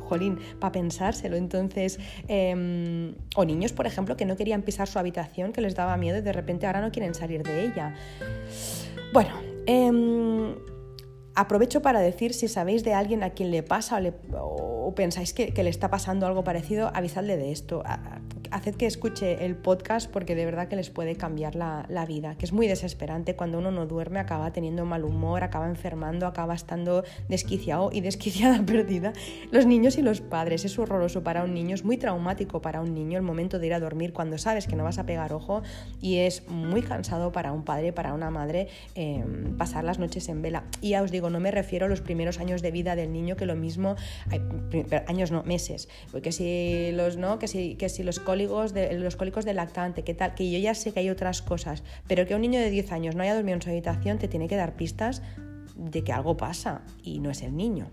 jolín, 0.00 0.38
para 0.58 0.72
pensárselo. 0.72 1.36
Entonces, 1.36 1.98
em, 2.28 3.14
o 3.34 3.44
niños, 3.44 3.72
por 3.72 3.86
ejemplo, 3.86 4.16
que 4.16 4.24
no 4.24 4.36
querían 4.36 4.62
pisar 4.62 4.88
su 4.88 4.98
habitación, 4.98 5.52
que 5.52 5.60
les 5.60 5.74
daba 5.74 5.96
miedo 5.96 6.18
y 6.18 6.22
de 6.22 6.32
repente 6.32 6.66
ahora 6.66 6.80
no 6.80 6.90
quieren 6.90 7.14
salir 7.14 7.42
de 7.42 7.66
ella. 7.66 7.94
Bueno, 9.12 9.30
eh, 9.66 10.54
Aprovecho 11.36 11.82
para 11.82 12.00
decir 12.00 12.32
si 12.32 12.48
sabéis 12.48 12.82
de 12.82 12.94
alguien 12.94 13.22
a 13.22 13.30
quien 13.30 13.50
le 13.50 13.62
pasa 13.62 14.00
o, 14.32 14.94
pensáis 14.96 15.34
que, 15.34 15.52
le 15.52 15.68
está 15.68 15.90
pasando 15.90 16.26
algo 16.26 16.42
parecido, 16.44 16.90
avisadle 16.94 17.36
de 17.36 17.52
esto 17.52 17.82
haced 18.50 18.74
que 18.76 18.86
escuche 18.86 19.44
el 19.44 19.56
podcast 19.56 20.10
porque 20.10 20.34
de 20.34 20.44
verdad 20.44 20.68
que 20.68 20.76
les 20.76 20.90
puede 20.90 21.16
cambiar 21.16 21.54
la, 21.54 22.06
vida, 22.06 22.36
que 22.36 22.44
es 22.44 22.52
muy 22.52 22.66
desesperante 22.66 23.34
cuando 23.34 23.58
uno 23.58 23.70
no 23.70 23.86
duerme, 23.86 24.20
acaba 24.20 24.52
teniendo 24.52 24.84
mal 24.84 25.04
humor, 25.04 25.42
acaba 25.42 25.68
enfermando, 25.68 26.26
acaba 26.26 26.54
estando 26.54 27.04
desquiciado 27.28 27.90
y 27.92 28.00
desquiciada 28.00 28.62
perdida. 28.66 29.12
Los 29.50 29.66
niños 29.66 29.98
y 29.98 30.02
los 30.02 30.20
padres, 30.20 30.64
es 30.64 30.78
horroroso 30.78 31.22
para 31.22 31.44
un 31.44 31.54
niño, 31.54 31.74
es 31.74 31.84
muy 31.84 31.96
traumático 31.96 32.60
para 32.60 32.80
un 32.80 32.94
niño 32.94 33.18
el 33.18 33.24
momento 33.24 33.58
de 33.58 33.66
ir 33.66 33.74
a 33.74 33.80
dormir 33.80 34.12
cuando 34.12 34.38
sabes 34.38 34.66
que 34.66 34.76
no 34.76 34.84
vas 34.84 34.98
a 34.98 35.06
pegar 35.06 35.32
ojo 35.32 35.62
y 36.00 36.18
es 36.18 36.48
muy 36.48 36.82
cansado 36.82 37.32
para 37.32 37.52
un 37.52 37.64
padre, 37.64 37.92
para 37.92 38.14
una 38.14 38.30
madre 38.30 38.68
em, 38.94 39.56
pasar 39.56 39.84
las 39.84 39.98
noches 39.98 40.28
en 40.28 40.42
vela. 40.42 40.64
Y 40.80 40.90
ya 40.90 41.02
os 41.02 41.10
digo, 41.10 41.30
no 41.30 41.40
me 41.40 41.50
refiero 41.50 41.86
a 41.86 41.88
los 41.88 42.00
primeros 42.00 42.38
años 42.38 42.62
de 42.62 42.70
vida 42.70 42.96
del 42.96 43.12
niño, 43.12 43.36
que 43.36 43.46
lo 43.46 43.56
mismo, 43.56 43.96
años 45.06 45.30
no, 45.30 45.42
meses, 45.42 45.88
porque 46.12 46.32
si 46.32 46.90
los 46.92 47.16
no, 47.16 47.38
que 47.38 47.48
si, 47.48 47.74
que 47.76 47.88
si 47.88 48.02
los 48.02 48.20
de, 48.36 48.98
los 48.98 49.16
cólicos 49.16 49.44
de 49.44 49.54
lactante, 49.54 50.04
que 50.04 50.14
tal, 50.14 50.34
que 50.34 50.50
yo 50.50 50.58
ya 50.58 50.74
sé 50.74 50.92
que 50.92 51.00
hay 51.00 51.10
otras 51.10 51.42
cosas, 51.42 51.82
pero 52.06 52.26
que 52.26 52.34
un 52.34 52.42
niño 52.42 52.60
de 52.60 52.70
10 52.70 52.92
años 52.92 53.14
no 53.14 53.22
haya 53.22 53.34
dormido 53.34 53.56
en 53.56 53.62
su 53.62 53.70
habitación 53.70 54.18
te 54.18 54.28
tiene 54.28 54.48
que 54.48 54.56
dar 54.56 54.74
pistas 54.76 55.22
de 55.76 56.04
que 56.04 56.12
algo 56.12 56.36
pasa 56.36 56.82
y 57.02 57.18
no 57.18 57.30
es 57.30 57.42
el 57.42 57.56
niño. 57.56 57.88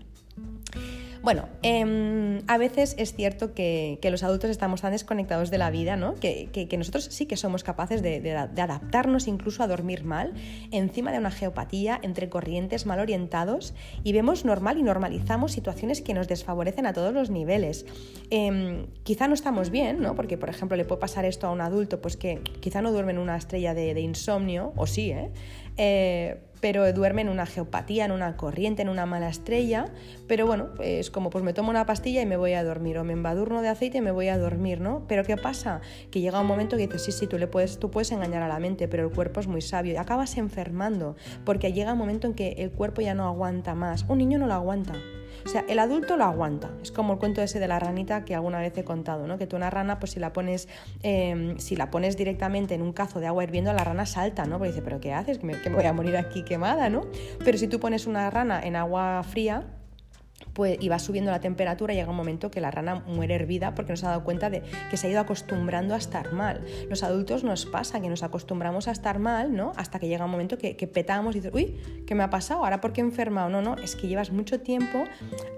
Bueno, 1.24 1.48
em, 1.62 2.42
a 2.48 2.58
veces 2.58 2.94
es 2.98 3.14
cierto 3.14 3.54
que, 3.54 3.98
los 4.10 4.22
adultos 4.22 4.50
estamos 4.50 4.82
tan 4.82 4.92
desconectados 4.92 5.50
de 5.50 5.56
la 5.56 5.70
vida, 5.70 5.96
¿no? 5.96 6.16
Que, 6.16 6.68
nosotros 6.76 7.06
sí 7.10 7.24
que 7.24 7.38
somos 7.38 7.64
capaces 7.64 8.02
de, 8.02 8.36
adaptarnos 8.36 9.26
incluso 9.26 9.62
a 9.62 9.66
dormir 9.66 10.04
mal, 10.04 10.34
encima 10.70 11.12
de 11.12 11.18
una 11.18 11.30
geopatía, 11.30 11.98
entre 12.02 12.28
corrientes 12.28 12.84
mal 12.84 13.00
orientados, 13.00 13.72
y 14.02 14.12
vemos 14.12 14.44
normal 14.44 14.76
y 14.76 14.82
normalizamos 14.82 15.52
situaciones 15.52 16.02
que 16.02 16.12
nos 16.12 16.28
desfavorecen 16.28 16.84
a 16.84 16.92
todos 16.92 17.14
los 17.14 17.30
niveles. 17.30 17.86
Em, 18.28 18.84
quizá 19.02 19.26
no 19.26 19.32
estamos 19.32 19.70
bien, 19.70 20.02
¿no? 20.02 20.14
Porque, 20.16 20.36
por 20.36 20.50
ejemplo, 20.50 20.76
le 20.76 20.84
puede 20.84 21.00
pasar 21.00 21.24
esto 21.24 21.46
a 21.46 21.52
un 21.52 21.62
adulto, 21.62 22.02
pues 22.02 22.18
que 22.18 22.42
quizá 22.60 22.82
no 22.82 22.92
duerme 22.92 23.12
en 23.12 23.18
una 23.18 23.38
estrella 23.38 23.72
de, 23.72 23.94
de 23.94 24.00
insomnio, 24.02 24.74
o 24.76 24.86
sí, 24.86 25.12
¿eh? 25.12 25.30
Eh, 25.76 26.36
pero 26.64 26.90
duerme 26.94 27.20
en 27.20 27.28
una 27.28 27.44
geopatía, 27.44 28.06
en 28.06 28.10
una 28.10 28.38
corriente, 28.38 28.80
en 28.80 28.88
una 28.88 29.04
mala 29.04 29.28
estrella, 29.28 29.92
pero 30.26 30.46
bueno, 30.46 30.70
es 30.80 31.10
como 31.10 31.28
pues 31.28 31.44
me 31.44 31.52
tomo 31.52 31.68
una 31.68 31.84
pastilla 31.84 32.22
y 32.22 32.26
me 32.26 32.38
voy 32.38 32.54
a 32.54 32.64
dormir, 32.64 32.96
o 32.96 33.04
me 33.04 33.12
embadurno 33.12 33.60
de 33.60 33.68
aceite 33.68 33.98
y 33.98 34.00
me 34.00 34.12
voy 34.12 34.28
a 34.28 34.38
dormir, 34.38 34.80
¿no? 34.80 35.04
Pero 35.06 35.24
¿qué 35.24 35.36
pasa? 35.36 35.82
Que 36.10 36.22
llega 36.22 36.40
un 36.40 36.46
momento 36.46 36.78
que 36.78 36.86
dices, 36.86 37.04
sí, 37.04 37.12
sí, 37.12 37.26
tú, 37.26 37.36
le 37.36 37.48
puedes, 37.48 37.78
tú 37.78 37.90
puedes 37.90 38.10
engañar 38.12 38.42
a 38.42 38.48
la 38.48 38.58
mente, 38.60 38.88
pero 38.88 39.06
el 39.06 39.14
cuerpo 39.14 39.40
es 39.40 39.46
muy 39.46 39.60
sabio 39.60 39.92
y 39.92 39.96
acabas 39.96 40.38
enfermando, 40.38 41.16
porque 41.44 41.74
llega 41.74 41.92
un 41.92 41.98
momento 41.98 42.28
en 42.28 42.32
que 42.32 42.52
el 42.52 42.70
cuerpo 42.70 43.02
ya 43.02 43.12
no 43.12 43.26
aguanta 43.26 43.74
más, 43.74 44.06
un 44.08 44.16
niño 44.16 44.38
no 44.38 44.46
lo 44.46 44.54
aguanta. 44.54 44.94
O 45.44 45.48
sea, 45.48 45.64
el 45.68 45.78
adulto 45.78 46.16
lo 46.16 46.24
aguanta. 46.24 46.70
Es 46.82 46.90
como 46.90 47.12
el 47.12 47.18
cuento 47.18 47.42
ese 47.42 47.58
de 47.60 47.68
la 47.68 47.78
ranita 47.78 48.24
que 48.24 48.34
alguna 48.34 48.60
vez 48.60 48.76
he 48.76 48.84
contado, 48.84 49.26
¿no? 49.26 49.38
Que 49.38 49.46
tú 49.46 49.56
una 49.56 49.70
rana, 49.70 49.98
pues 49.98 50.12
si 50.12 50.20
la 50.20 50.32
pones, 50.32 50.68
em, 51.02 51.58
si 51.58 51.76
la 51.76 51.90
pones 51.90 52.16
directamente 52.16 52.74
en 52.74 52.82
un 52.82 52.92
cazo 52.92 53.20
de 53.20 53.26
agua 53.26 53.44
hirviendo, 53.44 53.72
la 53.72 53.84
rana 53.84 54.06
salta, 54.06 54.44
¿no? 54.46 54.58
Porque 54.58 54.72
dice, 54.72 54.82
¿pero 54.82 55.00
qué 55.00 55.12
haces? 55.12 55.38
Que 55.38 55.54
que 55.62 55.70
me 55.70 55.76
voy 55.76 55.84
a 55.84 55.92
morir 55.92 56.16
aquí 56.16 56.42
quemada, 56.42 56.88
¿no? 56.88 57.02
Pero 57.44 57.58
si 57.58 57.68
tú 57.68 57.78
pones 57.78 58.06
una 58.06 58.30
rana 58.30 58.60
en 58.62 58.76
agua 58.76 59.22
fría, 59.22 59.64
pues, 60.54 60.78
y 60.80 60.88
va 60.88 60.98
subiendo 60.98 61.30
la 61.30 61.40
temperatura, 61.40 61.94
llega 61.94 62.10
un 62.10 62.16
momento 62.16 62.50
que 62.50 62.60
la 62.60 62.70
rana 62.70 63.02
muere 63.06 63.34
hervida 63.34 63.74
porque 63.74 63.92
nos 63.92 64.04
ha 64.04 64.08
dado 64.08 64.24
cuenta 64.24 64.50
de 64.50 64.62
que 64.90 64.96
se 64.96 65.08
ha 65.08 65.10
ido 65.10 65.20
acostumbrando 65.20 65.94
a 65.94 65.98
estar 65.98 66.32
mal. 66.32 66.60
Los 66.88 67.02
adultos 67.02 67.44
nos 67.44 67.66
pasa 67.66 68.00
que 68.00 68.08
nos 68.08 68.22
acostumbramos 68.22 68.88
a 68.88 68.92
estar 68.92 69.18
mal, 69.18 69.54
¿no? 69.54 69.72
Hasta 69.76 69.98
que 69.98 70.08
llega 70.08 70.24
un 70.24 70.30
momento 70.30 70.56
que, 70.56 70.74
petamos 70.84 71.34
y 71.34 71.40
dices, 71.40 71.52
uy, 71.54 71.76
¿qué 72.06 72.14
me 72.14 72.22
ha 72.22 72.30
pasado? 72.30 72.64
¿Ahora 72.64 72.80
por 72.80 72.92
qué 72.92 73.00
he 73.00 73.04
enfermado? 73.04 73.48
No, 73.48 73.62
no, 73.62 73.76
es 73.76 73.96
que 73.96 74.06
llevas 74.06 74.30
mucho 74.30 74.60
tiempo 74.60 75.04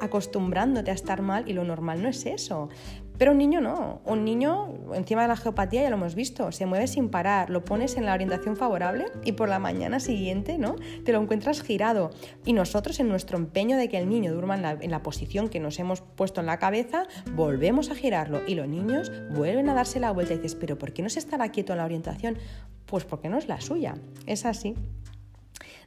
acostumbrándote 0.01 0.91
a 0.91 0.95
estar 0.95 1.21
mal 1.21 1.49
y 1.49 1.53
lo 1.53 1.65
normal 1.65 2.03
no 2.03 2.09
es 2.09 2.25
eso. 2.27 2.71
Pero 3.19 3.33
un 3.33 3.39
niño 3.39 3.61
no, 3.61 4.01
un 4.05 4.25
niño 4.25 4.69
encima 4.95 5.23
de 5.23 5.29
la 5.29 5.37
geopatía 5.37 5.83
ya 5.83 5.91
lo 5.91 5.97
hemos 5.97 6.15
visto, 6.15 6.53
se 6.53 6.67
mueve 6.67 6.87
sin 6.87 7.09
parar, 7.09 7.51
lo 7.51 7.65
pones 7.65 7.97
en 7.97 8.05
la 8.05 8.15
orientación 8.15 8.57
favorable 8.57 9.07
y 9.25 9.33
por 9.33 9.49
la 9.49 9.59
mañana 9.59 10.01
siguiente 10.01 10.59
¿no? 10.59 10.77
te 11.05 11.13
lo 11.13 11.21
encuentras 11.21 11.63
girado. 11.63 12.11
Y 12.45 12.53
nosotros 12.53 13.01
en 13.01 13.09
nuestro 13.09 13.39
empeño 13.39 13.77
de 13.77 13.89
que 13.89 13.99
el 13.99 14.09
niño 14.09 14.35
durma 14.35 14.57
en 14.57 14.91
la, 14.91 15.03
posición 15.03 15.49
que 15.49 15.61
nos 15.61 15.79
hemos 15.79 16.01
puesto 16.01 16.41
en 16.41 16.47
la 16.47 16.59
cabeza, 16.59 17.07
volvemos 17.33 17.91
a 17.91 17.95
girarlo 17.95 18.41
y 18.47 18.55
los 18.55 18.67
niños 18.67 19.13
vuelven 19.31 19.69
a 19.69 19.75
darse 19.75 20.01
la 20.01 20.11
vuelta 20.11 20.35
y 20.35 20.39
dices, 20.39 20.55
pero 20.55 20.79
¿por 20.79 20.93
qué 20.93 21.03
no 21.03 21.09
se 21.09 21.19
estará 21.19 21.51
quieto 21.51 21.73
en 21.73 21.79
la 21.79 21.85
orientación? 21.85 22.39
Pues 22.87 23.05
porque 23.05 23.29
no 23.29 23.39
es 23.39 23.47
la 23.47 23.61
suya, 23.61 23.95
es 24.27 24.45
así. 24.47 24.75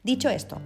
Dicho 0.04 0.30
esto, 0.30 0.62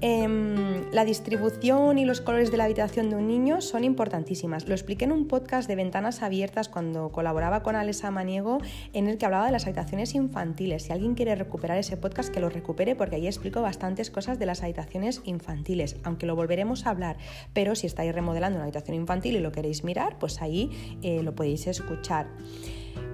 Em, 0.00 0.92
la 0.92 1.04
distribución 1.04 1.98
y 1.98 2.04
los 2.04 2.20
colores 2.20 2.52
de 2.52 2.56
la 2.56 2.64
habitación 2.64 3.10
de 3.10 3.16
un 3.16 3.26
niño 3.26 3.60
son 3.60 3.82
importantísimas. 3.82 4.68
Lo 4.68 4.74
expliqué 4.74 5.06
en 5.06 5.12
un 5.12 5.26
podcast 5.26 5.66
de 5.68 5.74
Ventanas 5.74 6.22
Abiertas 6.22 6.68
cuando 6.68 7.10
colaboraba 7.10 7.64
con 7.64 7.74
Alesa 7.74 8.12
Maniego 8.12 8.58
en 8.92 9.08
el 9.08 9.18
que 9.18 9.26
hablaba 9.26 9.46
de 9.46 9.52
las 9.52 9.66
habitaciones 9.66 10.14
infantiles. 10.14 10.84
Si 10.84 10.92
alguien 10.92 11.16
quiere 11.16 11.34
recuperar 11.34 11.78
ese 11.78 11.96
podcast, 11.96 12.32
que 12.32 12.38
lo 12.38 12.48
recupere 12.48 12.94
porque 12.94 13.16
ahí 13.16 13.26
explico 13.26 13.60
bastantes 13.60 14.12
cosas 14.12 14.38
de 14.38 14.46
las 14.46 14.62
habitaciones 14.62 15.20
infantiles, 15.24 15.96
aunque 16.04 16.26
lo 16.26 16.36
volveremos 16.36 16.86
a 16.86 16.90
hablar. 16.90 17.16
Pero 17.52 17.74
si 17.74 17.88
estáis 17.88 18.14
remodelando 18.14 18.56
una 18.56 18.64
habitación 18.64 18.96
infantil 18.96 19.34
y 19.34 19.40
lo 19.40 19.50
queréis 19.50 19.82
mirar, 19.82 20.16
pues 20.20 20.40
ahí 20.42 20.70
eh, 21.02 21.24
lo 21.24 21.34
podéis 21.34 21.66
escuchar. 21.66 22.28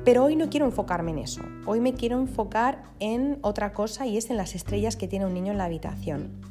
Pero 0.05 0.23
hoy 0.23 0.37
no 0.37 0.51
quiero 0.51 0.67
enfocarme 0.67 1.13
en 1.13 1.19
eso. 1.19 1.41
Hoy 1.65 1.81
me 1.81 1.95
quiero 1.95 2.19
enfocar 2.19 2.83
en 3.01 3.39
otra 3.41 3.73
cosa 3.73 4.07
y 4.07 4.19
es 4.19 4.29
en 4.29 4.37
las 4.37 4.55
estrellas 4.55 4.97
que 4.97 5.09
tiene 5.09 5.25
un 5.25 5.33
niño 5.33 5.53
en 5.53 5.59
la 5.59 5.65
habitación. 5.65 6.43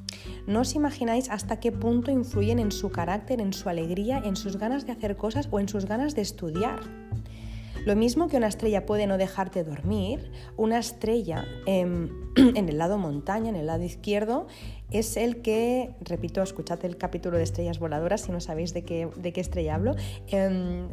No 0.48 0.62
os 0.62 0.74
imagináis 0.74 1.30
hasta 1.30 1.60
qué 1.60 1.72
punto 1.72 2.10
influyen 2.10 2.58
en 2.58 2.72
su 2.72 2.90
carácter, 2.90 3.40
en 3.42 3.54
su 3.54 3.70
alegría, 3.70 4.20
en 4.26 4.36
sus 4.36 4.58
ganas 4.58 4.88
de 4.88 4.94
hacer 4.94 5.18
cosas 5.18 5.50
o 5.52 5.60
en 5.60 5.70
sus 5.70 5.86
ganas 5.86 6.16
de 6.16 6.24
estudiar. 6.24 6.80
Lo 7.86 7.96
mismo 7.96 8.28
que 8.28 8.38
una 8.38 8.48
estrella 8.48 8.86
puede 8.88 9.06
no 9.06 9.18
dejarte 9.18 9.64
dormir, 9.64 10.32
una 10.58 10.80
estrella 10.80 11.46
en, 11.68 12.12
en 12.36 12.70
el 12.70 12.80
lado 12.80 12.98
montaña, 12.98 13.50
en 13.50 13.56
el 13.56 13.68
lado 13.68 13.84
izquierdo, 13.84 14.48
es 14.94 15.18
el 15.18 15.42
que, 15.42 15.92
repito, 16.02 16.42
escuchad 16.42 16.84
el 16.86 16.98
capítulo 16.98 17.38
de 17.38 17.44
estrellas 17.44 17.80
voladoras 17.80 18.22
si 18.22 18.32
no 18.32 18.40
sabéis 18.40 18.74
de 18.74 18.84
qué, 18.84 19.10
de 19.16 19.34
qué 19.34 19.42
estrella 19.42 19.76
hablo. 19.76 19.96
Em, 20.28 20.88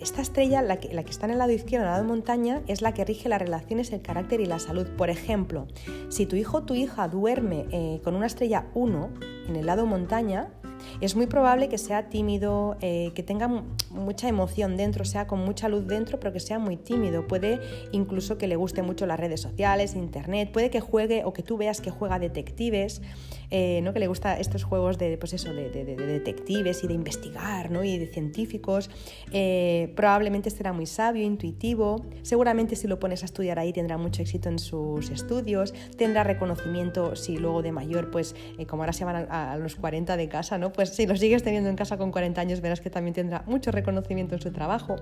esta 0.00 0.22
estrella, 0.22 0.62
la 0.62 0.78
que, 0.78 0.94
la 0.94 1.02
que, 1.02 1.10
está 1.10 1.26
en 1.26 1.32
el 1.32 1.38
lado 1.38 1.52
izquierdo, 1.52 1.84
en 1.84 1.88
el 1.88 1.92
lado 1.94 2.04
de 2.04 2.08
montaña, 2.08 2.62
es 2.66 2.82
la 2.82 2.94
que 2.94 3.04
rige 3.04 3.28
las 3.28 3.40
relaciones, 3.40 3.92
el 3.92 4.02
carácter 4.02 4.40
y 4.40 4.46
la 4.46 4.58
salud. 4.58 4.86
Por 4.96 5.10
ejemplo, 5.10 5.66
si 6.08 6.26
tu 6.26 6.36
hijo 6.36 6.58
o 6.58 6.62
tu 6.62 6.74
hija 6.74 7.08
duerme 7.08 7.66
eh, 7.70 8.00
con 8.04 8.14
una 8.14 8.26
estrella 8.26 8.66
1 8.74 9.10
en 9.48 9.56
el 9.56 9.66
lado 9.66 9.86
montaña, 9.86 10.52
es 11.00 11.16
muy 11.16 11.26
probable 11.26 11.68
que 11.68 11.78
sea 11.78 12.08
tímido, 12.08 12.76
eh, 12.80 13.12
que 13.14 13.22
tenga 13.22 13.48
mucha 13.90 14.28
emoción 14.28 14.76
dentro, 14.76 15.04
sea 15.04 15.26
con 15.26 15.40
mucha 15.40 15.68
luz 15.68 15.86
dentro, 15.86 16.18
pero 16.18 16.32
que 16.32 16.40
sea 16.40 16.58
muy 16.58 16.76
tímido. 16.76 17.26
Puede 17.26 17.60
incluso 17.92 18.38
que 18.38 18.46
le 18.46 18.56
guste 18.56 18.82
mucho 18.82 19.06
las 19.06 19.18
redes 19.18 19.40
sociales, 19.40 19.94
internet, 19.94 20.50
puede 20.52 20.70
que 20.70 20.80
juegue 20.80 21.24
o 21.24 21.32
que 21.32 21.42
tú 21.42 21.56
veas 21.56 21.80
que 21.80 21.90
juega 21.90 22.18
detectives, 22.18 23.02
eh, 23.50 23.80
¿no? 23.82 23.92
que 23.92 24.00
le 24.00 24.06
gusta 24.08 24.38
estos 24.38 24.64
juegos 24.64 24.98
de, 24.98 25.18
pues 25.18 25.32
de, 25.42 25.96
detectives 25.96 26.82
y 26.82 26.88
de 26.88 26.94
investigar 26.94 27.70
¿no? 27.70 27.84
y 27.84 27.98
de 27.98 28.06
científicos. 28.06 28.90
Eh, 29.32 29.92
probablemente 29.94 30.50
será 30.50 30.72
muy 30.72 30.86
sabio, 30.86 31.24
intuitivo. 31.24 32.04
Seguramente 32.22 32.76
si 32.76 32.88
lo 32.88 32.98
pones 32.98 33.22
a 33.22 33.26
estudiar 33.26 33.58
ahí 33.58 33.72
tendrá 33.72 33.98
mucho 33.98 34.22
éxito 34.22 34.48
en 34.48 34.58
sus 34.58 35.10
estudios, 35.10 35.74
tendrá 35.96 36.24
reconocimiento 36.24 37.16
si 37.16 37.36
luego 37.36 37.62
de 37.62 37.72
mayor, 37.72 38.10
pues 38.10 38.34
como 38.66 38.82
ahora 38.82 38.92
se 38.92 39.04
van 39.04 39.26
a, 39.30 39.52
a 39.52 39.58
los 39.58 39.76
40 39.76 40.16
de 40.16 40.28
casa, 40.28 40.58
¿no? 40.58 40.65
Pues 40.72 40.90
si 40.90 41.06
lo 41.06 41.16
sigues 41.16 41.42
teniendo 41.42 41.68
en 41.70 41.76
casa 41.76 41.96
con 41.96 42.10
40 42.10 42.40
años 42.40 42.60
verás 42.60 42.80
que 42.80 42.90
también 42.90 43.14
tendrá 43.14 43.42
mucho 43.46 43.70
reconocimiento 43.70 44.34
en 44.34 44.40
su 44.40 44.52
trabajo. 44.52 44.96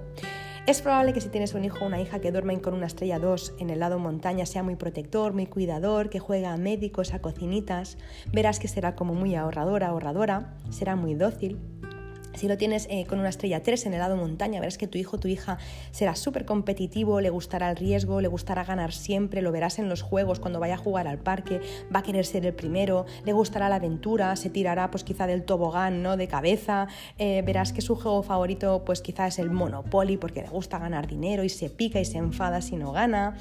Es 0.67 0.81
probable 0.81 1.13
que 1.13 1.21
si 1.21 1.29
tienes 1.29 1.55
un 1.55 1.65
hijo 1.65 1.85
o 1.85 1.87
una 1.87 2.01
hija 2.01 2.21
que 2.21 2.33
duermen 2.33 2.61
con 2.61 2.75
una 2.75 2.87
estrella 2.87 3.19
2 3.19 3.57
en 3.59 3.71
el 3.71 3.81
lado 3.81 3.99
montaña 3.99 4.47
sea 4.47 4.63
muy 4.63 4.77
protector, 4.77 5.33
muy 5.35 5.47
cuidador, 5.47 6.09
que 6.09 6.21
juega 6.21 6.53
a 6.53 6.57
médicos, 6.57 7.13
a 7.13 7.21
cocinitas. 7.21 7.99
Verás 8.33 8.59
que 8.59 8.69
será 8.69 8.97
como 8.97 9.15
muy 9.15 9.35
ahorradora, 9.35 9.89
ahorradora, 9.89 10.55
será 10.71 10.97
muy 10.97 11.15
dócil. 11.15 11.59
Si 12.35 12.49
lo 12.49 12.57
tienes 12.59 12.89
eh, 12.91 13.07
con 13.07 13.21
una 13.21 13.29
estrella 13.29 13.63
3 13.63 13.87
en 13.87 13.95
el 13.95 14.01
lado 14.01 14.17
montaña, 14.17 14.59
verás 14.61 14.77
que 14.77 14.89
tu 14.89 14.99
hijo 14.99 15.17
o 15.17 15.21
tu 15.21 15.29
hija 15.29 15.59
será 15.93 16.17
súper 16.17 16.45
competitivo, 16.45 17.21
le 17.21 17.31
gustará 17.31 17.71
el 17.71 17.77
riesgo, 17.77 18.21
le 18.21 18.29
gustará 18.29 18.65
ganar 18.65 18.93
siempre, 18.93 19.41
lo 19.41 19.53
verás 19.53 19.79
en 19.79 19.89
los 19.89 20.03
juegos 20.03 20.41
cuando 20.41 20.59
vaya 20.59 20.75
a 20.75 20.79
jugar 20.79 21.07
al 21.07 21.19
parque, 21.19 21.61
va 21.95 22.01
a 22.01 22.03
querer 22.03 22.27
ser 22.27 22.45
el 22.45 22.55
primero, 22.55 23.07
le 23.25 23.33
gustará 23.33 23.69
la 23.69 23.77
aventura, 23.77 24.35
se 24.35 24.51
tirará 24.51 24.91
pues 24.91 25.05
quizá 25.05 25.27
del 25.27 25.45
tobogán, 25.45 26.03
¿no? 26.03 26.17
De 26.17 26.27
cabeza, 26.27 26.89
eh, 27.19 27.43
verás 27.47 27.73
que 27.73 27.81
su 27.81 27.95
juego 27.95 28.23
favorito 28.25 28.85
pues 28.85 29.01
quizá 29.01 29.29
es 29.29 29.39
el 29.39 29.51
Monopoly 29.51 30.17
porque 30.17 30.43
le 30.43 30.49
gusta 30.49 30.79
ganar 30.79 31.07
dinero 31.07 31.45
y 31.45 31.49
se 31.49 31.71
pica 31.71 32.01
y 32.01 32.05
se 32.05 32.19
enfada 32.19 32.61
si 32.63 32.77
no 32.77 32.91
gana. 32.91 33.37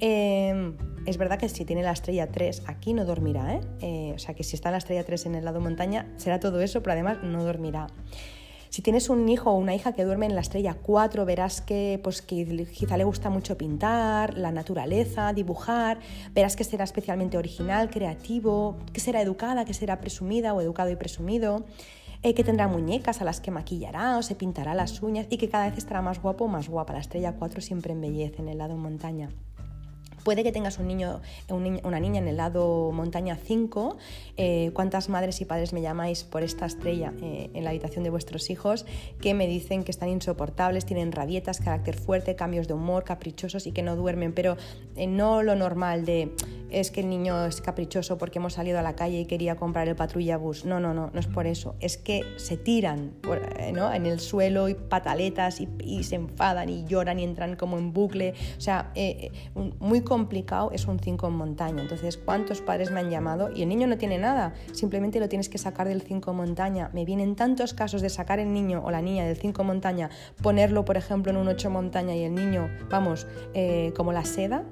Em, 0.00 0.76
es 1.06 1.18
verdad 1.18 1.38
que 1.38 1.48
si 1.48 1.64
tiene 1.64 1.82
la 1.82 1.92
estrella 1.92 2.28
3 2.28 2.62
aquí 2.66 2.94
no 2.94 3.04
dormirá, 3.04 3.60
¿eh? 3.82 4.12
o 4.14 4.18
sea 4.18 4.34
que 4.34 4.44
si 4.44 4.54
está 4.54 4.70
la 4.70 4.78
estrella 4.78 5.04
3 5.04 5.26
en 5.26 5.34
el 5.34 5.44
lado 5.44 5.60
montaña 5.60 6.06
será 6.16 6.38
todo 6.40 6.60
eso, 6.60 6.82
pero 6.82 6.92
además 6.92 7.18
no 7.22 7.42
dormirá. 7.42 7.88
Si 8.70 8.82
tienes 8.82 9.08
un 9.08 9.28
hijo 9.28 9.50
o 9.50 9.54
una 9.54 9.74
hija 9.74 9.92
que 9.92 10.04
duerme 10.04 10.26
en 10.26 10.34
la 10.34 10.40
estrella 10.40 10.74
4, 10.74 11.24
verás 11.24 11.60
que, 11.60 12.00
pues, 12.02 12.22
que 12.22 12.66
quizá 12.66 12.96
le 12.96 13.04
gusta 13.04 13.30
mucho 13.30 13.56
pintar, 13.56 14.36
la 14.36 14.52
naturaleza, 14.52 15.32
dibujar, 15.32 16.00
verás 16.34 16.56
que 16.56 16.64
será 16.64 16.84
especialmente 16.84 17.38
original, 17.38 17.90
creativo, 17.90 18.76
que 18.92 19.00
será 19.00 19.22
educada, 19.22 19.64
que 19.64 19.74
será 19.74 20.00
presumida 20.00 20.54
o 20.54 20.60
educado 20.60 20.90
y 20.90 20.96
presumido. 20.96 21.64
Eh, 22.24 22.34
que 22.34 22.42
tendrá 22.42 22.66
muñecas 22.66 23.20
a 23.20 23.24
las 23.24 23.40
que 23.40 23.52
maquillará 23.52 24.18
o 24.18 24.22
se 24.22 24.34
pintará 24.34 24.74
las 24.74 25.02
uñas 25.02 25.28
y 25.30 25.36
que 25.38 25.48
cada 25.48 25.68
vez 25.68 25.78
estará 25.78 26.02
más 26.02 26.20
guapo 26.20 26.46
o 26.46 26.48
más 26.48 26.68
guapa. 26.68 26.92
La 26.92 26.98
estrella 26.98 27.36
4 27.38 27.60
siempre 27.60 27.92
embellece 27.92 28.42
en 28.42 28.48
el 28.48 28.58
lado 28.58 28.76
montaña. 28.76 29.30
Puede 30.24 30.42
que 30.42 30.52
tengas 30.52 30.78
un 30.78 30.88
niño, 30.88 31.20
una 31.48 32.00
niña 32.00 32.18
en 32.20 32.28
el 32.28 32.36
lado 32.36 32.92
montaña 32.92 33.36
5. 33.36 33.96
Eh, 34.36 34.70
¿Cuántas 34.74 35.08
madres 35.08 35.40
y 35.40 35.44
padres 35.44 35.72
me 35.72 35.80
llamáis 35.80 36.24
por 36.24 36.42
esta 36.42 36.66
estrella 36.66 37.12
eh, 37.22 37.50
en 37.54 37.64
la 37.64 37.70
habitación 37.70 38.04
de 38.04 38.10
vuestros 38.10 38.50
hijos 38.50 38.86
que 39.20 39.34
me 39.34 39.46
dicen 39.46 39.84
que 39.84 39.90
están 39.90 40.08
insoportables, 40.08 40.84
tienen 40.84 41.12
rabietas, 41.12 41.60
carácter 41.60 41.96
fuerte, 41.96 42.36
cambios 42.36 42.68
de 42.68 42.74
humor, 42.74 43.04
caprichosos 43.04 43.66
y 43.66 43.72
que 43.72 43.82
no 43.82 43.96
duermen? 43.96 44.32
Pero 44.32 44.56
eh, 44.96 45.06
no 45.06 45.42
lo 45.42 45.54
normal 45.54 46.04
de 46.04 46.32
es 46.70 46.90
que 46.90 47.00
el 47.00 47.08
niño 47.08 47.46
es 47.46 47.62
caprichoso 47.62 48.18
porque 48.18 48.38
hemos 48.38 48.52
salido 48.54 48.78
a 48.78 48.82
la 48.82 48.94
calle 48.94 49.20
y 49.20 49.24
quería 49.24 49.56
comprar 49.56 49.88
el 49.88 49.96
patrulla 49.96 50.36
bus. 50.36 50.64
No, 50.64 50.80
no, 50.80 50.92
no, 50.92 51.10
no 51.12 51.20
es 51.20 51.26
por 51.26 51.46
eso. 51.46 51.74
Es 51.80 51.96
que 51.96 52.22
se 52.36 52.56
tiran 52.56 53.14
en 53.64 54.06
el 54.06 54.20
suelo 54.20 54.68
y 54.68 54.74
pataletas 54.74 55.60
y, 55.60 56.04
se 56.04 56.16
enfadan 56.16 56.68
y 56.68 56.84
lloran 56.84 57.18
y 57.18 57.24
entran 57.24 57.56
como 57.56 57.78
en 57.78 57.92
bucle. 57.92 58.34
O 58.56 58.60
sea, 58.60 58.92
muy 59.80 60.02
complicado 60.08 60.70
es 60.72 60.86
un 60.86 60.98
5 60.98 61.28
en 61.28 61.32
montaña. 61.34 61.82
Entonces, 61.82 62.16
¿cuántos 62.16 62.60
padres 62.60 62.90
me 62.90 63.00
han 63.00 63.10
llamado? 63.10 63.50
Y 63.54 63.62
el 63.62 63.68
niño 63.68 63.86
no 63.86 63.98
tiene 63.98 64.18
nada, 64.18 64.54
simplemente 64.72 65.20
lo 65.20 65.28
tienes 65.28 65.48
que 65.48 65.58
sacar 65.58 65.88
del 65.88 66.02
5 66.02 66.30
en 66.30 66.36
montaña. 66.36 66.90
Me 66.92 67.04
vienen 67.04 67.36
tantos 67.36 67.74
casos 67.74 68.02
de 68.02 68.08
sacar 68.08 68.38
el 68.38 68.52
niño 68.52 68.82
o 68.84 68.90
la 68.90 69.02
niña 69.02 69.24
del 69.24 69.36
5 69.36 69.60
en 69.60 69.66
montaña, 69.66 70.10
ponerlo, 70.42 70.84
por 70.84 70.96
ejemplo, 70.96 71.30
en 71.30 71.36
un 71.36 71.48
8 71.48 71.70
montaña 71.70 72.14
y 72.16 72.24
el 72.24 72.34
niño, 72.34 72.68
vamos, 72.90 73.26
eh, 73.54 73.92
como 73.96 74.12
la 74.12 74.24
seda, 74.24 74.64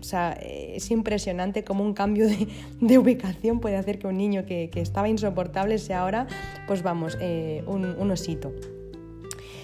o 0.00 0.04
sea, 0.04 0.36
eh, 0.40 0.72
es 0.74 0.90
impresionante 0.90 1.62
cómo 1.62 1.84
un 1.84 1.94
cambio 1.94 2.26
de, 2.26 2.98
ubicación 2.98 3.60
puede 3.60 3.76
hacer 3.76 4.00
que 4.00 4.08
un 4.08 4.18
niño 4.18 4.44
que, 4.44 4.68
estaba 4.74 5.08
insoportable 5.08 5.78
sea 5.78 6.00
ahora, 6.00 6.26
pues 6.66 6.82
vamos, 6.82 7.16
eh, 7.20 7.62
un 7.68 8.10
osito. 8.10 8.52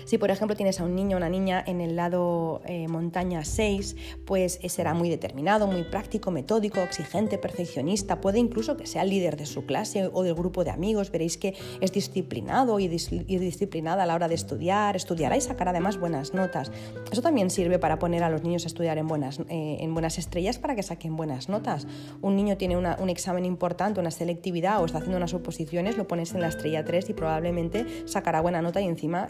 Si 0.09 0.17
por 0.17 0.31
ejemplo 0.31 0.57
tienes 0.57 0.81
a 0.81 0.85
un 0.85 0.95
niño 0.95 1.17
o 1.17 1.19
una 1.19 1.29
niña 1.29 1.63
en 1.67 1.83
el 1.83 1.95
lado 1.95 2.63
eh, 2.65 2.89
montaña 2.89 3.45
6, 3.45 3.95
pues 4.25 4.59
eh, 4.63 4.71
será 4.71 4.95
muy 4.95 5.11
determinado, 5.11 5.67
muy 5.67 5.83
práctico, 5.83 6.31
metódico, 6.31 6.81
exigente, 6.81 7.37
perfeccionista, 7.37 8.19
puede 8.19 8.39
incluso 8.39 8.79
que 8.79 8.87
sea 8.87 9.03
el 9.03 9.11
líder 9.11 9.37
de 9.37 9.45
su 9.45 9.67
clase 9.67 10.09
o 10.11 10.23
del 10.23 10.33
grupo 10.33 10.65
de 10.65 10.71
amigos, 10.71 11.11
veréis 11.11 11.37
que 11.37 11.55
es 11.83 11.93
disciplinado 11.93 12.81
y, 12.81 12.89
disciplinada 12.89 14.05
a 14.05 14.07
la 14.07 14.15
hora 14.15 14.29
de 14.29 14.35
estudiar, 14.35 14.97
estudiará 14.97 15.37
y 15.37 15.43
sacará 15.43 15.73
además 15.73 15.99
buenas 15.99 16.33
notas. 16.33 16.73
Eso 17.13 17.21
también 17.21 17.51
sirve 17.51 17.79
para 17.79 17.99
poner 17.99 18.23
a 18.23 18.31
los 18.31 18.43
niños 18.43 18.65
a 18.65 18.69
estudiar 18.69 18.97
en 18.97 19.09
buenas, 19.09 19.41
eh, 19.51 19.87
estrellas 20.17 20.59
para 20.59 20.75
que 20.75 20.83
saquen 20.83 21.17
buenas 21.17 21.51
notas. 21.51 21.87
Un 22.23 22.35
niño 22.35 22.57
tiene 22.57 22.79
un 22.79 23.11
examen 23.11 23.45
importante, 23.45 24.01
una 24.01 24.11
selectividad 24.11 24.81
o 24.81 24.87
está 24.87 24.99
haciendo 24.99 25.19
unas 25.19 25.35
oposiciones, 25.35 25.99
lo 25.99 26.09
pones 26.09 26.33
en 26.33 26.41
la 26.41 26.49
estrella 26.49 26.83
3 26.83 27.11
y 27.11 27.13
probablemente 27.13 27.85
sacará 28.07 28.41
buena 28.41 28.63
nota 28.63 28.81
y 28.81 28.87
encima 28.87 29.29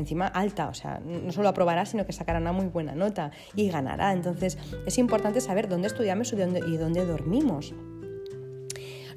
encima 0.00 0.26
alta, 0.26 0.68
o 0.68 0.74
sea, 0.74 1.00
no 1.00 1.32
solo 1.32 1.48
aprobará, 1.48 1.86
sino 1.86 2.06
que 2.06 2.12
sacará 2.12 2.40
una 2.40 2.52
muy 2.52 2.66
buena 2.66 2.94
nota 2.94 3.30
y 3.54 3.70
ganará. 3.70 4.12
Entonces 4.12 4.58
es 4.86 4.98
importante 4.98 5.40
saber 5.40 5.68
dónde 5.68 5.88
estudiamos 5.88 6.32
y 6.32 6.36
dónde, 6.36 6.60
y 6.66 6.76
dónde 6.76 7.06
dormimos. 7.06 7.74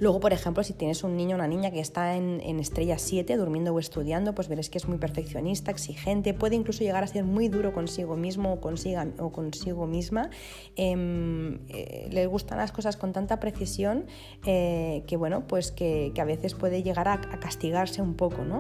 Luego, 0.04 0.20
por 0.20 0.34
ejemplo, 0.34 0.66
si 0.66 0.74
tienes 0.74 1.06
un 1.06 1.16
niño 1.16 1.38
o 1.38 1.40
una 1.40 1.48
niña 1.48 1.72
que 1.72 1.80
está 1.80 2.18
en, 2.18 2.60
estrella 2.60 2.98
7, 2.98 3.38
durmiendo 3.38 3.74
o 3.74 3.80
estudiando, 3.80 4.36
pues 4.36 4.50
verás 4.50 4.70
que 4.70 4.78
es 4.78 4.86
muy 4.86 4.98
perfeccionista, 4.98 5.72
exigente, 5.72 6.34
puede 6.34 6.58
incluso 6.58 6.84
llegar 6.84 7.06
a 7.06 7.08
ser 7.08 7.24
muy 7.24 7.48
duro 7.48 7.72
consigo 7.72 8.18
mismo 8.18 8.52
o, 8.52 8.60
consiga, 8.60 9.08
o 9.18 9.32
consigo 9.32 9.88
misma. 9.88 10.30
Em, 10.76 11.60
eh, 11.70 12.10
le 12.12 12.28
gustan 12.28 12.58
las 12.58 12.74
cosas 12.74 12.98
con 12.98 13.14
tanta 13.14 13.40
precisión 13.40 14.06
eh, 14.46 15.04
que, 15.08 15.16
bueno, 15.16 15.48
pues 15.48 15.72
que, 15.72 16.12
a 16.20 16.26
veces 16.26 16.54
puede 16.54 16.84
llegar 16.84 17.08
a, 17.08 17.22
castigarse 17.40 18.02
un 18.02 18.16
poco, 18.16 18.44
¿no? 18.44 18.60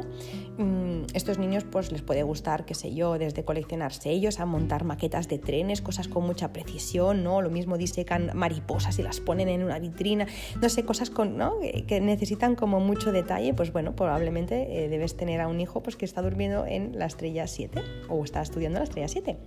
Mm, 0.57 1.07
estos 1.13 1.39
niños, 1.39 1.65
pues 1.65 1.91
les 1.91 2.03
puede 2.03 2.24
gustar, 2.24 2.63
qué 2.63 2.74
sé 2.74 2.95
yo, 2.95 3.18
desde 3.18 3.43
coleccionar 3.43 3.91
sellos 3.91 4.39
a 4.39 4.45
montar 4.45 4.86
maquetas 4.86 5.28
de 5.28 5.39
trenes, 5.39 5.82
cosas 5.82 6.07
con 6.07 6.26
mucha 6.26 6.53
precisión, 6.53 7.22
¿no? 7.22 7.41
Lo 7.41 7.49
mismo 7.49 7.78
disecan 7.78 8.32
mariposas 8.34 8.97
y 8.97 9.03
las 9.03 9.20
ponen 9.20 9.49
en 9.49 9.65
una 9.65 9.78
vitrina, 9.80 10.26
no 10.61 10.70
sé, 10.70 10.86
cosas 10.86 11.09
con, 11.09 11.32
¿no? 11.34 11.55
que 11.88 12.01
necesitan 12.01 12.55
como 12.55 12.79
mucho 12.79 13.11
detalle, 13.11 13.53
pues 13.53 13.73
bueno, 13.73 13.95
probablemente 13.95 14.86
eh, 14.86 14.89
debes 14.89 15.17
tener 15.17 15.41
a 15.41 15.47
un 15.47 15.59
hijo 15.59 15.81
pues, 15.81 15.95
que 15.95 16.05
está 16.05 16.21
durmiendo 16.21 16.65
en 16.65 16.97
la 16.97 17.05
estrella 17.05 17.47
7 17.47 17.81
o 18.09 18.23
está 18.23 18.41
estudiando 18.41 18.79
la 18.79 18.86
estrella 18.86 19.07
7. 19.07 19.38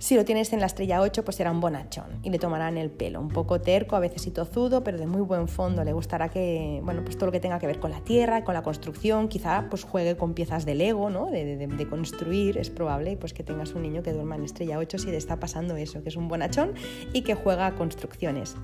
Si 0.00 0.14
lo 0.14 0.24
tienes 0.24 0.52
en 0.52 0.60
la 0.60 0.66
estrella 0.66 1.00
8, 1.00 1.24
pues 1.24 1.36
será 1.36 1.50
un 1.50 1.60
bonachón 1.60 2.20
y 2.22 2.30
le 2.30 2.38
tomarán 2.38 2.78
el 2.78 2.88
pelo. 2.88 3.20
Un 3.20 3.30
poco 3.30 3.60
terco, 3.60 3.96
a 3.96 3.98
veces 3.98 4.28
y 4.28 4.30
tozudo, 4.30 4.84
pero 4.84 4.96
de 4.96 5.08
muy 5.08 5.22
buen 5.22 5.48
fondo. 5.48 5.82
Le 5.82 5.92
gustará 5.92 6.28
que, 6.28 6.80
bueno, 6.84 7.02
pues 7.02 7.16
todo 7.16 7.26
lo 7.26 7.32
que 7.32 7.40
tenga 7.40 7.58
que 7.58 7.66
ver 7.66 7.80
con 7.80 7.90
la 7.90 8.00
tierra, 8.00 8.44
con 8.44 8.54
la 8.54 8.62
construcción, 8.62 9.26
quizá 9.26 9.66
pues 9.68 9.82
juegue 9.82 10.16
con 10.16 10.34
piezas 10.34 10.64
de 10.64 10.76
Lego, 10.76 11.10
¿no? 11.10 11.26
De, 11.26 11.86
construir, 11.90 12.58
es 12.58 12.70
probable 12.70 13.16
pues 13.16 13.32
que 13.32 13.42
tengas 13.42 13.72
un 13.72 13.82
niño 13.82 14.04
que 14.04 14.12
duerma 14.12 14.36
en 14.36 14.44
estrella 14.44 14.78
8 14.78 14.98
si 14.98 15.10
le 15.10 15.16
está 15.16 15.40
pasando 15.40 15.74
eso, 15.76 16.02
que 16.02 16.10
es 16.10 16.16
un 16.16 16.28
bonachón 16.28 16.74
y 17.12 17.22
que 17.22 17.34
juega 17.34 17.66
a 17.66 17.74
construcciones. 17.74 18.54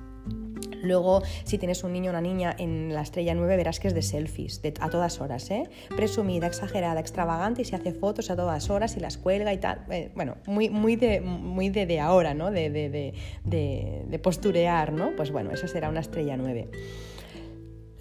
Luego, 0.85 1.23
si 1.43 1.57
tienes 1.57 1.83
un 1.83 1.93
niño 1.93 2.11
o 2.11 2.13
una 2.13 2.21
niña 2.21 2.55
en 2.57 2.93
la 2.93 3.01
estrella 3.01 3.33
9, 3.33 3.57
verás 3.57 3.79
que 3.79 3.87
es 3.87 3.93
de 3.93 4.01
selfies, 4.01 4.61
a 4.79 4.89
todas 4.89 5.19
horas, 5.21 5.49
¿eh? 5.51 5.69
Presumida, 5.95 6.47
exagerada, 6.47 6.99
extravagante 6.99 7.61
y 7.61 7.65
se 7.65 7.75
hace 7.75 7.91
fotos 7.93 8.29
a 8.29 8.35
todas 8.35 8.69
horas 8.69 8.95
y 8.97 8.99
las 8.99 9.17
cuelga 9.17 9.53
y 9.53 9.57
tal. 9.57 9.85
Eh, 9.89 10.11
bueno, 10.15 10.37
muy, 10.47 10.69
muy, 10.69 10.95
de, 10.95 11.21
muy 11.21 11.69
de, 11.69 11.99
ahora, 11.99 12.33
¿no? 12.33 12.51
De, 12.51 12.69
de, 12.69 14.19
posturear, 14.19 14.93
¿no? 14.93 15.15
Pues 15.15 15.31
bueno, 15.31 15.51
eso 15.51 15.67
será 15.67 15.89
una 15.89 15.99
estrella 15.99 16.37
9. 16.37 16.69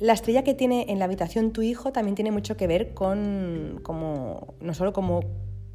La 0.00 0.12
estrella 0.12 0.42
que 0.42 0.54
tiene 0.54 0.86
en 0.88 0.98
la 0.98 1.04
habitación 1.04 1.52
tu 1.52 1.62
hijo 1.62 1.92
también 1.92 2.14
tiene 2.14 2.30
mucho 2.30 2.56
que 2.56 2.66
ver 2.66 2.94
con, 2.94 3.80
como, 3.82 4.54
no 4.60 4.74
solo 4.74 4.92
como 4.92 5.22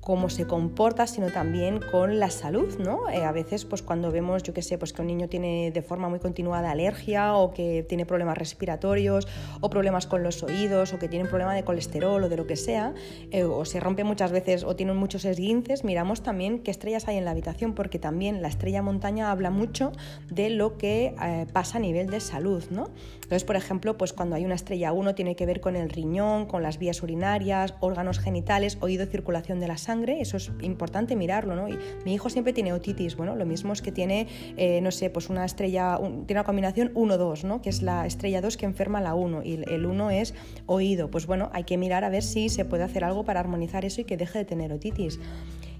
cómo 0.01 0.29
se 0.29 0.47
comporta, 0.47 1.07
sino 1.07 1.27
también 1.27 1.79
con 1.91 2.19
la 2.19 2.29
salud, 2.29 2.77
¿no? 2.79 3.09
Eh, 3.09 3.23
a 3.23 3.31
veces, 3.31 3.65
pues 3.65 3.81
cuando 3.81 4.11
vemos, 4.11 4.43
yo 4.43 4.53
qué 4.53 4.61
sé, 4.61 4.77
pues 4.77 4.93
que 4.93 5.01
un 5.01 5.07
niño 5.07 5.27
tiene 5.27 5.71
de 5.71 5.81
forma 5.81 6.09
muy 6.09 6.19
continuada 6.19 6.71
alergia 6.71 7.35
o 7.35 7.53
que 7.53 7.85
tiene 7.87 8.05
problemas 8.05 8.37
respiratorios 8.37 9.27
o 9.61 9.69
problemas 9.69 10.07
con 10.07 10.23
los 10.23 10.41
oídos 10.43 10.93
o 10.93 10.99
que 10.99 11.07
tiene 11.07 11.23
un 11.23 11.29
problema 11.29 11.53
de 11.53 11.63
colesterol 11.63 12.23
o 12.23 12.29
de 12.29 12.37
lo 12.37 12.47
que 12.47 12.55
sea, 12.55 12.93
eh, 13.31 13.43
o 13.43 13.65
se 13.65 13.79
rompe 13.79 14.03
muchas 14.03 14.31
veces 14.31 14.63
o 14.63 14.75
tienen 14.75 14.95
muchos 14.95 15.25
esguinces, 15.25 15.83
miramos 15.83 16.23
también 16.23 16.59
qué 16.59 16.71
estrellas 16.71 17.07
hay 17.07 17.17
en 17.17 17.25
la 17.25 17.31
habitación, 17.31 17.75
porque 17.75 17.99
también 17.99 18.41
la 18.41 18.47
estrella 18.47 18.81
montaña 18.81 19.31
habla 19.31 19.51
mucho 19.51 19.91
de 20.29 20.49
lo 20.49 20.77
que 20.77 21.15
eh, 21.21 21.45
pasa 21.51 21.77
a 21.77 21.81
nivel 21.81 22.09
de 22.09 22.19
salud, 22.19 22.63
¿no? 22.71 22.89
Entonces, 23.15 23.43
por 23.43 23.55
ejemplo, 23.55 23.97
pues 23.97 24.11
cuando 24.13 24.35
hay 24.35 24.45
una 24.45 24.55
estrella 24.55 24.91
1 24.91 25.13
tiene 25.13 25.35
que 25.35 25.45
ver 25.45 25.61
con 25.61 25.75
el 25.75 25.89
riñón, 25.89 26.47
con 26.47 26.63
las 26.63 26.79
vías 26.79 27.03
urinarias, 27.03 27.75
órganos 27.79 28.17
genitales, 28.17 28.77
oído, 28.81 29.05
circulación 29.05 29.59
de 29.59 29.67
la 29.67 29.77
sangre, 29.77 29.88
eso 30.19 30.37
es 30.37 30.51
importante 30.61 31.15
mirarlo, 31.15 31.55
¿no? 31.55 31.67
Y 31.67 31.77
mi 32.05 32.13
hijo 32.13 32.29
siempre 32.29 32.53
tiene 32.53 32.73
otitis, 32.73 33.15
bueno, 33.15 33.35
lo 33.35 33.45
mismo 33.45 33.73
es 33.73 33.81
que 33.81 33.91
tiene, 33.91 34.27
eh, 34.55 34.81
no 34.81 34.91
sé, 34.91 35.09
pues 35.09 35.29
una 35.29 35.45
estrella, 35.45 35.97
tiene 35.97 36.39
una 36.39 36.43
combinación 36.43 36.93
1-2, 36.93 37.43
¿no? 37.43 37.61
Que 37.61 37.69
es 37.69 37.81
la 37.81 38.05
estrella 38.05 38.41
2 38.41 38.57
que 38.57 38.65
enferma 38.65 39.01
la 39.01 39.15
1 39.15 39.43
y 39.43 39.63
el 39.67 39.85
1 39.85 40.11
es 40.11 40.35
oído. 40.67 41.09
Pues 41.09 41.25
bueno, 41.25 41.49
hay 41.53 41.63
que 41.63 41.77
mirar 41.77 42.03
a 42.03 42.09
ver 42.09 42.23
si 42.23 42.49
se 42.49 42.65
puede 42.65 42.83
hacer 42.83 43.03
algo 43.03 43.25
para 43.25 43.39
armonizar 43.39 43.83
eso 43.85 44.01
y 44.01 44.03
que 44.03 44.17
deje 44.17 44.39
de 44.39 44.45
tener 44.45 44.71
otitis 44.71 45.19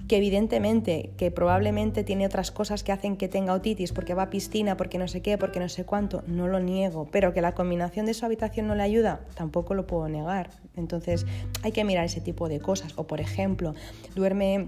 que 0.10 0.18
evidentemente, 0.18 1.12
que 1.18 1.30
probablemente 1.30 2.04
tiene 2.04 2.26
otras 2.26 2.50
cosas 2.50 2.84
que 2.84 2.92
hacen 2.92 3.16
que 3.16 3.28
tenga 3.28 3.54
otitis, 3.54 3.94
porque 3.94 4.16
va 4.16 4.24
a 4.24 4.30
piscina, 4.32 4.76
porque 4.76 4.98
no 4.98 5.08
sé 5.08 5.22
qué, 5.22 5.38
porque 5.38 5.60
no 5.60 5.70
sé 5.70 5.86
cuánto, 5.86 6.24
no 6.26 6.48
lo 6.48 6.60
niego, 6.60 7.08
pero 7.12 7.32
que 7.32 7.42
la 7.42 7.54
combinación 7.54 8.08
de 8.08 8.16
su 8.16 8.26
habitación 8.26 8.68
no 8.68 8.74
le 8.74 8.82
ayuda, 8.82 9.22
tampoco 9.36 9.76
lo 9.76 9.86
puedo 9.86 10.10
negar. 10.10 10.50
Entonces 10.76 11.28
hay 11.62 11.72
que 11.72 11.84
mirar 11.84 12.06
ese 12.06 12.22
tipo 12.22 12.50
de 12.50 12.60
cosas. 12.60 12.94
O 12.96 13.06
por 13.06 13.22
ejemplo, 13.22 13.76
duerme 14.16 14.68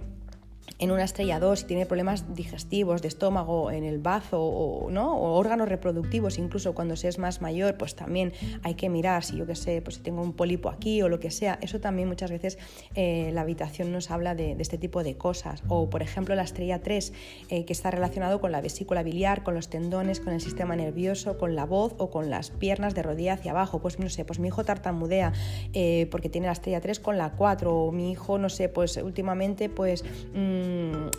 en 0.82 0.92
una 0.92 1.04
estrella 1.04 1.40
2 1.40 1.62
y 1.62 1.66
tiene 1.66 1.86
problemas 1.86 2.34
digestivos, 2.34 3.04
de 3.04 3.08
estómago, 3.08 3.70
en 3.70 3.84
el 3.84 4.00
bazo 4.00 4.42
o, 4.42 4.90
¿no? 4.90 5.16
o 5.16 5.38
órganos 5.38 5.70
reproductivos, 5.70 6.40
incluso 6.40 6.74
cuando 6.74 6.96
se 6.96 7.08
es 7.08 7.20
más 7.20 7.40
mayor, 7.40 7.78
pues 7.78 7.96
también 7.96 8.34
hay 8.64 8.74
que 8.74 8.90
mirar 8.90 9.24
si 9.24 9.38
yo 9.38 9.46
qué 9.46 9.56
sé, 9.56 9.84
pues 9.84 9.98
si 9.98 10.02
tengo 10.02 10.24
un 10.24 10.34
pólipo 10.34 10.70
aquí 10.70 11.04
o 11.04 11.08
lo 11.08 11.20
que 11.20 11.30
sea. 11.30 11.60
Eso 11.62 11.80
también 11.80 12.08
muchas 12.08 12.32
veces 12.32 12.58
eh, 12.96 13.30
la 13.32 13.42
habitación 13.42 13.92
nos 13.92 14.10
habla 14.10 14.34
de, 14.34 14.56
este 14.60 14.80
tipo 14.80 15.04
de 15.04 15.16
cosas. 15.18 15.62
O 15.68 15.88
por 15.88 16.02
ejemplo 16.02 16.34
la 16.34 16.44
estrella 16.44 16.82
3, 16.82 17.14
eh, 17.50 17.66
que 17.66 17.74
está 17.74 17.92
relacionado 17.92 18.42
con 18.42 18.52
la 18.52 18.60
vesícula 18.60 19.04
biliar, 19.04 19.44
con 19.44 19.54
los 19.54 19.70
tendones, 19.70 20.20
con 20.20 20.34
el 20.34 20.42
sistema 20.42 20.76
nervioso, 20.76 21.38
con 21.38 21.56
la 21.56 21.66
voz 21.66 21.94
o 22.00 22.10
con 22.10 22.32
las 22.32 22.50
piernas 22.50 22.96
de 22.96 23.04
rodilla 23.04 23.34
hacia 23.34 23.52
abajo. 23.52 23.80
Pues 23.82 24.00
no 24.00 24.10
sé, 24.10 24.26
pues 24.26 24.40
mi 24.40 24.48
hijo 24.48 24.64
tartamudea 24.64 25.32
eh, 25.74 26.08
porque 26.10 26.30
tiene 26.30 26.48
la 26.48 26.54
estrella 26.54 26.82
3 26.82 27.00
con 27.00 27.20
la 27.20 27.34
4 27.34 27.72
o 27.72 27.92
mi 27.92 28.12
hijo, 28.12 28.40
no 28.40 28.50
sé, 28.50 28.68
pues 28.68 28.98
últimamente 28.98 29.70
pues... 29.70 30.04
Mm, 30.34 30.71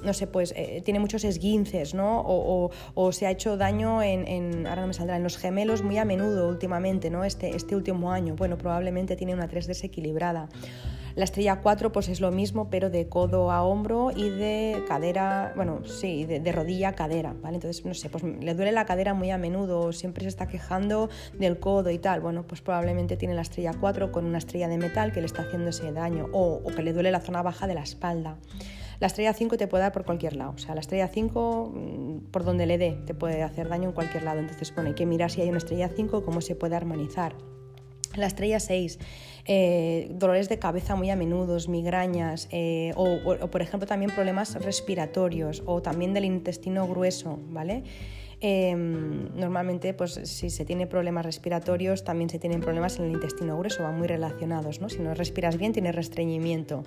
no 0.03 0.13
sé, 0.13 0.27
pues 0.27 0.53
eh, 0.57 0.83
tiene 0.85 1.01
muchos 1.01 1.25
esguinces, 1.25 1.95
¿no? 1.95 2.23
O, 2.25 3.13
se 3.13 3.27
ha 3.27 3.31
hecho 3.31 3.57
daño 3.57 4.03
en, 4.03 4.67
ahora 4.67 4.83
no 4.83 4.89
me 4.89 4.95
saldrá, 4.95 5.17
en 5.17 5.23
los 5.23 5.37
gemelos 5.37 5.83
muy 5.83 5.99
a 5.99 6.05
menudo 6.05 6.49
últimamente, 6.49 7.11
¿no? 7.11 7.25
Este, 7.25 7.55
este 7.55 7.77
último 7.77 8.11
año. 8.13 8.35
Bueno, 8.37 8.59
probablemente 8.59 9.17
tiene 9.17 9.35
una 9.35 9.49
3 9.49 9.67
desequilibrada. 9.67 10.49
La 11.15 11.25
estrella 11.25 11.61
4 11.61 11.93
pues 11.93 12.09
es 12.09 12.21
lo 12.21 12.31
mismo, 12.31 12.71
pero 12.71 12.89
de 12.89 13.09
codo 13.09 13.51
a 13.51 13.63
hombro 13.63 14.11
y 14.15 14.31
de 14.31 14.83
cadera, 14.89 15.53
bueno, 15.57 15.85
sí, 15.85 16.25
de, 16.25 16.53
rodilla 16.53 16.91
a 16.91 16.93
cadera, 16.95 17.35
¿vale? 17.43 17.57
Entonces, 17.57 17.85
no 17.85 17.93
sé, 17.95 18.09
pues 18.09 18.23
le 18.25 18.55
duele 18.55 18.73
la 18.73 18.87
cadera 18.87 19.13
muy 19.13 19.31
a 19.31 19.39
menudo, 19.39 19.93
siempre 19.93 20.23
se 20.23 20.29
está 20.29 20.49
quejando 20.49 21.11
del 21.39 21.59
codo 21.59 21.91
y 21.91 21.99
tal. 21.99 22.21
Bueno, 22.21 22.47
pues 22.47 22.63
probablemente 22.63 23.17
tiene 23.17 23.35
la 23.35 23.43
estrella 23.43 23.73
4 23.79 24.11
con 24.11 24.25
una 24.25 24.39
estrella 24.39 24.69
de 24.69 24.79
metal 24.79 25.13
que 25.13 25.21
le 25.21 25.27
está 25.27 25.43
haciendo 25.43 25.69
ese 25.69 25.93
daño 25.93 26.29
o, 26.33 26.63
o 26.65 26.67
que 26.75 26.83
le 26.83 26.93
duele 26.93 27.11
la 27.11 27.21
zona 27.21 27.43
baja 27.43 27.67
de 27.67 27.75
la 27.75 27.83
espalda. 27.83 28.39
La 29.03 29.09
estrella 29.09 29.35
5 29.35 29.57
te 29.57 29.67
puede 29.67 29.83
dar 29.83 29.91
por 29.91 30.05
cualquier 30.05 30.37
lado, 30.37 30.53
o 30.55 30.59
sea, 30.59 30.77
la 30.77 30.81
estrella 30.81 31.09
5 31.09 31.73
mm, 31.75 32.31
por 32.31 32.45
donde 32.45 32.67
le 32.67 32.79
dé 32.79 32.93
te 33.05 33.15
puede 33.15 33.43
hacer 33.43 33.69
daño 33.69 33.89
en 33.89 33.95
cualquier 33.97 34.23
lado, 34.23 34.39
entonces 34.39 34.73
bueno, 34.73 34.91
hay 34.91 34.95
que 34.95 35.07
mirar 35.07 35.29
si 35.29 35.41
hay 35.41 35.49
una 35.49 35.59
estrella 35.59 35.89
5, 35.89 36.25
cómo 36.25 36.41
se 36.41 36.55
puede 36.55 36.77
armonizar. 36.77 37.35
La 38.15 38.27
estrella 38.27 38.61
6, 38.61 39.01
eh, 39.47 40.09
dolores 40.13 40.49
de 40.49 40.61
cabeza 40.61 40.95
muy 40.95 41.11
a 41.11 41.17
menudo, 41.17 41.59
migrañas 41.69 42.47
eh, 42.53 42.93
o, 42.95 43.49
por 43.51 43.61
ejemplo 43.61 43.89
también 43.89 44.13
problemas 44.13 44.55
respiratorios 44.63 45.65
o 45.67 45.83
también 45.83 46.15
del 46.15 46.25
intestino 46.25 46.87
grueso, 46.87 47.41
¿vale? 47.49 47.83
Em, 48.41 49.35
normalmente, 49.37 49.95
pues 49.95 50.15
si 50.15 50.49
se 50.49 50.65
tiene 50.65 50.87
problemas 50.87 51.27
respiratorios, 51.27 52.05
también 52.05 52.31
se 52.31 52.39
tienen 52.39 52.61
problemas 52.61 53.01
en 53.01 53.07
el 53.07 53.13
intestino 53.13 53.59
grueso, 53.59 53.83
van 53.83 53.99
muy 53.99 54.07
relacionados, 54.07 54.81
¿no? 54.81 54.89
Si 54.89 55.01
no 55.01 55.13
respiras 55.15 55.59
bien, 55.59 55.73
tienes 55.73 55.95
restreñimiento. 55.95 56.85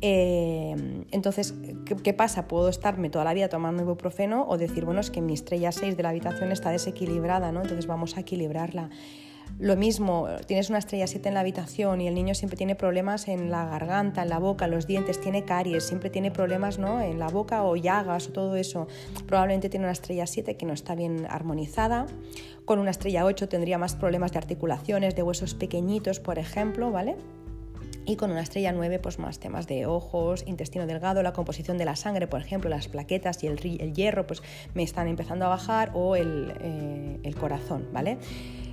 Eh, 0.00 1.04
entonces, 1.10 1.54
¿qué, 2.02 2.14
pasa? 2.14 2.46
Puedo 2.46 2.68
estarme 2.68 3.10
toda 3.10 3.24
la 3.24 3.34
vida 3.34 3.48
tomando 3.48 3.82
ibuprofeno 3.82 4.46
o 4.48 4.56
decir, 4.56 4.84
bueno, 4.84 5.00
es 5.00 5.10
que 5.10 5.20
mi 5.20 5.34
estrella 5.34 5.72
6 5.72 5.96
de 5.96 6.02
la 6.02 6.10
habitación 6.10 6.52
está 6.52 6.70
desequilibrada, 6.70 7.50
¿no? 7.52 7.62
Entonces 7.62 7.86
vamos 7.86 8.16
a 8.16 8.20
equilibrarla. 8.20 8.90
Lo 9.58 9.76
mismo, 9.76 10.28
tienes 10.46 10.68
una 10.68 10.78
estrella 10.78 11.08
7 11.08 11.28
en 11.28 11.34
la 11.34 11.40
habitación 11.40 12.00
y 12.00 12.06
el 12.06 12.14
niño 12.14 12.34
siempre 12.34 12.56
tiene 12.56 12.76
problemas 12.76 13.26
en 13.26 13.50
la 13.50 13.64
garganta, 13.64 14.22
en 14.22 14.28
la 14.28 14.38
boca, 14.38 14.68
los 14.68 14.86
dientes, 14.86 15.20
tiene 15.20 15.44
caries, 15.44 15.82
siempre 15.82 16.10
tiene 16.10 16.30
problemas 16.30 16.78
¿no? 16.78 17.00
en 17.00 17.18
la 17.18 17.26
boca 17.26 17.64
o 17.64 17.74
llagas 17.74 18.28
o 18.28 18.32
todo 18.32 18.54
eso. 18.54 18.86
Probablemente 19.26 19.68
tiene 19.68 19.86
una 19.86 19.92
estrella 19.92 20.28
7 20.28 20.56
que 20.56 20.64
no 20.64 20.74
está 20.74 20.94
bien 20.94 21.26
armonizada. 21.28 22.06
Con 22.66 22.78
una 22.78 22.90
estrella 22.90 23.24
8 23.24 23.48
tendría 23.48 23.78
más 23.78 23.96
problemas 23.96 24.30
de 24.30 24.38
articulaciones, 24.38 25.16
de 25.16 25.24
huesos 25.24 25.54
pequeñitos, 25.54 26.20
por 26.20 26.38
ejemplo, 26.38 26.92
¿vale? 26.92 27.16
Y 28.08 28.16
con 28.16 28.30
una 28.30 28.40
estrella 28.40 28.72
9 28.72 28.98
pues 28.98 29.18
más 29.18 29.38
temas 29.38 29.66
de 29.66 29.84
ojos, 29.84 30.42
intestino 30.46 30.86
delgado, 30.86 31.22
la 31.22 31.34
composición 31.34 31.76
de 31.76 31.84
la 31.84 31.94
sangre, 31.94 32.26
por 32.26 32.40
ejemplo, 32.40 32.70
las 32.70 32.88
plaquetas 32.88 33.44
y 33.44 33.48
el, 33.48 33.58
el 33.80 33.92
hierro 33.92 34.26
pues 34.26 34.42
me 34.72 34.82
están 34.82 35.08
empezando 35.08 35.44
a 35.44 35.48
bajar 35.48 35.90
o 35.94 36.16
el, 36.16 36.54
eh, 36.60 37.20
el 37.22 37.34
corazón, 37.36 37.86
¿vale? 37.92 38.18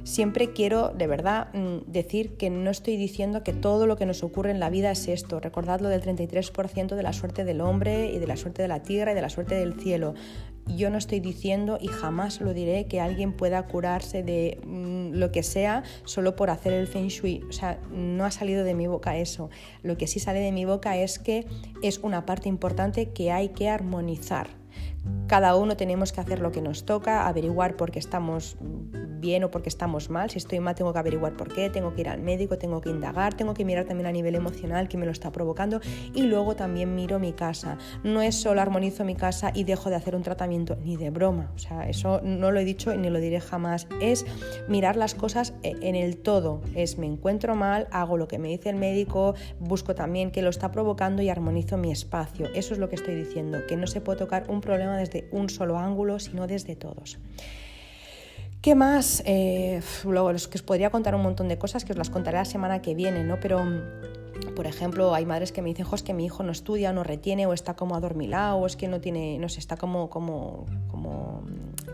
Siempre 0.05 0.53
quiero 0.53 0.89
de 0.89 1.07
verdad 1.07 1.53
mm, 1.53 1.91
decir 1.91 2.37
que 2.37 2.49
no 2.49 2.69
estoy 2.69 2.95
diciendo 2.95 3.43
que 3.43 3.53
todo 3.53 3.87
lo 3.87 3.97
que 3.97 4.05
nos 4.05 4.23
ocurre 4.23 4.51
en 4.51 4.59
la 4.59 4.69
vida 4.69 4.91
es 4.91 5.07
esto. 5.07 5.39
Recordad 5.39 5.81
lo 5.81 5.89
del 5.89 6.01
33% 6.01 6.95
de 6.95 7.03
la 7.03 7.11
suerte 7.11 7.43
del 7.43 7.59
hombre 7.59 8.11
y 8.13 8.19
de 8.19 8.27
la 8.27 8.37
suerte 8.37 8.61
de 8.61 8.67
la 8.67 8.83
tierra 8.83 9.11
y 9.11 9.15
de 9.15 9.21
la 9.21 9.29
suerte 9.29 9.55
del 9.55 9.73
cielo 9.73 10.13
yo 10.67 10.89
no 10.89 10.97
estoy 10.97 11.19
diciendo 11.19 11.77
y 11.79 11.87
jamás 11.87 12.41
lo 12.41 12.53
diré 12.53 12.87
que 12.87 12.99
alguien 12.99 13.33
pueda 13.33 13.67
curarse 13.67 14.23
de 14.23 14.59
mm, 14.65 15.17
lo 15.17 15.31
que 15.31 15.43
sea 15.43 15.83
solo 16.05 16.35
por 16.35 16.49
hacer 16.49 16.73
el 16.73 16.87
feng 16.87 17.07
shui. 17.07 17.43
O 17.49 17.53
sea, 17.53 17.79
no 17.91 18.25
ha 18.25 18.31
salido 18.31 18.63
de 18.63 18.73
mi 18.73 18.87
boca 18.87 19.17
eso. 19.17 19.49
Lo 19.83 19.97
que 19.97 20.07
sí 20.07 20.19
sale 20.19 20.39
de 20.39 20.51
mi 20.51 20.65
boca 20.65 20.97
es 20.97 21.19
que 21.19 21.45
es 21.81 21.99
una 21.99 22.25
parte 22.25 22.49
importante 22.49 23.09
que 23.11 23.31
hay 23.31 23.49
que 23.49 23.69
armonizar. 23.69 24.47
Cada 25.27 25.55
uno 25.55 25.77
tenemos 25.77 26.11
que 26.11 26.21
hacer 26.21 26.39
lo 26.39 26.51
que 26.51 26.61
nos 26.61 26.85
toca, 26.85 27.27
averiguar 27.27 27.77
por 27.77 27.91
qué 27.91 27.99
estamos 27.99 28.57
o 29.43 29.51
porque 29.51 29.69
estamos 29.69 30.09
mal. 30.09 30.29
Si 30.29 30.37
estoy 30.37 30.59
mal 30.59 30.75
tengo 30.75 30.93
que 30.93 30.99
averiguar 30.99 31.33
por 31.33 31.51
qué, 31.53 31.69
tengo 31.69 31.93
que 31.93 32.01
ir 32.01 32.09
al 32.09 32.21
médico, 32.21 32.57
tengo 32.57 32.79
que 32.79 32.89
indagar, 32.89 33.33
tengo 33.33 33.53
que 33.53 33.65
mirar 33.65 33.85
también 33.85 34.07
a 34.07 34.11
nivel 34.11 34.35
emocional 34.35 34.87
qué 34.87 34.97
me 34.97 35.05
lo 35.05 35.11
está 35.11 35.31
provocando 35.31 35.81
y 36.13 36.23
luego 36.23 36.55
también 36.55 36.95
miro 36.95 37.19
mi 37.19 37.33
casa. 37.33 37.77
No 38.03 38.21
es 38.21 38.35
solo 38.35 38.61
armonizo 38.61 39.03
mi 39.03 39.15
casa 39.15 39.51
y 39.53 39.63
dejo 39.63 39.89
de 39.89 39.95
hacer 39.95 40.15
un 40.15 40.21
tratamiento, 40.21 40.77
ni 40.83 40.95
de 40.95 41.09
broma. 41.09 41.51
O 41.55 41.59
sea, 41.59 41.89
eso 41.89 42.21
no 42.23 42.51
lo 42.51 42.59
he 42.59 42.65
dicho 42.65 42.95
ni 42.95 43.09
lo 43.09 43.19
diré 43.19 43.39
jamás. 43.39 43.87
Es 43.99 44.25
mirar 44.67 44.95
las 44.95 45.15
cosas 45.15 45.53
eh, 45.63 45.73
en 45.81 45.95
el 45.95 46.17
todo. 46.17 46.61
Es 46.75 46.97
me 46.97 47.07
encuentro 47.07 47.55
mal, 47.55 47.87
hago 47.91 48.17
lo 48.17 48.27
que 48.27 48.37
me 48.37 48.49
dice 48.49 48.69
el 48.69 48.75
médico, 48.75 49.33
busco 49.59 49.95
también 49.95 50.31
qué 50.31 50.41
lo 50.41 50.49
está 50.49 50.71
provocando 50.71 51.21
y 51.23 51.29
armonizo 51.29 51.77
mi 51.77 51.91
espacio. 51.91 52.47
Eso 52.53 52.73
es 52.73 52.79
lo 52.79 52.89
que 52.89 52.95
estoy 52.95 53.15
diciendo, 53.15 53.59
que 53.67 53.75
no 53.75 53.87
se 53.87 54.01
puede 54.01 54.19
tocar 54.19 54.45
un 54.49 54.61
problema 54.61 54.97
desde 54.97 55.27
un 55.31 55.49
solo 55.49 55.79
ángulo, 55.79 56.19
sino 56.19 56.47
desde 56.47 56.75
todos. 56.75 57.17
¿Qué 58.65 58.73
más? 58.73 59.21
Eh, 59.27 59.79
luego, 60.05 60.31
es 60.31 60.47
que 60.47 60.57
os 60.57 60.63
podría 60.63 60.89
contar 60.89 61.13
un 61.13 61.21
montón 61.21 61.47
de 61.47 61.59
cosas 61.59 61.85
que 61.85 61.91
os 61.91 61.99
las 61.99 62.09
contaré 62.09 62.37
la 62.37 62.45
semana 62.45 62.81
que 62.81 62.95
viene, 62.95 63.23
¿no? 63.23 63.39
Pero 63.39 63.63
por 64.55 64.65
ejemplo, 64.65 65.13
hay 65.13 65.23
madres 65.23 65.51
que 65.51 65.61
me 65.61 65.69
dicen, 65.69 65.85
es 65.93 66.01
que 66.01 66.15
mi 66.15 66.25
hijo 66.25 66.41
no 66.41 66.51
estudia, 66.51 66.91
no 66.91 67.03
retiene, 67.03 67.45
o 67.45 67.53
está 67.53 67.75
como 67.75 67.95
adormilado, 67.95 68.57
o 68.57 68.65
es 68.65 68.75
que 68.75 68.87
no 68.87 68.99
tiene, 69.01 69.37
no 69.37 69.49
sé, 69.49 69.59
está 69.59 69.77
como, 69.77 70.09
como, 70.09 70.65
como 70.89 71.43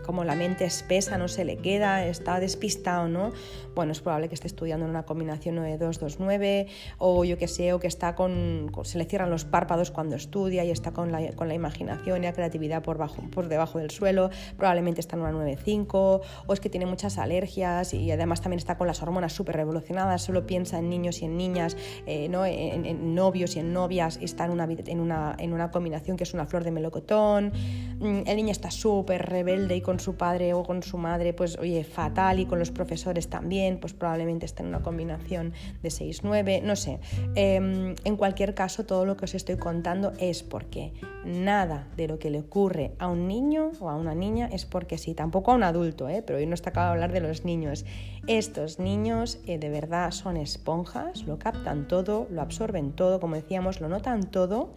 como 0.02 0.24
la 0.24 0.34
mente 0.34 0.64
espesa, 0.64 1.18
no 1.18 1.28
se 1.28 1.44
le 1.44 1.56
queda, 1.56 2.06
está 2.06 2.40
despistado, 2.40 3.08
¿no? 3.08 3.32
Bueno, 3.74 3.92
es 3.92 4.00
probable 4.00 4.28
que 4.28 4.34
esté 4.34 4.46
estudiando 4.46 4.84
en 4.84 4.90
una 4.90 5.04
combinación 5.04 5.56
9-2-2-9 5.56 6.66
o 6.98 7.24
yo 7.24 7.38
que 7.38 7.48
sé, 7.48 7.72
o 7.72 7.80
que 7.80 7.86
está 7.86 8.14
con, 8.14 8.70
se 8.84 8.98
le 8.98 9.04
cierran 9.04 9.30
los 9.30 9.44
párpados 9.44 9.90
cuando 9.90 10.16
estudia 10.16 10.64
y 10.64 10.70
está 10.70 10.92
con 10.92 11.10
la, 11.10 11.32
con 11.32 11.48
la 11.48 11.54
imaginación 11.54 12.22
y 12.22 12.26
la 12.26 12.32
creatividad 12.32 12.82
por, 12.82 12.98
bajo, 12.98 13.22
por 13.30 13.48
debajo 13.48 13.78
del 13.78 13.90
suelo, 13.90 14.30
probablemente 14.56 15.00
está 15.00 15.16
en 15.16 15.22
una 15.22 15.32
9-5 15.32 16.20
o 16.46 16.52
es 16.52 16.60
que 16.60 16.68
tiene 16.68 16.86
muchas 16.86 17.18
alergias 17.18 17.94
y 17.94 18.10
además 18.10 18.40
también 18.40 18.58
está 18.58 18.76
con 18.76 18.86
las 18.86 19.02
hormonas 19.02 19.32
súper 19.32 19.56
revolucionadas, 19.56 20.22
solo 20.22 20.46
piensa 20.46 20.78
en 20.78 20.90
niños 20.90 21.22
y 21.22 21.26
en 21.26 21.36
niñas, 21.36 21.76
eh, 22.06 22.28
¿no? 22.28 22.44
En, 22.44 23.14
novios 23.14 23.56
y 23.56 23.60
en 23.60 23.72
novias 23.72 24.18
está 24.20 24.44
en 24.44 24.52
una, 24.52 24.64
en, 24.64 25.00
una, 25.00 25.34
en 25.38 25.52
una 25.52 25.70
combinación 25.70 26.16
que 26.16 26.24
es 26.24 26.34
una 26.34 26.46
flor 26.46 26.64
de 26.64 26.70
melocotón, 26.70 27.52
mm, 27.98 28.22
el 28.26 28.36
niño 28.36 28.52
está 28.52 28.70
súper 28.70 29.26
rebelde 29.26 29.76
y 29.76 29.80
con 29.80 29.91
su 30.00 30.16
padre 30.16 30.54
o 30.54 30.64
con 30.64 30.82
su 30.82 30.98
madre, 30.98 31.32
pues 31.32 31.58
oye, 31.58 31.84
fatal 31.84 32.40
y 32.40 32.46
con 32.46 32.58
los 32.58 32.70
profesores 32.70 33.28
también, 33.28 33.78
pues 33.78 33.92
probablemente 33.92 34.46
está 34.46 34.62
en 34.62 34.70
una 34.70 34.82
combinación 34.82 35.52
de 35.82 35.88
6-9, 35.88 36.62
no 36.62 36.76
sé. 36.76 36.98
Em, 37.34 37.94
en 38.04 38.16
cualquier 38.16 38.54
caso, 38.54 38.84
todo 38.84 39.04
lo 39.04 39.16
que 39.16 39.26
os 39.26 39.34
estoy 39.34 39.56
contando 39.56 40.12
es 40.18 40.42
porque 40.42 40.92
nada 41.24 41.86
de 41.96 42.08
lo 42.08 42.18
que 42.18 42.30
le 42.30 42.40
ocurre 42.40 42.92
a 42.98 43.06
un 43.06 43.28
niño 43.28 43.70
o 43.80 43.88
a 43.88 43.96
una 43.96 44.14
niña 44.14 44.48
es 44.52 44.66
porque 44.66 44.98
sí, 44.98 45.14
tampoco 45.14 45.52
a 45.52 45.54
un 45.54 45.62
adulto, 45.62 46.08
¿eh? 46.08 46.22
pero 46.26 46.38
hoy 46.38 46.46
no 46.46 46.54
está 46.54 46.72
acaba 46.72 46.86
de 46.86 46.92
hablar 46.92 47.12
de 47.12 47.20
los 47.20 47.44
niños. 47.44 47.84
Estos 48.26 48.78
niños 48.78 49.38
eh, 49.46 49.58
de 49.58 49.68
verdad 49.68 50.10
son 50.10 50.36
esponjas, 50.36 51.24
lo 51.24 51.38
captan 51.38 51.86
todo, 51.86 52.26
lo 52.30 52.42
absorben 52.42 52.92
todo, 52.92 53.20
como 53.20 53.36
decíamos, 53.36 53.80
lo 53.80 53.88
notan 53.88 54.30
todo 54.30 54.74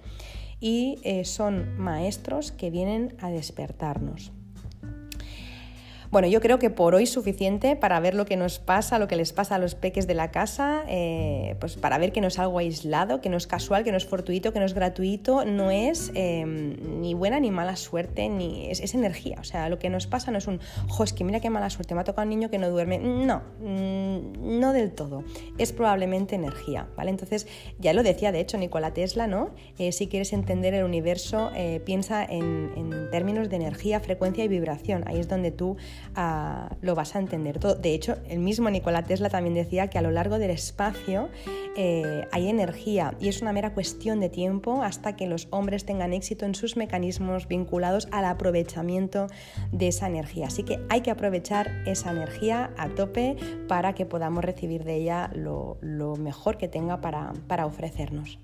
y 0.60 1.00
eh, 1.04 1.26
son 1.26 1.78
maestros 1.78 2.52
que 2.52 2.70
vienen 2.70 3.16
a 3.20 3.30
despertarnos. 3.30 4.32
Bueno, 6.12 6.28
yo 6.28 6.42
creo 6.42 6.60
que 6.60 6.70
por 6.70 6.96
hoy 6.96 7.04
es 7.04 7.12
suficiente 7.12 7.76
para 7.76 8.00
ver 8.00 8.14
lo 8.14 8.26
que 8.26 8.38
nos 8.38 8.60
pasa, 8.60 9.00
lo 9.00 9.08
que 9.08 9.16
les 9.16 9.34
pasa 9.34 9.56
a 9.56 9.58
los 9.58 9.76
peques 9.76 10.08
de 10.08 10.14
la 10.14 10.32
casa, 10.32 10.84
eh, 10.88 11.56
pues 11.60 11.76
para 11.76 11.98
ver 11.98 12.12
que 12.12 12.22
no 12.22 12.28
es 12.28 12.40
algo 12.40 12.60
aislado, 12.60 13.22
que 13.22 13.30
no 13.30 13.38
es 13.38 13.48
casual, 13.48 13.84
que 13.84 13.92
no 13.92 13.98
es 13.98 14.06
fortuito, 14.06 14.54
que 14.54 14.60
no 14.60 14.66
es 14.66 14.74
gratuito, 14.74 15.46
no 15.46 15.72
es 15.72 16.12
em, 16.14 17.02
ni 17.02 17.14
buena 17.14 17.40
ni 17.40 17.52
mala 17.52 17.76
suerte, 17.76 18.30
ni 18.30 18.70
es, 18.70 18.94
energía. 18.96 19.38
O 19.40 19.44
sea, 19.44 19.68
lo 19.70 19.80
que 19.80 19.90
nos 19.90 20.08
pasa 20.08 20.32
no 20.32 20.38
es 20.38 20.48
un, 20.48 20.60
jo, 20.88 21.04
es 21.04 21.12
que 21.12 21.24
mira 21.24 21.40
qué 21.40 21.50
mala 21.50 21.70
suerte, 21.70 21.96
me 21.96 22.02
ha 22.02 22.04
tocado 22.04 22.24
un 22.24 22.30
niño 22.30 22.50
que 22.50 22.58
no 22.58 22.70
duerme. 22.70 23.00
No, 23.00 23.42
mm, 23.60 24.60
no 24.60 24.74
del 24.74 24.92
todo. 24.92 25.24
Es 25.58 25.74
probablemente 25.74 26.36
energía, 26.36 26.88
¿vale? 26.96 27.10
Entonces, 27.10 27.48
ya 27.80 27.94
lo 27.94 28.04
decía 28.04 28.32
de 28.32 28.40
hecho 28.40 28.58
Nikola 28.58 28.94
Tesla, 28.94 29.28
¿no? 29.28 29.52
Eh, 29.78 29.92
si 29.92 30.08
quieres 30.08 30.34
entender 30.34 30.74
el 30.74 30.84
universo, 30.84 31.52
eh, 31.56 31.82
piensa 31.84 32.24
en, 32.24 32.72
en 32.76 33.10
términos 33.10 33.50
de 33.50 33.56
energía, 33.56 34.00
frecuencia 34.00 34.44
y 34.44 34.48
vibración. 34.48 35.04
Ahí 35.08 35.20
es 35.20 35.28
donde 35.28 35.52
tú 35.52 35.78
lo 36.82 36.96
vas 36.96 37.16
a 37.16 37.20
entender 37.20 37.60
todo. 37.60 37.76
De 37.76 37.94
hecho, 37.94 38.18
el 38.30 38.40
mismo 38.40 38.70
Nikola 38.70 39.04
Tesla 39.04 39.30
también 39.30 39.54
decía 39.54 39.90
que 39.90 39.98
a 39.98 40.02
lo 40.02 40.12
largo 40.12 40.40
del 40.40 40.52
espacio 40.52 41.30
eh, 41.76 42.28
hay 42.32 42.48
energía 42.48 43.16
y 43.20 43.28
es 43.28 43.42
una 43.42 43.52
mera 43.52 43.74
cuestión 43.74 44.20
de 44.20 44.30
tiempo 44.30 44.84
hasta 44.84 45.16
que 45.16 45.28
los 45.28 45.48
hombres 45.52 45.86
tengan 45.86 46.14
éxito 46.14 46.46
en 46.46 46.56
sus 46.56 46.78
mecanismos 46.78 47.48
vinculados 47.48 48.08
al 48.12 48.26
aprovechamiento 48.26 49.28
de 49.72 49.90
esa 49.90 50.08
energía. 50.08 50.48
Así 50.48 50.64
que 50.64 50.80
hay 50.90 51.02
que 51.02 51.12
aprovechar 51.12 51.84
esa 51.86 52.12
energía 52.12 52.72
a 52.78 52.90
tope 52.90 53.36
para 53.68 53.94
que 53.94 54.06
podamos 54.06 54.44
recibir 54.44 54.84
de 54.84 54.96
ella 54.96 55.30
lo, 55.34 55.78
mejor 56.18 56.58
que 56.58 56.68
tenga 56.68 57.02
para, 57.02 57.34
para 57.48 57.66
ofrecernos. 57.66 58.40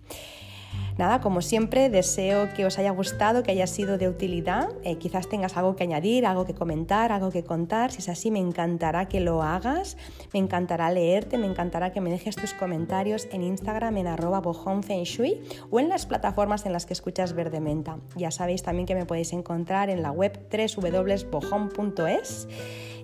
Nada, 0.98 1.22
como 1.22 1.42
siempre, 1.42 1.90
deseo 1.90 2.54
que 2.54 2.66
os 2.66 2.78
haya 2.78 2.92
gustado, 2.92 3.44
que 3.44 3.52
haya 3.52 3.68
sido 3.68 3.98
de 3.98 4.08
utilidad. 4.10 4.70
Eh, 4.84 4.98
quizás 4.98 5.28
tengas 5.30 5.58
algo 5.58 5.76
que 5.76 5.84
añadir, 5.84 6.26
algo 6.26 6.46
que 6.46 6.54
comentar, 6.54 7.12
algo 7.12 7.32
que 7.32 7.44
contar. 7.44 7.92
Si 7.92 8.00
es 8.00 8.10
así, 8.10 8.30
me 8.30 8.40
encantará 8.40 9.08
que 9.08 9.20
lo 9.20 9.42
hagas. 9.42 9.98
Me 10.34 10.40
encantará 10.40 10.92
leerte, 10.92 11.38
me 11.38 11.48
encantará 11.48 11.92
que 11.92 12.02
me 12.02 12.12
dejes 12.12 12.36
tus 12.36 12.54
comentarios 12.54 13.28
en 13.32 13.42
Instagram 13.42 13.98
en 13.98 14.08
arroba 14.08 14.42
bojonfengshui 14.42 15.42
o 15.70 15.80
en 15.80 15.90
las 15.90 16.06
plataformas 16.06 16.66
en 16.66 16.74
las 16.74 16.86
que 16.86 16.94
escuchas 16.94 17.34
Verde 17.34 17.62
Menta. 17.62 17.98
Ya 18.16 18.32
sabéis 18.32 18.64
también 18.64 18.86
que 18.86 18.96
me 18.96 19.06
podéis 19.06 19.34
encontrar 19.34 19.90
en 19.90 20.02
la 20.02 20.12
web 20.12 20.40
www.bojon.es 20.52 22.48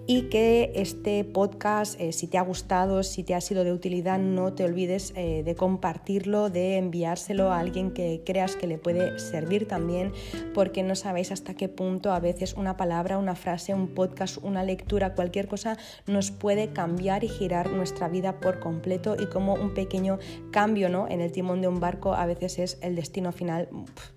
y 0.07 0.23
que 0.23 0.71
este 0.75 1.25
podcast, 1.25 1.99
eh, 1.99 2.13
si 2.13 2.27
te 2.27 2.37
ha 2.37 2.41
gustado, 2.41 3.03
si 3.03 3.23
te 3.23 3.35
ha 3.35 3.41
sido 3.41 3.65
de 3.65 3.73
utilidad, 3.73 4.17
no 4.17 4.53
te 4.53 4.63
olvides 4.63 5.11
eh, 5.17 5.43
de 5.43 5.55
compartirlo, 5.55 6.49
de 6.49 6.77
enviárselo 6.77 7.51
a 7.51 7.59
alguien 7.59 7.91
que 7.91 8.23
creas 8.25 8.55
que 8.55 8.67
le 8.67 8.77
puede 8.77 9.19
servir 9.19 9.67
también, 9.67 10.13
porque 10.53 10.81
no 10.81 10.95
sabéis 10.95 11.33
hasta 11.33 11.55
qué 11.55 11.67
punto 11.67 12.13
a 12.13 12.21
veces 12.21 12.53
una 12.53 12.77
palabra, 12.77 13.17
una 13.17 13.35
frase, 13.35 13.73
un 13.73 13.89
podcast, 13.89 14.37
una 14.41 14.63
lectura, 14.63 15.13
cualquier 15.13 15.49
cosa 15.49 15.77
nos 16.07 16.31
puede 16.31 16.71
cambiar 16.71 17.25
y 17.25 17.27
girar 17.27 17.69
nuestra 17.69 18.07
vida 18.07 18.39
por 18.39 18.61
completo 18.61 19.17
y 19.19 19.25
como 19.25 19.55
un 19.55 19.73
pequeño 19.73 20.19
cambio 20.51 20.87
¿no? 20.87 21.09
en 21.09 21.19
el 21.19 21.33
timón 21.33 21.61
de 21.61 21.67
un 21.67 21.81
barco 21.81 22.13
a 22.13 22.25
veces 22.25 22.59
es 22.59 22.77
el 22.81 22.95
destino 22.95 23.33
final 23.33 23.67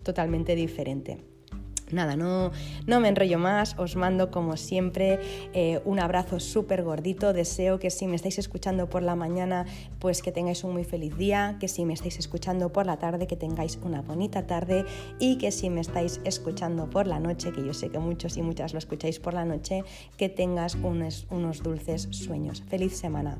totalmente 0.04 0.54
diferente. 0.54 1.29
Nada, 1.92 2.16
no, 2.16 2.52
no 2.86 3.00
me 3.00 3.08
enrollo 3.08 3.38
más, 3.38 3.76
os 3.78 3.96
mando 3.96 4.30
como 4.30 4.56
siempre 4.56 5.18
eh, 5.52 5.80
un 5.84 6.00
abrazo 6.00 6.40
súper 6.40 6.82
gordito, 6.82 7.32
deseo 7.32 7.78
que 7.78 7.90
si 7.90 8.06
me 8.06 8.16
estáis 8.16 8.38
escuchando 8.38 8.88
por 8.88 9.02
la 9.02 9.16
mañana, 9.16 9.66
pues 9.98 10.22
que 10.22 10.32
tengáis 10.32 10.64
un 10.64 10.72
muy 10.72 10.84
feliz 10.84 11.16
día, 11.16 11.56
que 11.60 11.68
si 11.68 11.84
me 11.84 11.94
estáis 11.94 12.18
escuchando 12.18 12.72
por 12.72 12.86
la 12.86 12.98
tarde, 12.98 13.26
que 13.26 13.36
tengáis 13.36 13.78
una 13.82 14.02
bonita 14.02 14.46
tarde 14.46 14.84
y 15.18 15.38
que 15.38 15.50
si 15.50 15.70
me 15.70 15.80
estáis 15.80 16.20
escuchando 16.24 16.88
por 16.88 17.06
la 17.06 17.20
noche, 17.20 17.52
que 17.52 17.64
yo 17.64 17.74
sé 17.74 17.90
que 17.90 17.98
muchos 17.98 18.36
y 18.36 18.42
muchas 18.42 18.72
lo 18.72 18.78
escucháis 18.78 19.18
por 19.18 19.34
la 19.34 19.44
noche, 19.44 19.84
que 20.16 20.28
tengas 20.28 20.76
unos, 20.76 21.26
dulces 21.62 22.08
sueños. 22.10 22.62
Feliz 22.68 22.96
semana. 22.96 23.38